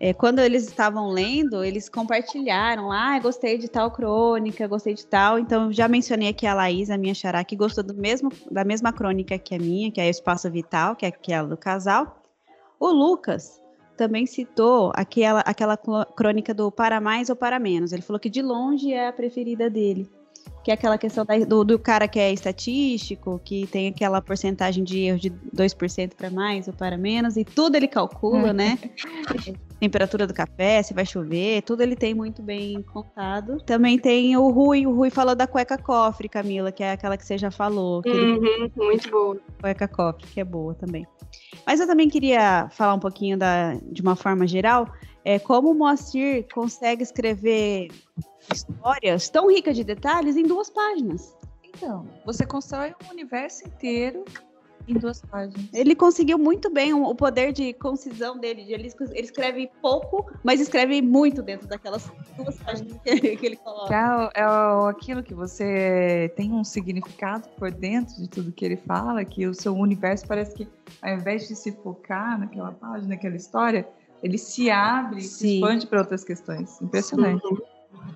é, 0.00 0.12
quando 0.12 0.38
eles 0.38 0.64
estavam 0.64 1.08
lendo, 1.08 1.64
eles 1.64 1.88
compartilharam. 1.88 2.92
Ah, 2.92 3.18
gostei 3.18 3.58
de 3.58 3.68
tal 3.68 3.90
crônica, 3.90 4.66
gostei 4.68 4.94
de 4.94 5.04
tal. 5.04 5.38
Então, 5.38 5.72
já 5.72 5.88
mencionei 5.88 6.28
aqui 6.28 6.46
a 6.46 6.54
Laís, 6.54 6.88
a 6.88 6.96
minha 6.96 7.14
xará, 7.14 7.42
que 7.42 7.56
gostou 7.56 7.82
do 7.82 7.94
mesmo, 7.94 8.30
da 8.50 8.64
mesma 8.64 8.92
crônica 8.92 9.36
que 9.38 9.54
a 9.54 9.58
minha, 9.58 9.90
que 9.90 10.00
é 10.00 10.06
o 10.06 10.10
Espaço 10.10 10.48
Vital, 10.50 10.94
que 10.94 11.04
é 11.04 11.08
aquela 11.08 11.48
do 11.48 11.56
casal. 11.56 12.22
O 12.78 12.88
Lucas 12.88 13.60
também 13.96 14.24
citou 14.24 14.92
aquela, 14.94 15.40
aquela 15.40 15.76
crônica 15.76 16.54
do 16.54 16.70
Para 16.70 17.00
Mais 17.00 17.28
ou 17.28 17.34
Para 17.34 17.58
Menos. 17.58 17.92
Ele 17.92 18.02
falou 18.02 18.20
que 18.20 18.30
de 18.30 18.40
longe 18.40 18.92
é 18.92 19.08
a 19.08 19.12
preferida 19.12 19.68
dele 19.68 20.08
que 20.68 20.72
é 20.72 20.74
aquela 20.74 20.98
questão 20.98 21.24
da, 21.24 21.34
do, 21.38 21.64
do, 21.64 21.78
cara 21.78 22.06
que 22.06 22.18
é 22.18 22.30
estatístico, 22.30 23.40
que 23.42 23.66
tem 23.68 23.88
aquela 23.88 24.20
porcentagem 24.20 24.84
de 24.84 24.98
erro 24.98 25.18
de 25.18 25.30
2% 25.30 26.12
para 26.14 26.30
mais 26.30 26.68
ou 26.68 26.74
para 26.74 26.98
menos, 26.98 27.38
e 27.38 27.44
tudo 27.44 27.76
ele 27.76 27.88
calcula, 27.88 28.52
né? 28.52 28.78
Temperatura 29.80 30.26
do 30.26 30.34
café, 30.34 30.82
se 30.82 30.92
vai 30.92 31.06
chover, 31.06 31.62
tudo 31.62 31.82
ele 31.82 31.96
tem 31.96 32.12
muito 32.12 32.42
bem 32.42 32.82
contado. 32.82 33.62
Também 33.62 33.98
tem 33.98 34.36
o 34.36 34.50
Rui, 34.50 34.86
o 34.86 34.94
Rui 34.94 35.08
falou 35.08 35.34
da 35.34 35.46
cueca 35.46 35.78
cofre, 35.78 36.28
Camila, 36.28 36.70
que 36.70 36.82
é 36.82 36.92
aquela 36.92 37.16
que 37.16 37.24
você 37.24 37.38
já 37.38 37.50
falou. 37.50 38.02
Uhum, 38.04 38.44
ele... 38.44 38.70
Muito 38.76 39.10
boa. 39.10 39.40
Cueca 39.62 39.88
cofre, 39.88 40.26
que 40.26 40.38
é 40.38 40.44
boa 40.44 40.74
também. 40.74 41.06
Mas 41.66 41.80
eu 41.80 41.86
também 41.86 42.10
queria 42.10 42.68
falar 42.72 42.92
um 42.92 43.00
pouquinho 43.00 43.38
da, 43.38 43.72
de 43.90 44.02
uma 44.02 44.16
forma 44.16 44.46
geral, 44.46 44.86
é, 45.24 45.38
como 45.38 45.70
o 45.70 45.74
Moacir 45.74 46.46
consegue 46.52 47.02
escrever 47.02 47.90
histórias 48.52 49.28
tão 49.28 49.48
ricas 49.50 49.76
de 49.76 49.84
detalhes 49.84 50.36
em 50.36 50.44
duas 50.44 50.70
páginas. 50.70 51.36
Então, 51.62 52.06
você 52.24 52.46
constrói 52.46 52.94
um 53.04 53.10
universo 53.10 53.66
inteiro 53.66 54.24
em 54.88 54.94
duas 54.94 55.20
páginas. 55.20 55.68
Ele 55.72 55.94
conseguiu 55.94 56.38
muito 56.38 56.70
bem 56.70 56.94
o 56.94 57.14
poder 57.14 57.52
de 57.52 57.74
concisão 57.74 58.38
dele. 58.38 58.62
Ele, 58.62 58.90
ele 59.12 59.20
escreve 59.20 59.70
pouco, 59.82 60.32
mas 60.42 60.60
escreve 60.60 61.02
muito 61.02 61.42
dentro 61.42 61.68
daquelas 61.68 62.10
duas 62.36 62.56
páginas 62.58 62.98
que, 63.04 63.36
que 63.36 63.46
ele 63.46 63.56
coloca. 63.56 63.94
É, 64.34 64.40
é 64.40 64.44
aquilo 64.88 65.22
que 65.22 65.34
você 65.34 66.32
tem 66.36 66.52
um 66.52 66.64
significado 66.64 67.48
por 67.58 67.70
dentro 67.70 68.16
de 68.16 68.28
tudo 68.28 68.50
que 68.50 68.64
ele 68.64 68.76
fala, 68.76 69.24
que 69.24 69.46
o 69.46 69.54
seu 69.54 69.76
universo 69.76 70.26
parece 70.26 70.54
que, 70.54 70.68
ao 71.02 71.14
invés 71.14 71.46
de 71.46 71.54
se 71.54 71.70
focar 71.70 72.40
naquela 72.40 72.72
página, 72.72 73.08
naquela 73.08 73.36
história, 73.36 73.86
ele 74.22 74.38
se 74.38 74.70
abre, 74.70 75.22
Sim. 75.22 75.28
se 75.28 75.54
expande 75.54 75.86
para 75.86 76.00
outras 76.00 76.24
questões. 76.24 76.80
Impressionante. 76.80 77.46
Sim. 77.46 77.58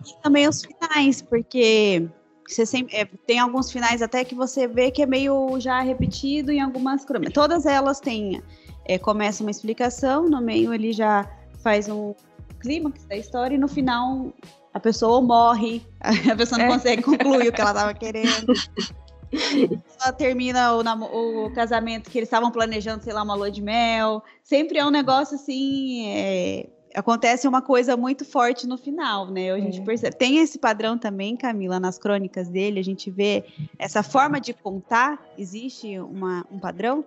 E 0.07 0.23
também 0.23 0.49
os 0.49 0.65
finais, 0.65 1.23
porque 1.23 2.09
você 2.49 2.67
sempre 2.67 2.97
é, 2.97 3.05
tem 3.05 3.39
alguns 3.39 3.71
finais 3.71 4.03
até 4.03 4.25
que 4.25 4.35
você 4.35 4.67
vê 4.67 4.91
que 4.91 5.03
é 5.03 5.07
meio 5.07 5.59
já 5.61 5.81
repetido 5.81 6.51
em 6.51 6.61
algumas 6.61 7.05
crônicas. 7.05 7.33
Todas 7.33 7.67
elas 7.67 8.01
têm 8.01 8.43
é, 8.85 8.99
começa 8.99 9.43
uma 9.43 9.51
explicação, 9.51 10.29
no 10.29 10.41
meio 10.41 10.75
ele 10.75 10.93
já 10.93 11.29
faz 11.63 11.89
um 11.89 12.15
clímax 12.61 13.05
da 13.05 13.17
história 13.17 13.55
e 13.55 13.59
no 13.59 13.69
final 13.69 14.33
a 14.75 14.81
pessoa 14.81 15.21
morre, 15.21 15.87
a 16.01 16.37
pessoa 16.37 16.59
não 16.59 16.67
é. 16.67 16.69
consegue 16.69 17.03
concluir 17.03 17.49
o 17.49 17.53
que 17.53 17.61
ela 17.61 17.71
estava 17.71 17.95
querendo. 17.95 18.53
Ela 19.33 20.13
termina 20.13 20.75
o, 20.75 21.47
o, 21.47 21.53
casamento 21.53 22.11
que 22.11 22.19
eles 22.19 22.27
estavam 22.27 22.51
planejando, 22.51 23.03
sei 23.03 23.13
lá, 23.13 23.23
uma 23.23 23.35
lua 23.35 23.51
de 23.51 23.63
mel. 23.63 24.23
Sempre 24.43 24.79
é 24.79 24.85
um 24.85 24.91
negócio 24.91 25.37
assim. 25.37 26.07
É, 26.09 26.67
acontece 26.95 27.49
uma 27.49 27.63
coisa 27.63 27.97
muito 27.97 28.25
forte 28.25 28.67
no 28.67 28.77
final, 28.77 29.31
né? 29.31 29.53
A 29.53 29.59
gente 29.59 29.81
é. 29.81 29.85
percebe. 29.85 30.17
Tem 30.17 30.39
esse 30.39 30.59
padrão 30.59 30.99
também, 30.99 31.37
Camila, 31.37 31.81
nas 31.81 31.99
crônicas 31.99 32.49
dele, 32.49 32.79
a 32.79 32.85
gente 32.85 33.11
vê 33.11 33.45
essa 33.79 34.03
forma 34.03 34.41
de 34.41 34.53
contar, 34.53 35.19
existe 35.39 35.99
uma, 35.99 36.47
um 36.51 36.59
padrão? 36.59 37.05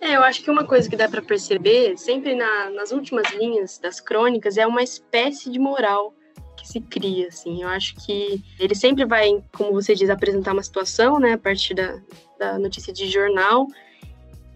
É, 0.00 0.16
eu 0.16 0.22
acho 0.22 0.42
que 0.42 0.50
uma 0.50 0.64
coisa 0.64 0.88
que 0.88 0.96
dá 0.96 1.08
para 1.08 1.22
perceber, 1.22 1.96
sempre 1.96 2.34
na, 2.34 2.70
nas 2.70 2.92
últimas 2.92 3.32
linhas 3.32 3.78
das 3.78 4.00
crônicas, 4.00 4.58
é 4.58 4.66
uma 4.66 4.82
espécie 4.82 5.50
de 5.50 5.58
moral 5.58 6.14
que 6.66 6.72
se 6.72 6.80
cria, 6.80 7.28
assim. 7.28 7.62
Eu 7.62 7.68
acho 7.68 7.94
que 8.04 8.42
ele 8.58 8.74
sempre 8.74 9.04
vai, 9.04 9.42
como 9.56 9.72
você 9.72 9.94
diz, 9.94 10.10
apresentar 10.10 10.52
uma 10.52 10.62
situação, 10.62 11.18
né, 11.18 11.34
a 11.34 11.38
partir 11.38 11.74
da, 11.74 11.98
da 12.38 12.58
notícia 12.58 12.92
de 12.92 13.08
jornal, 13.08 13.68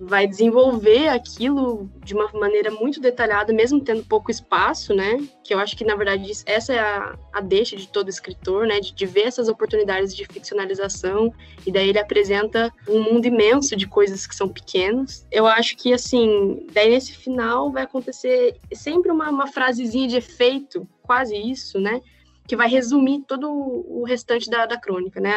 vai 0.00 0.26
desenvolver 0.26 1.08
aquilo 1.08 1.90
de 2.02 2.14
uma 2.14 2.30
maneira 2.32 2.70
muito 2.70 3.00
detalhada, 3.00 3.52
mesmo 3.52 3.80
tendo 3.82 4.02
pouco 4.02 4.30
espaço, 4.30 4.94
né? 4.94 5.18
Que 5.44 5.52
eu 5.52 5.58
acho 5.58 5.76
que, 5.76 5.84
na 5.84 5.94
verdade, 5.94 6.32
essa 6.46 6.72
é 6.72 6.78
a, 6.78 7.18
a 7.34 7.40
deixa 7.42 7.76
de 7.76 7.86
todo 7.86 8.08
escritor, 8.08 8.66
né? 8.66 8.80
De, 8.80 8.94
de 8.94 9.04
ver 9.04 9.26
essas 9.26 9.46
oportunidades 9.48 10.16
de 10.16 10.24
ficcionalização, 10.24 11.30
e 11.66 11.70
daí 11.70 11.90
ele 11.90 11.98
apresenta 11.98 12.72
um 12.88 13.02
mundo 13.02 13.26
imenso 13.26 13.76
de 13.76 13.86
coisas 13.86 14.26
que 14.26 14.34
são 14.34 14.48
pequenas. 14.48 15.26
Eu 15.30 15.46
acho 15.46 15.76
que, 15.76 15.92
assim, 15.92 16.66
daí 16.72 16.88
nesse 16.88 17.12
final 17.12 17.70
vai 17.70 17.82
acontecer 17.82 18.56
sempre 18.72 19.12
uma, 19.12 19.28
uma 19.28 19.48
frasezinha 19.48 20.08
de 20.08 20.16
efeito, 20.16 20.88
quase 21.10 21.34
isso, 21.36 21.80
né? 21.80 22.00
Que 22.46 22.54
vai 22.54 22.68
resumir 22.68 23.24
todo 23.26 23.50
o 23.50 24.04
restante 24.04 24.48
da, 24.48 24.64
da 24.64 24.78
crônica, 24.78 25.20
né? 25.20 25.34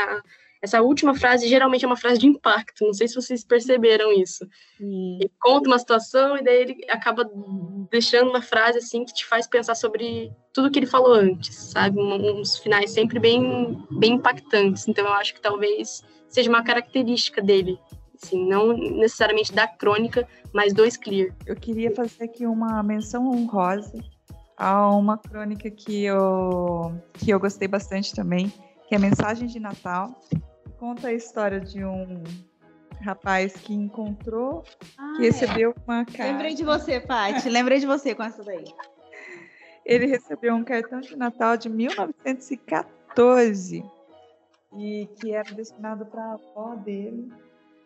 Essa 0.62 0.84
última 0.84 1.16
frase 1.16 1.50
geralmente 1.50 1.84
é 1.84 1.88
uma 1.88 1.98
frase 1.98 2.20
de 2.20 2.28
impacto, 2.28 2.86
não 2.86 2.94
sei 2.94 3.08
se 3.08 3.16
vocês 3.16 3.44
perceberam 3.44 4.14
isso. 4.14 4.48
Sim. 4.78 5.16
Ele 5.20 5.32
conta 5.42 5.68
uma 5.68 5.80
situação 5.80 6.38
e 6.38 6.44
daí 6.44 6.62
ele 6.62 6.78
acaba 6.90 7.28
deixando 7.90 8.30
uma 8.30 8.42
frase 8.42 8.78
assim 8.78 9.04
que 9.04 9.16
te 9.16 9.26
faz 9.26 9.48
pensar 9.48 9.74
sobre 9.74 10.32
tudo 10.54 10.70
que 10.70 10.78
ele 10.78 10.86
falou 10.86 11.14
antes, 11.14 11.56
sabe? 11.56 12.00
Uns 12.00 12.56
finais 12.60 12.92
sempre 12.92 13.20
bem, 13.20 13.84
bem 13.90 14.14
impactantes. 14.14 14.88
Então 14.88 15.06
eu 15.06 15.14
acho 15.14 15.34
que 15.34 15.42
talvez 15.42 16.04
seja 16.30 16.50
uma 16.52 16.64
característica 16.64 17.42
dele, 17.42 17.80
assim, 18.22 18.48
não 18.48 18.78
necessariamente 18.78 19.52
da 19.52 19.68
crônica, 19.68 20.28
mas 20.54 20.72
do 20.72 20.84
Clear. 21.00 21.36
Eu 21.48 21.56
queria 21.56 21.94
fazer 21.96 22.26
aqui 22.26 22.46
uma 22.46 22.84
menção 22.84 23.28
honrosa 23.28 24.13
a 24.58 24.90
uma 24.90 25.18
crônica 25.18 25.70
que 25.70 26.04
eu, 26.04 26.94
que 27.14 27.32
eu 27.32 27.40
gostei 27.40 27.68
bastante 27.68 28.16
também, 28.16 28.52
que 28.88 28.96
é 28.96 29.00
Mensagem 29.00 29.48
de 29.48 29.60
Natal, 29.60 30.20
conta 30.80 31.08
a 31.08 31.14
história 31.14 31.60
de 31.60 31.84
um 31.84 32.24
rapaz 33.04 33.54
que 33.54 33.74
encontrou, 33.74 34.64
ah, 34.98 35.14
que 35.16 35.22
recebeu 35.24 35.72
é. 35.72 35.74
uma 35.86 36.06
carta. 36.06 36.32
Lembrei 36.32 36.54
de 36.56 36.64
você, 36.64 37.00
Paty. 37.00 37.50
Lembrei 37.50 37.80
de 37.80 37.86
você 37.86 38.16
com 38.16 38.24
essa 38.24 38.44
daí. 38.44 38.66
Ele 39.86 40.06
recebeu 40.06 40.56
um 40.56 40.64
cartão 40.64 41.02
de 41.02 41.14
Natal 41.16 41.56
de 41.58 41.70
1914 41.70 43.84
e 44.78 45.10
que 45.20 45.34
era 45.34 45.54
destinado 45.54 46.06
para 46.06 46.24
a 46.24 46.34
avó 46.34 46.76
dele. 46.76 47.32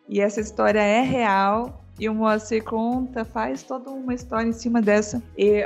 E 0.08 0.20
essa 0.20 0.40
história 0.40 0.80
é 0.80 1.02
real. 1.02 1.84
E 1.98 2.08
o 2.08 2.14
Moacir 2.14 2.62
conta, 2.62 3.24
faz 3.24 3.62
toda 3.62 3.90
uma 3.90 4.14
história 4.14 4.48
em 4.48 4.52
cima 4.52 4.80
dessa, 4.80 5.22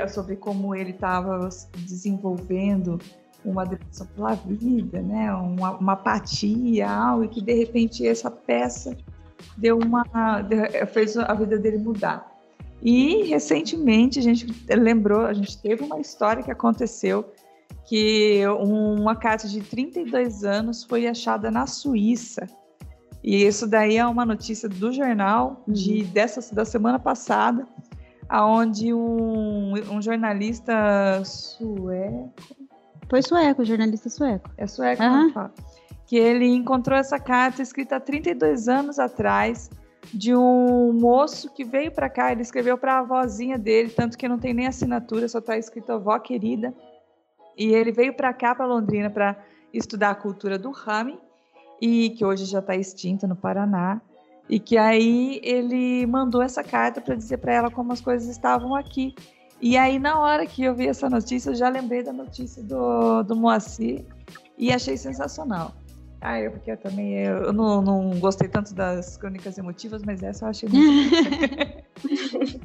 sobre 0.09 0.35
como 0.35 0.73
ele 0.73 0.89
estava 0.89 1.47
desenvolvendo 1.77 2.99
uma 3.45 3.65
depressão 3.65 4.07
pela 4.15 4.33
vida, 4.33 5.01
né? 5.01 5.31
Uma, 5.33 5.71
uma 5.71 5.93
apatia, 5.93 6.89
algo, 6.89 7.25
e 7.25 7.27
que 7.27 7.41
de 7.41 7.53
repente 7.53 8.07
essa 8.07 8.31
peça 8.31 8.97
deu 9.57 9.77
uma 9.77 10.03
fez 10.91 11.17
a 11.17 11.33
vida 11.33 11.57
dele 11.57 11.77
mudar. 11.77 12.31
E 12.81 13.23
recentemente 13.23 14.19
a 14.19 14.21
gente 14.21 14.47
lembrou, 14.69 15.21
a 15.21 15.33
gente 15.33 15.61
teve 15.61 15.83
uma 15.83 15.99
história 15.99 16.43
que 16.43 16.51
aconteceu 16.51 17.25
que 17.85 18.41
uma 18.47 19.15
carta 19.15 19.47
de 19.47 19.61
32 19.61 20.43
anos 20.43 20.83
foi 20.83 21.07
achada 21.07 21.51
na 21.51 21.67
Suíça. 21.67 22.47
E 23.23 23.45
isso 23.45 23.65
daí 23.65 23.97
é 23.97 24.05
uma 24.05 24.25
notícia 24.25 24.67
do 24.67 24.91
jornal 24.91 25.63
de 25.67 26.01
uhum. 26.01 26.09
dessa 26.11 26.53
da 26.53 26.65
semana 26.65 26.99
passada, 26.99 27.65
aonde 28.27 28.93
um, 28.93 29.73
um 29.91 30.01
jornalista 30.01 31.23
sueco 31.23 32.33
foi 33.13 33.21
sueco, 33.21 33.63
jornalista 33.63 34.09
sueco. 34.09 34.49
É 34.57 34.65
sueco, 34.65 35.03
uhum. 35.03 35.49
Que 36.07 36.17
ele 36.17 36.47
encontrou 36.47 36.97
essa 36.97 37.19
carta 37.19 37.61
escrita 37.61 37.97
há 37.97 37.99
32 37.99 38.67
anos 38.67 38.97
atrás 38.97 39.69
de 40.11 40.35
um 40.35 40.91
moço 40.93 41.53
que 41.53 41.63
veio 41.63 41.91
para 41.91 42.09
cá. 42.09 42.31
Ele 42.31 42.41
escreveu 42.41 42.75
para 42.75 42.95
a 42.95 42.99
avózinha 43.01 43.55
dele, 43.55 43.89
tanto 43.89 44.17
que 44.17 44.27
não 44.27 44.39
tem 44.39 44.51
nem 44.51 44.65
assinatura, 44.65 45.27
só 45.27 45.37
está 45.37 45.55
escrito 45.55 45.91
avó 45.91 46.17
querida. 46.17 46.73
E 47.55 47.67
ele 47.73 47.91
veio 47.91 48.15
para 48.15 48.33
cá, 48.33 48.55
para 48.55 48.65
Londrina, 48.65 49.11
para 49.11 49.37
estudar 49.71 50.09
a 50.09 50.15
cultura 50.15 50.57
do 50.57 50.71
Rami, 50.71 51.19
e 51.83 52.11
que 52.11 52.23
hoje 52.23 52.45
já 52.45 52.59
está 52.59 52.77
extinta 52.77 53.27
no 53.27 53.35
Paraná. 53.35 54.01
E 54.49 54.57
que 54.57 54.77
aí 54.77 55.41
ele 55.43 56.05
mandou 56.05 56.41
essa 56.41 56.63
carta 56.63 57.01
para 57.01 57.13
dizer 57.13 57.39
para 57.39 57.53
ela 57.53 57.69
como 57.69 57.91
as 57.91 57.99
coisas 57.99 58.29
estavam 58.29 58.73
aqui. 58.73 59.13
E 59.61 59.75
aí, 59.75 59.99
na 59.99 60.17
hora 60.17 60.45
que 60.45 60.63
eu 60.63 60.73
vi 60.73 60.87
essa 60.87 61.09
notícia, 61.09 61.49
eu 61.49 61.55
já 61.55 61.67
lembrei 61.67 62.01
da 62.01 62.13
notícia 62.13 62.63
do, 62.63 63.23
do 63.23 63.35
Moacir 63.35 64.05
e 64.57 64.71
achei 64.71 64.95
sensacional. 64.95 65.73
Ah, 66.21 66.39
eu 66.39 66.51
porque 66.51 66.71
eu 66.71 66.77
também 66.77 67.15
eu 67.19 67.51
não, 67.51 67.81
não 67.81 68.11
gostei 68.17 68.47
tanto 68.47 68.73
das 68.73 69.17
crônicas 69.17 69.57
emotivas, 69.57 70.03
mas 70.03 70.23
essa 70.23 70.45
eu 70.45 70.49
achei 70.49 70.69
muito. 70.69 71.13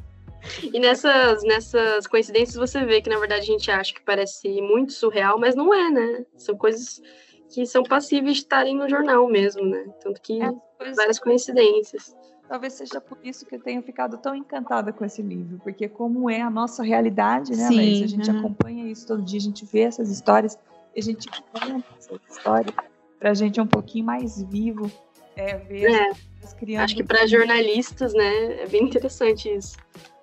e 0.72 0.78
nessas, 0.78 1.42
nessas 1.42 2.06
coincidências 2.06 2.54
você 2.54 2.84
vê 2.84 3.02
que 3.02 3.10
na 3.10 3.18
verdade 3.18 3.42
a 3.42 3.46
gente 3.46 3.68
acha 3.68 3.92
que 3.92 4.00
parece 4.00 4.62
muito 4.62 4.92
surreal, 4.92 5.40
mas 5.40 5.56
não 5.56 5.74
é, 5.74 5.90
né? 5.90 6.24
São 6.36 6.56
coisas 6.56 7.02
que 7.50 7.66
são 7.66 7.82
passíveis 7.82 8.36
de 8.36 8.42
estarem 8.42 8.76
no 8.76 8.88
jornal 8.88 9.26
mesmo, 9.28 9.64
né? 9.64 9.86
Tanto 10.02 10.20
que 10.20 10.40
é, 10.42 10.52
várias 10.94 11.18
coincidências. 11.18 12.14
talvez 12.48 12.74
seja 12.74 13.00
por 13.00 13.18
isso 13.22 13.44
que 13.46 13.54
eu 13.56 13.60
tenho 13.60 13.82
ficado 13.82 14.18
tão 14.18 14.34
encantada 14.34 14.92
com 14.92 15.04
esse 15.04 15.22
livro, 15.22 15.58
porque 15.62 15.88
como 15.88 16.30
é 16.30 16.40
a 16.40 16.50
nossa 16.50 16.82
realidade, 16.82 17.56
né, 17.56 17.68
Sim, 17.68 18.04
A 18.04 18.06
gente 18.06 18.30
uhum. 18.30 18.38
acompanha 18.38 18.90
isso 18.90 19.06
todo 19.06 19.22
dia, 19.22 19.38
a 19.38 19.42
gente 19.42 19.64
vê 19.64 19.80
essas 19.80 20.10
histórias, 20.10 20.58
a 20.96 21.00
gente 21.00 21.28
conta 21.28 21.84
essas 21.98 22.20
histórias, 22.30 22.74
para 23.18 23.30
a 23.30 23.34
gente 23.34 23.58
é 23.58 23.62
um 23.62 23.66
pouquinho 23.66 24.04
mais 24.04 24.42
vivo 24.42 24.90
é, 25.36 25.56
ver 25.56 25.90
é, 25.90 26.10
as 26.42 26.52
crianças. 26.54 26.84
Acho 26.84 26.96
que 26.96 27.04
para 27.04 27.26
jornalistas, 27.26 28.12
né, 28.12 28.62
é 28.62 28.66
bem 28.66 28.84
interessante 28.84 29.48
isso. 29.48 29.76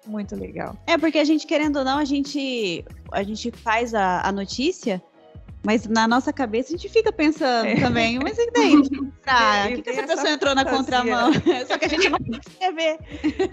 Muito 0.05 0.35
legal. 0.35 0.75
É, 0.85 0.97
porque 0.97 1.17
a 1.17 1.23
gente, 1.23 1.47
querendo 1.47 1.77
ou 1.77 1.85
não, 1.85 1.97
a 1.97 2.05
gente, 2.05 2.85
a 3.11 3.23
gente 3.23 3.51
faz 3.51 3.93
a, 3.93 4.21
a 4.21 4.31
notícia 4.31 5.01
mas 5.65 5.87
na 5.87 6.07
nossa 6.07 6.31
cabeça 6.31 6.69
a 6.69 6.77
gente 6.77 6.87
fica 6.89 7.11
pensando 7.11 7.65
é. 7.65 7.79
também, 7.79 8.19
mas 8.19 8.37
e 8.37 8.51
daí? 8.51 8.75
Que, 9.25 9.81
que 9.81 9.89
essa 9.89 10.03
pessoa 10.05 10.29
entrou 10.29 10.55
fantasia. 10.55 10.71
na 10.71 10.77
contramão? 10.77 11.33
Só 11.67 11.79
que 11.79 11.85
a 11.85 11.87
gente 11.87 12.09
não 12.09 12.19
quer 12.59 12.73
ver. 12.73 12.99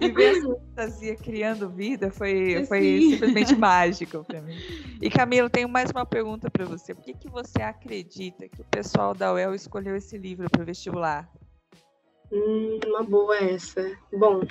E 0.00 0.10
ver 0.10 0.36
essa 0.36 0.46
fantasia 0.46 1.16
criando 1.16 1.70
vida 1.70 2.10
foi, 2.10 2.66
foi 2.66 3.00
simplesmente 3.00 3.56
mágico 3.56 4.22
para 4.22 4.42
mim. 4.42 4.54
E 5.00 5.08
Camilo, 5.08 5.48
tenho 5.48 5.70
mais 5.70 5.90
uma 5.90 6.04
pergunta 6.04 6.50
para 6.50 6.66
você. 6.66 6.94
Por 6.94 7.02
que, 7.02 7.14
que 7.14 7.30
você 7.30 7.62
acredita 7.62 8.46
que 8.50 8.60
o 8.60 8.64
pessoal 8.64 9.14
da 9.14 9.32
UEL 9.32 9.54
escolheu 9.54 9.96
esse 9.96 10.18
livro 10.18 10.50
para 10.50 10.62
o 10.62 10.66
vestibular? 10.66 11.26
Hum, 12.30 12.78
uma 12.86 13.02
boa 13.02 13.36
essa. 13.38 13.90
Bom, 14.12 14.42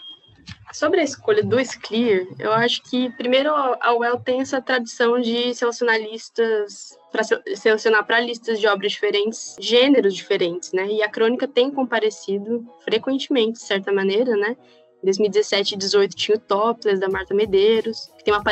Sobre 0.74 1.02
a 1.02 1.04
escolha 1.04 1.44
do 1.44 1.58
Clear, 1.82 2.26
eu 2.40 2.52
acho 2.54 2.82
que, 2.84 3.10
primeiro, 3.12 3.52
a 3.54 3.94
UEL 3.94 4.18
tem 4.20 4.40
essa 4.40 4.62
tradição 4.62 5.20
de 5.20 5.54
selecionar 5.54 5.98
listas, 5.98 6.98
para 7.12 7.24
selecionar 7.24 8.06
para 8.06 8.22
listas 8.22 8.60
de 8.60 8.68
obras 8.68 8.94
diferentes, 8.94 9.56
gêneros 9.60 10.16
diferentes, 10.16 10.72
né? 10.72 10.88
E 10.88 11.04
a 11.04 11.10
crônica 11.10 11.46
tem 11.48 11.70
comparecido 11.70 12.66
frequentemente, 12.86 13.60
de 13.60 13.66
certa 13.66 13.92
maneira, 13.92 14.36
né? 14.38 14.56
Em 15.04 15.06
2017 15.06 15.76
e 15.76 15.78
2018 15.78 16.16
tinha 16.16 16.38
o 16.38 16.40
Topless, 16.40 17.00
da 17.00 17.10
Marta 17.10 17.34
Medeiros, 17.34 18.10
que 18.18 18.24
tem 18.24 18.34
uma, 18.34 18.44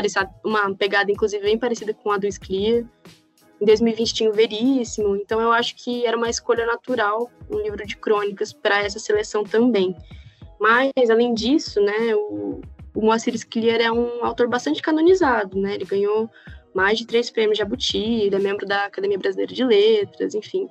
uma 0.43 0.75
pegada, 0.75 1.11
inclusive, 1.11 1.43
bem 1.43 1.57
parecida 1.57 1.93
com 1.93 2.11
a 2.11 2.17
do 2.17 2.27
Clear. 2.39 2.83
Em 3.61 3.65
2020 3.65 4.13
tinha 4.13 4.29
o 4.29 4.33
Veríssimo, 4.33 5.15
então 5.15 5.39
eu 5.39 5.51
acho 5.51 5.75
que 5.75 6.05
era 6.05 6.17
uma 6.17 6.29
escolha 6.29 6.65
natural 6.65 7.29
um 7.49 7.59
livro 7.59 7.85
de 7.85 7.97
crônicas 7.97 8.53
para 8.53 8.81
essa 8.81 8.99
seleção 8.99 9.43
também. 9.43 9.95
Mas, 10.60 11.10
além 11.10 11.34
disso, 11.34 11.80
né, 11.82 12.14
o, 12.16 12.62
o 12.93 13.01
Moacir 13.01 13.34
Scliar 13.38 13.80
é 13.80 13.91
um 13.91 14.24
autor 14.26 14.47
bastante 14.47 14.82
canonizado, 14.82 15.60
né? 15.60 15.76
Ele 15.76 15.86
ganhou 15.86 16.30
mais 16.74 16.97
de 16.97 17.07
três 17.07 17.30
prêmios 17.30 17.57
Jabuti, 17.57 17.97
ele 17.97 18.36
é 18.36 18.39
membro 18.39 18.66
da 18.66 18.86
Academia 18.86 19.18
Brasileira 19.18 19.53
de 19.53 19.64
Letras, 19.64 20.36
enfim. 20.36 20.68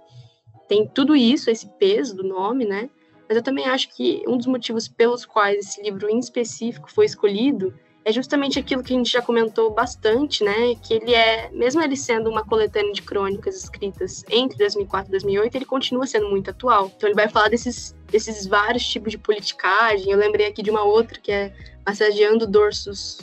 Tem 0.68 0.86
tudo 0.86 1.16
isso, 1.16 1.50
esse 1.50 1.66
peso 1.78 2.16
do 2.16 2.22
nome, 2.22 2.64
né? 2.64 2.90
Mas 3.28 3.36
eu 3.36 3.42
também 3.42 3.66
acho 3.66 3.94
que 3.94 4.22
um 4.26 4.36
dos 4.36 4.46
motivos 4.46 4.88
pelos 4.88 5.24
quais 5.24 5.58
esse 5.58 5.82
livro 5.82 6.08
em 6.08 6.18
específico 6.18 6.90
foi 6.90 7.04
escolhido 7.06 7.74
é 8.04 8.12
justamente 8.12 8.58
aquilo 8.58 8.82
que 8.82 8.94
a 8.94 8.96
gente 8.96 9.12
já 9.12 9.20
comentou 9.20 9.70
bastante, 9.70 10.42
né? 10.42 10.74
Que 10.82 10.94
ele 10.94 11.14
é, 11.14 11.50
mesmo 11.50 11.82
ele 11.82 11.94
sendo 11.96 12.30
uma 12.30 12.42
coletânea 12.42 12.92
de 12.92 13.02
crônicas 13.02 13.54
escritas 13.54 14.24
entre 14.30 14.56
2004 14.56 15.08
e 15.08 15.12
2008, 15.12 15.54
ele 15.56 15.64
continua 15.66 16.06
sendo 16.06 16.28
muito 16.30 16.48
atual. 16.48 16.90
Então 16.96 17.06
ele 17.06 17.14
vai 17.16 17.28
falar 17.28 17.50
desses, 17.50 17.94
desses 18.10 18.46
vários 18.46 18.86
tipos 18.86 19.10
de 19.10 19.18
politicagem. 19.18 20.10
Eu 20.10 20.18
lembrei 20.18 20.46
aqui 20.46 20.62
de 20.62 20.70
uma 20.70 20.82
outra 20.82 21.18
que 21.18 21.30
é 21.30 21.52
Massageando 21.86 22.46
Dorsos 22.46 23.18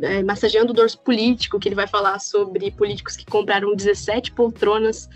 é, 0.00 0.22
massageando 0.22 0.72
o 0.72 0.74
dorso 0.74 0.98
político, 0.98 1.58
que 1.58 1.68
ele 1.68 1.74
vai 1.74 1.86
falar 1.86 2.18
sobre 2.18 2.70
políticos 2.70 3.16
que 3.16 3.24
compraram 3.24 3.74
17 3.74 4.32
poltronas 4.32 5.08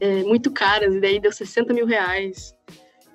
é, 0.00 0.22
muito 0.22 0.50
caras, 0.50 0.94
e 0.94 1.00
daí 1.00 1.20
deu 1.20 1.32
60 1.32 1.72
mil 1.72 1.86
reais. 1.86 2.54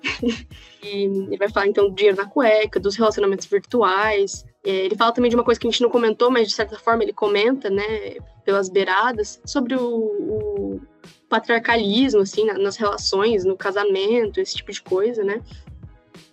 e 0.82 1.04
ele 1.04 1.36
vai 1.36 1.50
falar 1.50 1.66
então 1.66 1.88
do 1.88 1.94
dinheiro 1.94 2.16
na 2.16 2.26
cueca, 2.26 2.80
dos 2.80 2.96
relacionamentos 2.96 3.46
virtuais, 3.46 4.44
é, 4.64 4.70
ele 4.70 4.96
fala 4.96 5.12
também 5.12 5.30
de 5.30 5.36
uma 5.36 5.44
coisa 5.44 5.58
que 5.58 5.66
a 5.66 5.70
gente 5.70 5.82
não 5.82 5.90
comentou, 5.90 6.30
mas 6.30 6.48
de 6.48 6.54
certa 6.54 6.78
forma 6.78 7.02
ele 7.02 7.12
comenta, 7.12 7.70
né, 7.70 8.16
pelas 8.44 8.68
beiradas, 8.68 9.40
sobre 9.44 9.74
o, 9.74 9.82
o 9.82 10.80
patriarcalismo, 11.28 12.20
assim, 12.20 12.44
nas 12.44 12.76
relações, 12.76 13.44
no 13.44 13.56
casamento, 13.56 14.40
esse 14.40 14.56
tipo 14.56 14.72
de 14.72 14.82
coisa, 14.82 15.22
né? 15.22 15.40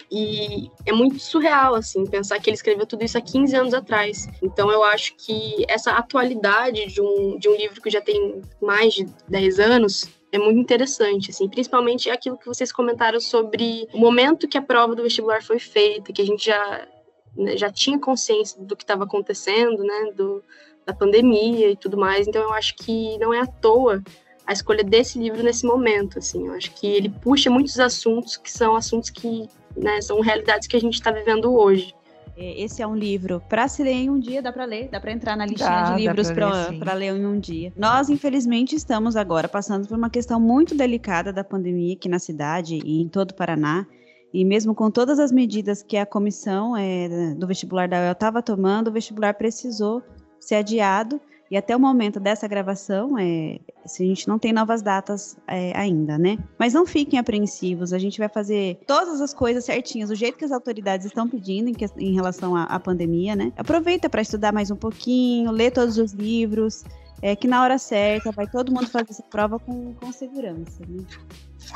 E 0.10 0.72
é 0.86 0.94
muito 0.94 1.20
surreal, 1.20 1.76
assim, 1.76 2.06
pensar 2.06 2.40
que 2.40 2.50
ele 2.50 2.56
escreveu 2.56 2.86
tudo 2.86 3.04
isso 3.04 3.18
há 3.18 3.22
15 3.22 3.56
anos 3.56 3.74
atrás. 3.74 4.28
Então 4.42 4.72
eu 4.72 4.84
acho 4.84 5.16
que 5.18 5.66
essa 5.68 5.92
atualidade 5.92 6.88
de 6.88 7.02
um, 7.02 7.38
de 7.38 7.50
um 7.50 7.56
livro 7.56 7.82
que 7.82 7.90
já 7.90 8.02
tem 8.02 8.42
mais 8.62 8.94
de 8.94 9.06
10 9.28 9.60
anos 9.60 10.06
é 10.32 10.38
muito 10.38 10.60
interessante, 10.60 11.32
assim, 11.32 11.48
principalmente 11.48 12.10
aquilo 12.10 12.38
que 12.38 12.46
vocês 12.46 12.72
comentaram 12.72 13.20
sobre 13.20 13.88
o 13.94 13.98
momento 13.98 14.48
que 14.48 14.58
a 14.58 14.62
prova 14.62 14.96
do 14.96 15.04
vestibular 15.04 15.42
foi 15.42 15.60
feita, 15.60 16.12
que 16.12 16.22
a 16.22 16.26
gente 16.26 16.46
já 16.46 16.88
né, 17.36 17.56
já 17.56 17.72
tinha 17.72 18.00
consciência 18.00 18.62
do 18.62 18.76
que 18.76 18.84
estava 18.84 19.04
acontecendo, 19.04 19.84
né, 19.84 20.12
do, 20.16 20.44
da 20.86 20.94
pandemia 20.94 21.70
e 21.70 21.76
tudo 21.76 21.98
mais. 21.98 22.28
Então 22.28 22.42
eu 22.42 22.54
acho 22.54 22.76
que 22.76 23.18
não 23.20 23.34
é 23.34 23.40
à 23.40 23.46
toa 23.46 24.02
a 24.48 24.54
escolha 24.54 24.84
desse 24.84 25.20
livro 25.20 25.44
nesse 25.44 25.66
momento, 25.66 26.18
assim. 26.18 26.48
Eu 26.48 26.54
acho 26.54 26.72
que 26.72 26.88
ele 26.88 27.10
puxa 27.10 27.50
muitos 27.50 27.78
assuntos 27.80 28.38
que 28.38 28.50
são 28.50 28.76
assuntos 28.76 29.10
que, 29.10 29.50
né, 29.76 30.00
são 30.02 30.22
realidades 30.22 30.68
que 30.68 30.78
a 30.78 30.80
gente 30.80 30.94
está 30.94 31.12
vivendo 31.12 31.54
hoje. 31.54 31.94
É, 32.38 32.62
esse 32.62 32.82
é 32.82 32.88
um 32.88 32.96
livro 32.96 33.42
para 33.50 33.68
se 33.68 33.84
ler 33.84 33.94
em 33.94 34.10
um 34.10 34.20
dia, 34.20 34.42
dá 34.42 34.54
para 34.54 34.64
ler, 34.64 34.90
dá 34.90 35.00
para 35.00 35.12
entrar 35.12 35.36
na 35.36 35.46
listinha 35.46 35.70
dá, 35.70 35.96
de 35.96 36.02
livros 36.02 36.32
para 36.32 36.94
ler, 36.94 37.12
ler 37.12 37.20
em 37.20 37.26
um 37.26 37.40
dia. 37.40 37.74
Nós, 37.76 38.10
infelizmente, 38.10 38.76
estamos 38.76 39.18
agora 39.18 39.50
passando 39.50 39.88
por 39.88 39.98
uma 39.98 40.10
questão 40.10 40.40
muito 40.40 40.74
delicada 40.74 41.34
da 41.34 41.44
pandemia 41.44 41.96
aqui 41.96 42.08
na 42.08 42.20
cidade 42.20 42.80
e 42.86 43.02
em 43.02 43.10
todo 43.10 43.32
o 43.32 43.34
Paraná. 43.34 43.86
E 44.34 44.46
mesmo 44.46 44.76
com 44.76 44.92
todas 44.92 45.20
as 45.20 45.32
medidas 45.32 45.82
que 45.82 45.98
a 45.98 46.06
comissão 46.06 46.78
é, 46.78 47.34
do 47.36 47.48
vestibular 47.48 47.88
da 47.88 47.98
UEL 47.98 48.12
estava 48.12 48.42
tomando, 48.42 48.90
o 48.90 48.94
vestibular 48.94 49.34
precisou 49.34 50.04
ser 50.40 50.56
adiado. 50.56 51.20
E 51.50 51.56
até 51.56 51.76
o 51.76 51.80
momento 51.80 52.20
dessa 52.20 52.48
gravação, 52.48 53.18
é, 53.18 53.60
a 53.84 54.04
gente 54.04 54.28
não 54.28 54.38
tem 54.38 54.52
novas 54.52 54.82
datas 54.82 55.38
é, 55.48 55.76
ainda, 55.78 56.18
né? 56.18 56.38
Mas 56.60 56.74
não 56.74 56.86
fiquem 56.86 57.18
apreensivos, 57.18 57.94
a 57.94 57.98
gente 57.98 58.20
vai 58.20 58.28
fazer 58.28 58.80
todas 58.86 59.22
as 59.22 59.34
coisas 59.34 59.64
certinhas, 59.64 60.10
do 60.10 60.16
jeito 60.16 60.38
que 60.38 60.46
as 60.46 60.52
autoridades 60.52 61.06
estão 61.06 61.28
pedindo 61.28 61.70
em, 61.70 61.74
que, 61.74 61.86
em 61.98 62.14
relação 62.14 62.56
à, 62.56 62.64
à 62.64 62.80
pandemia, 62.80 63.36
né? 63.36 63.54
Aproveita 63.58 64.10
para 64.10 64.22
estudar 64.22 64.52
mais 64.52 64.70
um 64.70 64.76
pouquinho, 64.76 65.52
ler 65.52 65.72
todos 65.72 65.98
os 65.98 66.12
livros, 66.12 66.84
é, 67.22 67.36
que 67.36 67.48
na 67.48 67.62
hora 67.64 67.78
certa 67.78 68.32
vai 68.32 68.48
todo 68.48 68.72
mundo 68.72 68.88
fazer 68.88 69.12
essa 69.12 69.24
prova 69.24 69.60
com, 69.60 69.94
com 69.96 70.12
segurança, 70.12 70.84
né? 70.88 71.06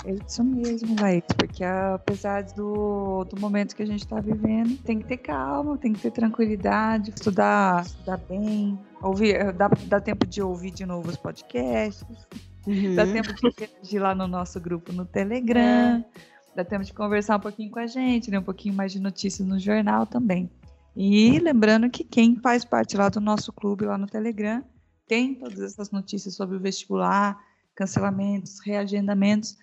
É 0.05 0.13
isso 0.13 0.43
mesmo, 0.43 0.95
Laís, 0.99 1.23
porque 1.37 1.63
apesar 1.63 2.43
do, 2.43 3.25
do 3.25 3.39
momento 3.39 3.75
que 3.75 3.83
a 3.83 3.85
gente 3.85 3.99
está 3.99 4.21
vivendo, 4.21 4.77
tem 4.83 4.99
que 4.99 5.05
ter 5.05 5.17
calma, 5.17 5.77
tem 5.77 5.91
que 5.91 5.99
ter 5.99 6.11
tranquilidade, 6.11 7.09
estudar, 7.09 7.85
estudar 7.85 8.17
bem, 8.17 8.79
ouvir, 9.01 9.51
dá, 9.53 9.69
dá 9.87 9.99
tempo 9.99 10.25
de 10.25 10.41
ouvir 10.41 10.71
de 10.71 10.85
novo 10.85 11.09
os 11.09 11.17
podcasts, 11.17 12.05
uhum. 12.65 12.95
dá 12.95 13.05
tempo 13.05 13.33
de 13.81 13.95
ir 13.95 13.99
lá 13.99 14.15
no 14.15 14.27
nosso 14.27 14.59
grupo 14.61 14.93
no 14.93 15.05
Telegram, 15.05 15.59
é. 15.99 16.05
dá 16.55 16.63
tempo 16.63 16.85
de 16.85 16.93
conversar 16.93 17.37
um 17.37 17.41
pouquinho 17.41 17.69
com 17.69 17.79
a 17.79 17.87
gente, 17.87 18.31
né, 18.31 18.39
um 18.39 18.43
pouquinho 18.43 18.73
mais 18.73 18.93
de 18.93 18.99
notícias 18.99 19.45
no 19.45 19.59
jornal 19.59 20.05
também. 20.05 20.49
E 20.95 21.37
lembrando 21.39 21.89
que 21.89 22.03
quem 22.03 22.35
faz 22.37 22.65
parte 22.65 22.97
lá 22.97 23.09
do 23.09 23.19
nosso 23.19 23.51
clube, 23.51 23.85
lá 23.85 23.97
no 23.97 24.07
Telegram, 24.07 24.63
tem 25.11 25.35
todas 25.35 25.59
essas 25.59 25.91
notícias 25.91 26.35
sobre 26.35 26.55
o 26.55 26.59
vestibular, 26.61 27.37
cancelamentos, 27.75 28.61
reagendamentos 28.61 29.57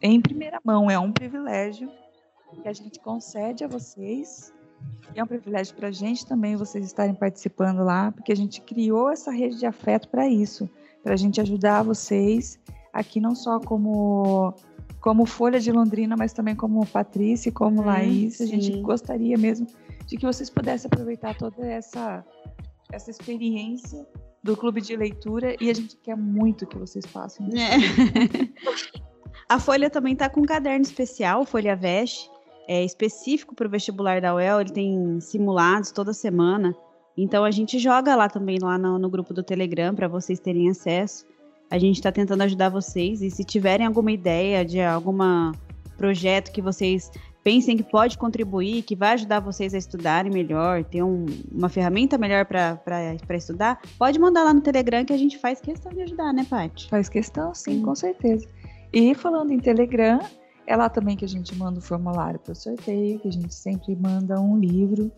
em 0.00 0.20
primeira 0.20 0.60
mão. 0.64 0.88
É 0.88 0.96
um 0.96 1.10
privilégio 1.10 1.90
que 2.62 2.68
a 2.68 2.72
gente 2.72 3.00
concede 3.00 3.64
a 3.64 3.66
vocês. 3.66 4.54
E 5.12 5.18
é 5.18 5.24
um 5.24 5.26
privilégio 5.26 5.74
para 5.74 5.88
a 5.88 5.90
gente 5.90 6.24
também 6.24 6.54
vocês 6.54 6.86
estarem 6.86 7.16
participando 7.16 7.82
lá, 7.82 8.12
porque 8.12 8.30
a 8.30 8.36
gente 8.36 8.60
criou 8.60 9.10
essa 9.10 9.32
rede 9.32 9.58
de 9.58 9.66
afeto 9.66 10.08
para 10.08 10.28
isso, 10.28 10.70
para 11.02 11.14
a 11.14 11.16
gente 11.16 11.40
ajudar 11.40 11.82
vocês 11.82 12.60
aqui 12.92 13.20
não 13.20 13.34
só 13.34 13.58
como 13.58 14.54
como 15.00 15.26
Folha 15.26 15.58
de 15.58 15.72
Londrina, 15.72 16.14
mas 16.16 16.32
também 16.32 16.54
como 16.54 16.86
Patrícia 16.86 17.48
e 17.48 17.52
como 17.52 17.82
hum, 17.82 17.86
Laís. 17.86 18.40
A 18.40 18.46
gente 18.46 18.80
gostaria 18.80 19.36
mesmo 19.36 19.66
de 20.06 20.16
que 20.16 20.24
vocês 20.24 20.48
pudessem 20.48 20.86
aproveitar 20.86 21.36
toda 21.36 21.66
essa 21.66 22.24
essa 22.92 23.10
experiência 23.10 24.06
do 24.42 24.56
clube 24.56 24.80
de 24.80 24.96
leitura 24.96 25.56
e 25.60 25.70
a 25.70 25.74
gente 25.74 25.96
quer 25.96 26.16
muito 26.16 26.66
que 26.66 26.76
vocês 26.76 27.06
façam. 27.06 27.48
É. 27.48 27.76
A 29.48 29.60
Folha 29.60 29.90
também 29.90 30.14
está 30.14 30.28
com 30.28 30.40
um 30.40 30.46
caderno 30.46 30.82
especial, 30.82 31.44
Folha 31.44 31.76
Veste, 31.76 32.30
é 32.66 32.84
específico 32.84 33.54
para 33.54 33.66
o 33.66 33.70
vestibular 33.70 34.20
da 34.20 34.34
UEL. 34.34 34.60
Ele 34.60 34.72
tem 34.72 35.20
simulados 35.20 35.90
toda 35.90 36.12
semana. 36.12 36.74
Então 37.16 37.44
a 37.44 37.50
gente 37.50 37.78
joga 37.78 38.16
lá 38.16 38.28
também, 38.28 38.58
lá 38.60 38.78
no, 38.78 38.98
no 38.98 39.10
grupo 39.10 39.34
do 39.34 39.42
Telegram, 39.42 39.94
para 39.94 40.08
vocês 40.08 40.40
terem 40.40 40.70
acesso. 40.70 41.26
A 41.70 41.78
gente 41.78 41.96
está 41.96 42.10
tentando 42.10 42.42
ajudar 42.42 42.68
vocês. 42.68 43.20
E 43.20 43.30
se 43.30 43.44
tiverem 43.44 43.86
alguma 43.86 44.12
ideia 44.12 44.64
de 44.64 44.80
algum 44.80 45.18
projeto 45.96 46.50
que 46.52 46.62
vocês 46.62 47.10
pensem 47.42 47.76
que 47.76 47.82
pode 47.82 48.16
contribuir, 48.16 48.82
que 48.82 48.94
vai 48.94 49.12
ajudar 49.12 49.40
vocês 49.40 49.74
a 49.74 49.78
estudarem 49.78 50.32
melhor, 50.32 50.84
ter 50.84 51.02
um, 51.02 51.26
uma 51.50 51.68
ferramenta 51.68 52.16
melhor 52.16 52.44
para 52.46 52.78
estudar, 53.36 53.80
pode 53.98 54.18
mandar 54.18 54.44
lá 54.44 54.54
no 54.54 54.60
Telegram 54.60 55.04
que 55.04 55.12
a 55.12 55.18
gente 55.18 55.38
faz 55.38 55.60
questão 55.60 55.92
de 55.92 56.02
ajudar, 56.02 56.32
né, 56.32 56.46
Paty? 56.48 56.88
Faz 56.88 57.08
questão, 57.08 57.54
sim, 57.54 57.82
com 57.82 57.94
certeza. 57.94 58.46
E 58.92 59.14
falando 59.14 59.52
em 59.52 59.58
Telegram, 59.58 60.20
É 60.66 60.76
lá 60.76 60.88
também 60.88 61.16
que 61.16 61.24
a 61.24 61.28
gente 61.28 61.54
manda 61.56 61.78
o 61.78 61.82
formulário 61.82 62.38
para 62.38 62.52
o 62.52 62.54
sorteio, 62.54 63.18
que 63.18 63.28
a 63.28 63.32
gente 63.32 63.52
sempre 63.52 63.96
manda 63.96 64.40
um 64.40 64.56
livro 64.58 65.10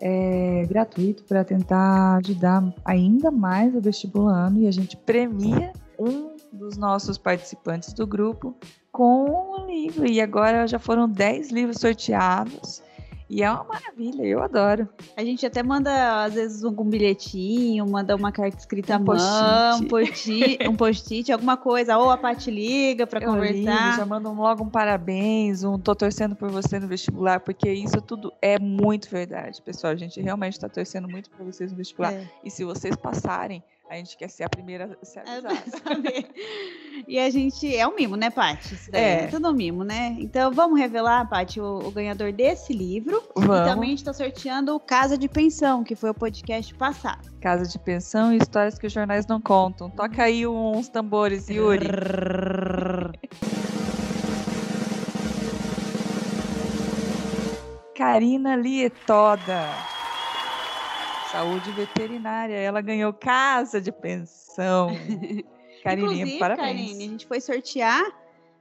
é, 0.00 0.64
gratuito 0.68 1.24
para 1.24 1.44
tentar 1.44 2.16
ajudar 2.16 2.74
ainda 2.84 3.30
mais 3.30 3.74
o 3.74 3.80
vestibulando 3.80 4.60
e 4.60 4.66
a 4.66 4.70
gente 4.70 4.96
premia 4.96 5.72
um 5.98 6.36
dos 6.52 6.76
nossos 6.76 7.18
participantes 7.18 7.92
do 7.92 8.06
grupo 8.06 8.56
com 8.92 9.56
um 9.56 9.66
livro. 9.66 10.06
E 10.06 10.20
agora 10.20 10.66
já 10.66 10.78
foram 10.78 11.08
10 11.08 11.50
livros 11.50 11.80
sorteados. 11.80 12.82
E 13.30 13.42
é 13.42 13.50
uma 13.50 13.62
maravilha, 13.62 14.22
eu 14.22 14.42
adoro. 14.42 14.88
A 15.14 15.22
gente 15.22 15.44
até 15.44 15.62
manda, 15.62 16.24
às 16.24 16.32
vezes, 16.32 16.64
um 16.64 16.72
bilhetinho, 16.72 17.86
manda 17.86 18.16
uma 18.16 18.32
carta 18.32 18.56
escrita 18.56 18.94
um 18.94 18.96
à 18.96 18.98
mão, 18.98 19.84
post-it, 19.84 20.66
um 20.66 20.74
post-it, 20.74 21.30
alguma 21.30 21.58
coisa, 21.58 21.98
ou 21.98 22.10
a 22.10 22.16
Paty 22.16 22.50
liga 22.50 23.06
para 23.06 23.20
conversar. 23.20 23.54
Ligo, 23.54 23.96
já 23.98 24.06
mandam 24.06 24.34
logo 24.34 24.64
um 24.64 24.70
parabéns, 24.70 25.62
um 25.62 25.78
tô 25.78 25.94
torcendo 25.94 26.34
por 26.34 26.50
você 26.50 26.78
no 26.78 26.88
vestibular, 26.88 27.40
porque 27.40 27.70
isso 27.70 28.00
tudo 28.00 28.32
é 28.40 28.58
muito 28.58 29.10
verdade, 29.10 29.60
pessoal. 29.60 29.92
A 29.92 29.96
gente 29.96 30.18
realmente 30.22 30.54
está 30.54 30.68
torcendo 30.68 31.06
muito 31.06 31.28
por 31.28 31.44
vocês 31.44 31.70
no 31.70 31.76
vestibular. 31.76 32.14
É. 32.14 32.26
E 32.42 32.50
se 32.50 32.64
vocês 32.64 32.96
passarem, 32.96 33.62
a 33.88 33.96
gente 33.96 34.16
quer 34.16 34.28
ser 34.28 34.44
a 34.44 34.48
primeira 34.48 34.98
a 35.00 35.04
se 35.04 35.18
avisar. 35.18 35.52
e 37.08 37.18
a 37.18 37.30
gente. 37.30 37.74
É 37.74 37.86
um 37.86 37.94
mimo, 37.94 38.16
né, 38.16 38.30
Paty? 38.30 38.78
É. 38.92 39.24
é 39.24 39.26
tudo 39.28 39.48
um 39.48 39.52
mimo, 39.52 39.82
né? 39.82 40.16
Então 40.18 40.52
vamos 40.52 40.78
revelar, 40.78 41.28
Paty, 41.28 41.60
o, 41.60 41.78
o, 41.78 41.90
ganhador 41.90 42.32
desse 42.32 42.72
livro. 42.72 43.22
Vamos. 43.34 43.56
E 43.56 43.64
também 43.64 43.88
a 43.88 43.90
gente 43.90 43.98
está 43.98 44.12
sorteando 44.12 44.74
o 44.74 44.80
Casa 44.80 45.16
de 45.16 45.28
Pensão, 45.28 45.82
que 45.82 45.94
foi 45.94 46.10
o 46.10 46.14
podcast 46.14 46.74
passado. 46.74 47.30
Casa 47.40 47.66
de 47.66 47.78
Pensão 47.78 48.32
e 48.32 48.36
histórias 48.36 48.78
que 48.78 48.86
os 48.86 48.92
jornais 48.92 49.26
não 49.26 49.40
contam. 49.40 49.88
Toca 49.88 50.24
aí 50.24 50.46
uns 50.46 50.88
tambores, 50.88 51.48
Yuri. 51.48 51.88
Karina 57.96 58.54
Lietoda. 58.54 59.97
Saúde 61.30 61.70
veterinária. 61.72 62.54
Ela 62.54 62.80
ganhou 62.80 63.12
casa 63.12 63.80
de 63.80 63.92
pensão. 63.92 64.90
Carininha, 65.84 66.38
parabéns. 66.38 66.66
Karine, 66.66 67.04
a 67.04 67.08
gente 67.08 67.26
foi 67.26 67.40
sortear, 67.40 68.04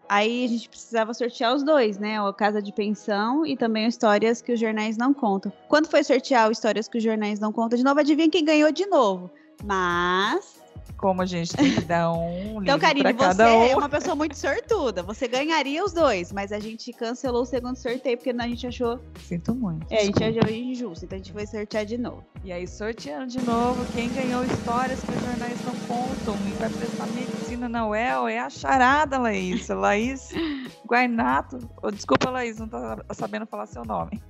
aí 0.08 0.46
a 0.46 0.48
gente 0.48 0.70
precisava 0.70 1.14
sortear 1.14 1.56
os 1.56 1.64
dois, 1.64 1.98
né? 1.98 2.22
O 2.22 2.32
Casa 2.34 2.62
de 2.62 2.72
Pensão 2.72 3.46
e 3.46 3.58
também 3.58 3.86
o 3.86 3.90
Histórias 3.90 4.42
que 4.42 4.52
os 4.52 4.60
Jornais 4.60 4.98
Não 4.98 5.14
Contam. 5.14 5.52
Quando 5.68 5.90
foi 5.90 6.04
sortear 6.04 6.48
o 6.48 6.52
Histórias 6.52 6.88
que 6.88 6.98
os 6.98 7.04
Jornais 7.04 7.40
Não 7.40 7.52
Contam, 7.52 7.78
de 7.78 7.84
novo, 7.84 8.00
adivinha 8.00 8.30
quem 8.30 8.46
ganhou 8.46 8.72
de 8.72 8.86
novo. 8.86 9.32
Mas 9.64 10.62
como 10.98 11.22
a 11.22 11.26
gente 11.26 11.56
tem 11.56 11.76
que 11.76 11.82
dar 11.82 12.12
um 12.12 12.62
Então, 12.68 12.80
Karine, 12.80 13.14
você 13.14 13.44
um. 13.44 13.64
é 13.64 13.76
uma 13.76 13.88
pessoa 13.88 14.16
muito 14.16 14.36
sortuda. 14.36 15.04
Você 15.04 15.28
ganharia 15.28 15.84
os 15.84 15.94
dois, 15.94 16.32
mas 16.32 16.52
a 16.52 16.60
gente 16.60 16.92
cancelou 16.92 17.44
o 17.44 17.46
segundo 17.46 17.76
sorteio 17.76 18.18
porque 18.18 18.32
a 18.32 18.48
gente 18.48 18.68
achou. 18.68 19.00
Sinto 19.22 19.54
muito. 19.54 19.86
É, 19.92 20.00
a 20.00 20.04
gente 20.04 20.24
achou 20.24 20.52
injusto, 20.52 21.06
então 21.06 21.16
a 21.16 21.20
gente 21.20 21.32
foi 21.32 21.46
sortear 21.46 21.86
de 21.86 21.98
novo. 21.98 22.26
E 22.44 22.52
aí, 22.52 22.68
sorteando 22.68 23.28
de 23.28 23.42
novo, 23.46 23.86
quem 23.94 24.10
ganhou 24.10 24.44
histórias 24.44 25.00
que 25.02 25.12
os 25.12 25.22
jornais 25.22 25.58
não 25.66 25.76
contam 25.88 26.36
e 26.48 26.52
vai 26.54 26.70
prestar 26.70 27.08
medicina 27.08 27.70
na 27.70 27.88
UEL 27.88 28.28
é 28.28 28.40
a 28.40 28.50
charada, 28.50 29.18
Laís. 29.18 29.68
Laís 29.70 30.30
Guarnato. 30.86 31.60
Oh, 31.82 31.92
desculpa, 31.92 32.30
Laís, 32.30 32.58
não 32.58 32.68
tá 32.68 32.98
sabendo 33.12 33.46
falar 33.46 33.68
seu 33.68 33.86
nome. 33.86 34.22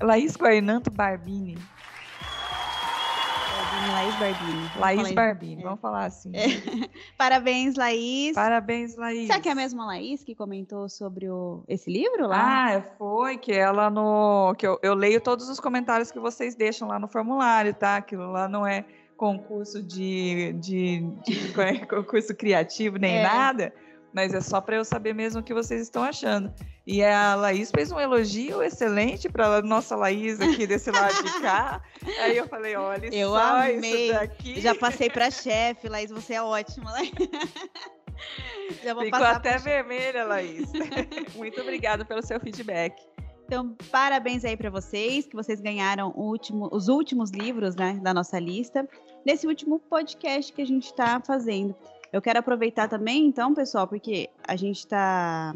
Laís 0.00 0.36
Guarnato 0.36 0.90
Barbini. 0.90 1.58
Laís 3.88 4.14
Barbini. 4.16 4.70
Laís 4.76 5.12
Barbini, 5.12 5.62
é. 5.62 5.64
vamos 5.64 5.80
falar 5.80 6.04
assim. 6.06 6.32
É. 6.34 6.46
Parabéns, 7.16 7.74
Laís. 7.76 8.34
Parabéns, 8.34 8.96
Laís. 8.96 9.26
Será 9.26 9.40
que 9.40 9.48
é 9.48 9.52
a 9.52 9.54
mesma 9.54 9.86
Laís 9.86 10.22
que 10.22 10.34
comentou 10.34 10.88
sobre 10.88 11.28
o, 11.28 11.64
esse 11.68 11.90
livro 11.90 12.26
lá? 12.26 12.76
Ah, 12.76 12.82
foi, 12.98 13.38
que 13.38 13.52
ela 13.52 13.90
no. 13.90 14.54
que 14.56 14.66
eu, 14.66 14.78
eu 14.82 14.94
leio 14.94 15.20
todos 15.20 15.48
os 15.48 15.60
comentários 15.60 16.10
que 16.10 16.18
vocês 16.18 16.54
deixam 16.54 16.88
lá 16.88 16.98
no 16.98 17.08
formulário, 17.08 17.72
tá? 17.72 17.96
Aquilo 17.96 18.30
lá 18.30 18.48
não 18.48 18.66
é 18.66 18.84
concurso 19.16 19.82
de, 19.82 20.54
de, 20.54 21.00
de 21.24 21.52
concurso 21.86 22.34
criativo 22.34 22.96
nem 22.98 23.18
é. 23.18 23.22
nada 23.22 23.72
mas 24.12 24.34
é 24.34 24.40
só 24.40 24.60
para 24.60 24.76
eu 24.76 24.84
saber 24.84 25.14
mesmo 25.14 25.40
o 25.40 25.42
que 25.42 25.54
vocês 25.54 25.82
estão 25.82 26.02
achando. 26.02 26.52
E 26.86 27.02
a 27.04 27.34
Laís 27.34 27.70
fez 27.70 27.92
um 27.92 28.00
elogio 28.00 28.62
excelente 28.62 29.28
para 29.28 29.56
a 29.56 29.62
nossa 29.62 29.94
Laís 29.94 30.40
aqui 30.40 30.66
desse 30.66 30.90
lado 30.90 31.22
de 31.22 31.40
cá. 31.40 31.80
Aí 32.20 32.36
eu 32.36 32.48
falei, 32.48 32.74
olha 32.76 33.14
eu 33.14 33.30
só 33.30 33.56
amei. 33.62 34.06
isso 34.06 34.14
daqui. 34.14 34.60
Já 34.60 34.74
passei 34.74 35.08
para 35.08 35.30
chefe, 35.30 35.88
Laís, 35.88 36.10
você 36.10 36.34
é 36.34 36.42
ótima. 36.42 36.92
Já 38.82 38.94
vou 38.94 39.04
Ficou 39.04 39.22
até 39.22 39.58
vermelha, 39.58 40.24
Laís. 40.24 40.70
Muito 41.36 41.60
obrigada 41.60 42.04
pelo 42.04 42.22
seu 42.22 42.38
feedback. 42.40 42.94
Então, 43.46 43.74
parabéns 43.90 44.44
aí 44.44 44.56
para 44.56 44.70
vocês, 44.70 45.26
que 45.26 45.34
vocês 45.34 45.60
ganharam 45.60 46.12
último, 46.14 46.68
os 46.70 46.86
últimos 46.86 47.30
livros 47.30 47.74
né, 47.74 47.98
da 48.00 48.14
nossa 48.14 48.38
lista, 48.38 48.88
nesse 49.26 49.44
último 49.44 49.80
podcast 49.80 50.52
que 50.52 50.62
a 50.62 50.64
gente 50.64 50.84
está 50.84 51.20
fazendo. 51.20 51.74
Eu 52.12 52.20
quero 52.20 52.38
aproveitar 52.40 52.88
também, 52.88 53.26
então, 53.26 53.54
pessoal, 53.54 53.86
porque 53.86 54.28
a 54.46 54.56
gente 54.56 54.78
está 54.78 55.54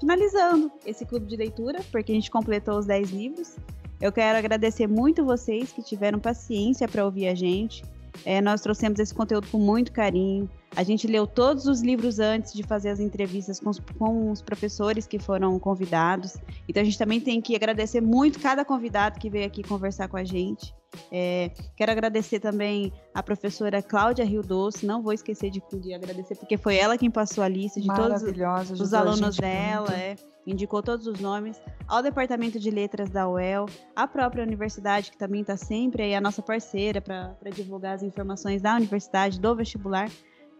finalizando 0.00 0.70
esse 0.84 1.06
clube 1.06 1.26
de 1.26 1.36
leitura, 1.36 1.80
porque 1.92 2.10
a 2.10 2.14
gente 2.14 2.30
completou 2.30 2.78
os 2.78 2.86
10 2.86 3.10
livros. 3.10 3.56
Eu 4.00 4.10
quero 4.10 4.36
agradecer 4.36 4.88
muito 4.88 5.24
vocês 5.24 5.70
que 5.70 5.80
tiveram 5.80 6.18
paciência 6.18 6.88
para 6.88 7.04
ouvir 7.04 7.28
a 7.28 7.34
gente. 7.34 7.84
É, 8.24 8.40
nós 8.40 8.60
trouxemos 8.60 8.98
esse 8.98 9.14
conteúdo 9.14 9.46
com 9.48 9.58
muito 9.58 9.92
carinho. 9.92 10.48
A 10.74 10.82
gente 10.82 11.06
leu 11.06 11.26
todos 11.26 11.66
os 11.66 11.82
livros 11.82 12.18
antes 12.18 12.52
de 12.52 12.62
fazer 12.62 12.90
as 12.90 13.00
entrevistas 13.00 13.60
com 13.60 13.70
os, 13.70 13.78
com 13.98 14.30
os, 14.30 14.40
professores 14.40 15.06
que 15.06 15.18
foram 15.18 15.58
convidados. 15.58 16.36
Então 16.68 16.80
a 16.80 16.84
gente 16.84 16.98
também 16.98 17.20
tem 17.20 17.40
que 17.40 17.54
agradecer 17.54 18.00
muito 18.00 18.38
cada 18.40 18.64
convidado 18.64 19.18
que 19.18 19.28
veio 19.28 19.46
aqui 19.46 19.62
conversar 19.62 20.08
com 20.08 20.16
a 20.16 20.24
gente. 20.24 20.74
É, 21.10 21.50
quero 21.76 21.90
agradecer 21.90 22.38
também 22.38 22.92
a 23.14 23.22
professora 23.22 23.82
Cláudia 23.82 24.24
Rio 24.24 24.42
Doce, 24.42 24.84
não 24.84 25.02
vou 25.02 25.12
esquecer 25.12 25.50
de, 25.50 25.62
de, 25.80 25.94
agradecer, 25.94 26.34
porque 26.34 26.58
foi 26.58 26.76
ela 26.76 26.98
quem 26.98 27.10
passou 27.10 27.42
a 27.42 27.48
lista 27.48 27.80
de 27.80 27.88
todos 27.88 28.22
os, 28.70 28.80
os 28.80 28.94
alunos 28.94 29.36
dela, 29.36 29.90
é, 29.94 30.16
indicou 30.46 30.82
todos 30.82 31.06
os 31.06 31.20
nomes, 31.20 31.60
ao 31.86 32.02
Departamento 32.02 32.58
de 32.58 32.70
Letras 32.70 33.10
da 33.10 33.28
UEL, 33.28 33.66
a 33.94 34.06
própria 34.06 34.42
universidade, 34.42 35.10
que 35.10 35.16
também 35.16 35.42
está 35.42 35.56
sempre 35.56 36.02
aí 36.02 36.14
a 36.14 36.20
nossa 36.20 36.42
parceira 36.42 37.00
para 37.00 37.50
divulgar 37.54 37.94
as 37.94 38.02
informações 38.02 38.60
da 38.60 38.74
universidade, 38.74 39.40
do 39.40 39.54
vestibular. 39.54 40.10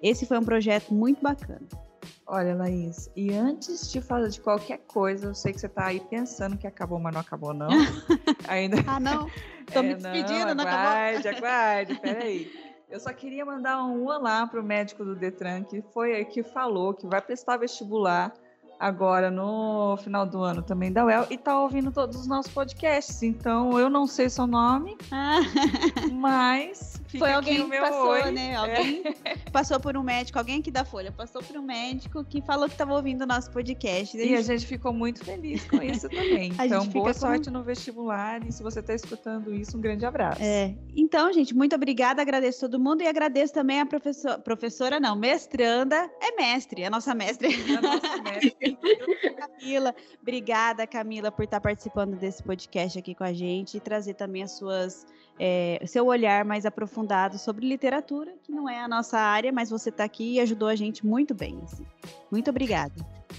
Esse 0.03 0.27
foi 0.27 0.39
um 0.39 0.45
projeto 0.45 0.93
muito 0.93 1.23
bacana. 1.23 1.67
Olha, 2.27 2.55
Laís, 2.55 3.11
e 3.15 3.33
antes 3.33 3.91
de 3.93 4.01
falar 4.01 4.29
de 4.29 4.41
qualquer 4.41 4.79
coisa, 4.87 5.27
eu 5.27 5.35
sei 5.35 5.53
que 5.53 5.61
você 5.61 5.67
está 5.67 5.87
aí 5.87 6.01
pensando 6.01 6.57
que 6.57 6.67
acabou, 6.67 6.99
mas 6.99 7.13
não 7.13 7.21
acabou, 7.21 7.53
não. 7.53 7.69
Ainda. 8.49 8.77
ah, 8.87 8.99
não? 8.99 9.29
Tô 9.73 9.81
é, 9.81 9.83
me 9.83 9.95
despedindo, 9.95 10.55
não, 10.55 10.65
não 10.65 10.67
aguarde, 10.67 11.29
acabou. 11.29 11.49
Aguarde, 11.49 11.95
peraí. 12.01 12.51
Eu 12.89 13.01
só 13.01 13.13
queria 13.13 13.45
mandar 13.45 13.85
um 13.85 14.05
olá 14.07 14.47
para 14.47 14.61
o 14.61 14.63
médico 14.63 15.05
do 15.05 15.15
Detran, 15.17 15.65
que 15.65 15.83
foi 15.95 16.15
aí 16.15 16.25
que 16.25 16.43
falou 16.43 16.93
que 16.93 17.07
vai 17.07 17.23
prestar 17.23 17.57
vestibular 17.57 18.33
agora 18.83 19.31
no 19.31 19.97
final 19.99 20.27
do 20.27 20.43
ano 20.43 20.61
também 20.61 20.93
da 20.93 21.05
UEL 21.05 21.27
e 21.31 21.39
tá 21.39 21.57
ouvindo 21.57 21.93
todos 21.93 22.19
os 22.19 22.27
nossos 22.27 22.53
podcasts. 22.53 23.23
Então, 23.23 23.79
eu 23.79 23.89
não 23.89 24.09
sei 24.09 24.29
seu 24.29 24.45
nome, 24.45 24.99
ah. 25.13 25.39
mas 27.13 27.19
foi 27.19 27.33
alguém 27.33 27.69
que 27.69 27.79
passou, 27.79 28.11
oi. 28.11 28.31
né? 28.31 28.55
Alguém 28.57 29.03
é. 29.25 29.37
passou 29.51 29.81
por 29.81 29.97
um 29.97 30.03
médico, 30.03 30.39
alguém 30.39 30.61
aqui 30.61 30.71
da 30.71 30.85
Folha 30.85 31.13
passou 31.13 31.43
por 31.43 31.57
um 31.57 31.63
médico 31.63 32.25
que 32.25 32.41
falou 32.41 32.67
que 32.67 32.75
estava 32.75 32.95
ouvindo 32.95 33.23
o 33.23 33.27
nosso 33.27 33.51
podcast. 33.51 34.17
E, 34.17 34.35
a 34.35 34.43
gente 34.43 34.67
ficou 34.67 34.93
muito 34.93 35.25
feliz 35.25 35.65
com 35.65 35.83
isso 35.83 36.09
também. 36.09 36.53
então, 36.65 36.87
boa 36.87 37.13
sorte 37.15 37.47
com... 37.47 37.53
no 37.53 37.63
vestibular 37.63 38.47
e 38.47 38.53
se 38.53 38.63
você 38.63 38.81
está 38.81 38.95
escutando 38.95 39.55
isso, 39.55 39.77
um 39.77 39.81
grande 39.81 40.05
abraço. 40.05 40.43
É. 40.43 40.75
Então, 40.97 41.33
gente, 41.33 41.55
muito 41.55 41.75
obrigada, 41.75 42.23
agradeço 42.23 42.61
todo 42.61 42.79
mundo 42.79 43.03
e 43.03 43.07
agradeço 43.07 43.53
também 43.53 43.81
a 43.81 43.87
professor, 43.87 44.39
professora, 44.41 44.99
não, 44.99 45.17
mestranda, 45.17 46.11
é 46.21 46.35
mestre, 46.37 46.85
a 46.85 46.91
nossa 46.91 47.15
mestre. 47.15 47.49
A 47.77 47.81
nossa 47.81 48.23
mestre. 48.23 48.79
Camila. 49.37 49.95
Obrigada, 50.21 50.87
Camila, 50.87 51.31
por 51.31 51.45
estar 51.45 51.61
participando 51.61 52.17
desse 52.17 52.43
podcast 52.43 52.99
aqui 52.99 53.15
com 53.15 53.25
a 53.25 53.33
gente 53.33 53.77
e 53.77 53.81
trazer 53.81 54.15
também 54.15 54.43
as 54.43 54.53
suas, 54.53 55.07
é, 55.39 55.83
seu 55.87 56.07
olhar 56.07 56.45
mais 56.45 56.67
aprofundado 56.67 57.39
sobre 57.39 57.67
literatura, 57.67 58.33
que 58.43 58.53
não 58.53 58.69
é 58.69 58.81
a 58.81 58.89
nossa 58.89 59.19
área, 59.19 59.53
mas 59.53 59.71
você 59.71 59.89
está 59.89 60.05
aqui 60.05 60.35
e 60.35 60.41
ajudou 60.41 60.69
a 60.69 60.77
gente 60.77 61.05
muito 61.05 61.35
bem. 61.35 61.59
Assim. 61.65 61.87
Muito 62.31 62.51
obrigada. 62.51 62.95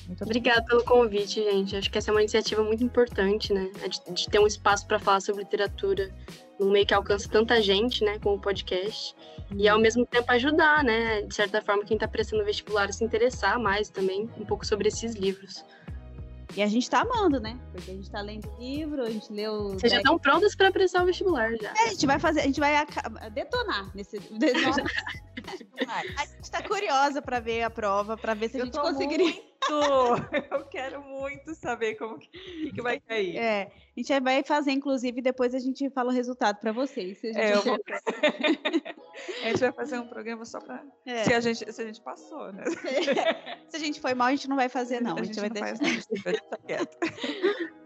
Muito 0.08 0.24
obrigada 0.24 0.64
pelo 0.66 0.84
convite, 0.84 1.42
gente. 1.44 1.76
Acho 1.76 1.90
que 1.90 1.98
essa 1.98 2.12
é 2.12 2.14
uma 2.14 2.22
iniciativa 2.22 2.64
muito 2.64 2.84
importante, 2.84 3.54
né? 3.54 3.70
De, 3.88 4.14
de 4.14 4.30
ter 4.30 4.40
um 4.40 4.48
espaço 4.48 4.86
para 4.88 5.00
falar 5.00 5.22
sobre 5.22 5.44
literatura 5.44 6.12
num 6.60 6.72
meio 6.72 6.86
que 6.86 6.94
alcança 6.94 7.30
tanta 7.30 7.62
gente, 7.62 8.04
né, 8.04 8.20
com 8.20 8.36
o 8.36 8.40
podcast. 8.40 9.16
E 9.56 9.68
ao 9.68 9.80
mesmo 9.80 10.06
tempo 10.06 10.32
ajudar, 10.32 10.84
né, 10.84 11.22
de 11.22 11.34
certa 11.34 11.62
forma, 11.62 11.84
quem 11.84 11.96
está 11.96 12.08
prestando 12.08 12.44
vestibular 12.44 12.90
a 12.90 12.92
se 12.92 13.04
interessar 13.04 13.60
mais 13.60 13.90
também 13.90 14.30
um 14.38 14.46
pouco 14.46 14.66
sobre 14.66 14.88
esses 14.88 15.16
livros. 15.16 15.64
E 16.56 16.62
a 16.62 16.68
gente 16.68 16.84
está 16.84 17.02
amando, 17.02 17.40
né? 17.40 17.60
Porque 17.72 17.90
a 17.90 17.94
gente 17.94 18.04
está 18.04 18.22
lendo 18.22 18.48
livro, 18.60 19.02
a 19.02 19.10
gente 19.10 19.32
leu. 19.34 19.70
Vocês 19.70 19.92
já 19.92 19.98
estão 19.98 20.20
prontas 20.20 20.56
para 20.56 20.72
prestar 20.72 21.02
o 21.04 21.06
vestibular 21.06 21.52
já. 21.56 21.74
É, 21.76 21.86
a 21.86 21.90
gente 21.90 22.06
vai 22.06 22.20
fazer, 22.20 22.42
a 22.42 22.44
gente 22.44 22.60
vai 22.60 22.74
detonar 23.32 23.92
nesse. 23.96 24.18
a 25.88 26.26
gente 26.26 26.44
está 26.44 26.62
curiosa 26.62 27.22
para 27.22 27.40
ver 27.40 27.64
a 27.64 27.70
prova, 27.70 28.16
para 28.16 28.34
ver 28.34 28.50
se 28.50 28.62
a 28.62 28.66
gente 28.66 28.80
conseguiria. 28.80 29.53
Eu 30.52 30.66
quero 30.66 31.02
muito 31.02 31.54
saber 31.56 31.96
como 31.96 32.18
que, 32.20 32.72
que 32.72 32.82
vai 32.82 33.00
cair. 33.00 33.38
É, 33.38 33.72
a 33.96 34.00
gente 34.00 34.20
vai 34.20 34.44
fazer, 34.44 34.72
inclusive, 34.72 35.22
depois 35.22 35.54
a 35.54 35.60
gente 35.60 35.90
fala 35.90 36.10
o 36.10 36.14
resultado 36.14 36.60
para 36.60 36.72
vocês. 36.72 37.18
Se 37.20 37.30
é, 37.38 37.56
vou... 37.56 37.78
a 39.44 39.48
gente 39.48 39.60
vai 39.60 39.72
fazer 39.72 40.00
um 40.00 40.08
programa 40.08 40.46
só 40.46 40.60
para 40.60 40.84
é. 41.06 41.24
se 41.24 41.34
a 41.34 41.40
gente 41.40 41.72
se 41.72 41.82
a 41.82 41.86
gente 41.86 42.02
passou, 42.02 42.52
né? 42.52 42.64
se 43.70 43.78
a 43.78 43.80
gente 43.80 44.00
foi 44.00 44.14
mal, 44.14 44.28
a 44.28 44.32
gente 44.32 44.50
não 44.50 44.56
vai 44.56 44.70
fazer 44.70 45.02
não. 45.02 45.16
A, 45.16 45.22
a 45.22 45.24
gente, 45.24 45.40
vai 45.40 45.50
deixar. 45.50 45.78
Quieto. 46.66 46.98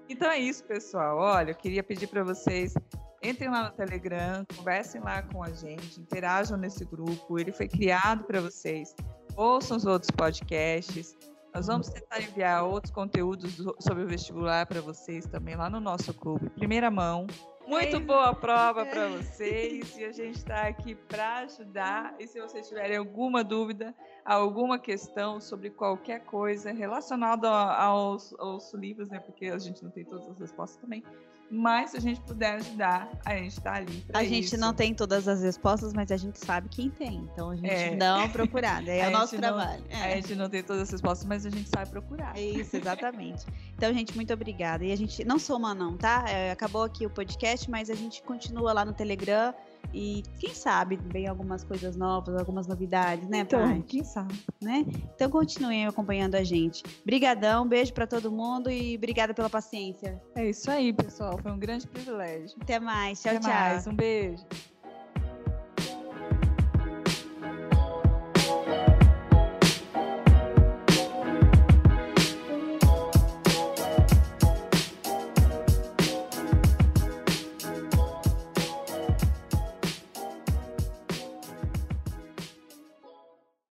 Então 0.09 0.29
é 0.31 0.39
isso, 0.39 0.63
pessoal. 0.63 1.17
Olha, 1.17 1.51
eu 1.51 1.55
queria 1.55 1.83
pedir 1.83 2.07
para 2.07 2.23
vocês 2.23 2.73
entrem 3.21 3.49
lá 3.49 3.63
no 3.63 3.71
Telegram, 3.71 4.45
conversem 4.55 5.01
lá 5.01 5.21
com 5.21 5.43
a 5.43 5.51
gente, 5.51 5.99
interajam 5.99 6.57
nesse 6.57 6.85
grupo. 6.85 7.39
Ele 7.39 7.51
foi 7.51 7.67
criado 7.67 8.23
para 8.23 8.41
vocês. 8.41 8.95
Ouçam 9.35 9.77
os 9.77 9.85
outros 9.85 10.11
podcasts. 10.11 11.15
Nós 11.57 11.65
vamos 11.65 11.89
tentar 11.89 12.21
enviar 12.21 12.63
outros 12.63 12.93
conteúdos 12.93 13.57
sobre 13.79 14.03
o 14.03 14.07
vestibular 14.07 14.67
para 14.67 14.79
vocês 14.79 15.25
também 15.25 15.55
lá 15.55 15.67
no 15.67 15.79
nosso 15.79 16.13
clube. 16.13 16.51
Primeira 16.51 16.91
mão. 16.91 17.25
Muito 17.65 17.99
boa 17.99 18.31
prova 18.35 18.85
para 18.85 19.07
vocês 19.17 19.97
e 19.97 20.05
a 20.05 20.11
gente 20.11 20.37
está 20.37 20.67
aqui 20.67 20.93
para 20.93 21.37
ajudar. 21.37 22.13
E 22.19 22.27
se 22.27 22.39
vocês 22.39 22.69
tiverem 22.69 22.97
alguma 22.97 23.43
dúvida, 23.43 23.95
alguma 24.23 24.77
questão 24.77 25.41
sobre 25.41 25.71
qualquer 25.71 26.25
coisa 26.25 26.71
relacionada 26.71 27.49
aos, 27.49 28.35
aos 28.37 28.71
livros, 28.75 29.09
né? 29.09 29.19
Porque 29.19 29.47
a 29.47 29.57
gente 29.57 29.83
não 29.83 29.89
tem 29.89 30.05
todas 30.05 30.29
as 30.29 30.39
respostas 30.39 30.79
também. 30.79 31.03
Mas 31.49 31.91
se 31.91 31.97
a 31.97 31.99
gente 32.01 32.19
puder 32.21 32.55
ajudar, 32.55 33.09
a 33.25 33.35
gente 33.35 33.57
está 33.57 33.75
ali. 33.75 34.05
A 34.13 34.23
gente 34.23 34.45
isso. 34.45 34.57
não 34.57 34.73
tem 34.73 34.93
todas 34.93 35.27
as 35.27 35.41
respostas, 35.41 35.93
mas 35.93 36.11
a 36.11 36.17
gente 36.17 36.37
sabe 36.39 36.67
quem 36.67 36.89
tem. 36.89 37.27
Então 37.31 37.51
a 37.51 37.55
gente 37.55 37.69
é. 37.69 37.95
dá 37.95 38.17
uma 38.17 38.29
procurada. 38.29 38.91
É 38.91 39.07
o 39.09 39.11
nosso 39.11 39.37
trabalho. 39.37 39.83
Não, 39.89 39.97
é. 39.97 40.13
A 40.13 40.15
gente 40.17 40.35
não 40.35 40.49
tem 40.49 40.61
todas 40.61 40.83
as 40.83 40.91
respostas, 40.91 41.25
mas 41.25 41.45
a 41.45 41.49
gente 41.49 41.69
sabe 41.69 41.89
procurar. 41.89 42.37
É 42.37 42.41
isso, 42.41 42.75
exatamente. 42.75 43.45
então, 43.75 43.93
gente, 43.93 44.13
muito 44.15 44.33
obrigada. 44.33 44.83
E 44.83 44.91
a 44.91 44.95
gente 44.95 45.23
não 45.23 45.39
soma, 45.39 45.73
não, 45.73 45.95
tá? 45.95 46.25
É, 46.27 46.51
acabou 46.51 46.83
aqui 46.83 47.05
o 47.05 47.09
podcast, 47.09 47.69
mas 47.69 47.89
a 47.89 47.95
gente 47.95 48.21
continua 48.23 48.73
lá 48.73 48.83
no 48.83 48.93
Telegram. 48.93 49.53
E 49.93 50.23
quem 50.39 50.53
sabe 50.53 50.99
vem 51.11 51.27
algumas 51.27 51.63
coisas 51.63 51.95
novas, 51.95 52.35
algumas 52.35 52.67
novidades, 52.67 53.27
né, 53.29 53.39
então, 53.39 53.59
pai? 53.59 53.83
Quem 53.87 54.03
sabe, 54.03 54.33
né? 54.61 54.85
Então 55.15 55.29
continuem 55.29 55.87
acompanhando 55.87 56.35
a 56.35 56.43
gente. 56.43 56.83
Brigadão, 57.05 57.67
beijo 57.67 57.93
para 57.93 58.05
todo 58.05 58.31
mundo 58.31 58.69
e 58.69 58.95
obrigada 58.95 59.33
pela 59.33 59.49
paciência. 59.49 60.21
É 60.35 60.49
isso 60.49 60.69
aí, 60.69 60.93
pessoal. 60.93 61.37
Foi 61.41 61.51
um 61.51 61.59
grande 61.59 61.87
privilégio. 61.87 62.57
Até 62.61 62.79
mais. 62.79 63.21
Tchau, 63.21 63.31
Até 63.31 63.39
tchau. 63.39 63.49
Mais. 63.49 63.87
Um 63.87 63.93
beijo. 63.93 64.45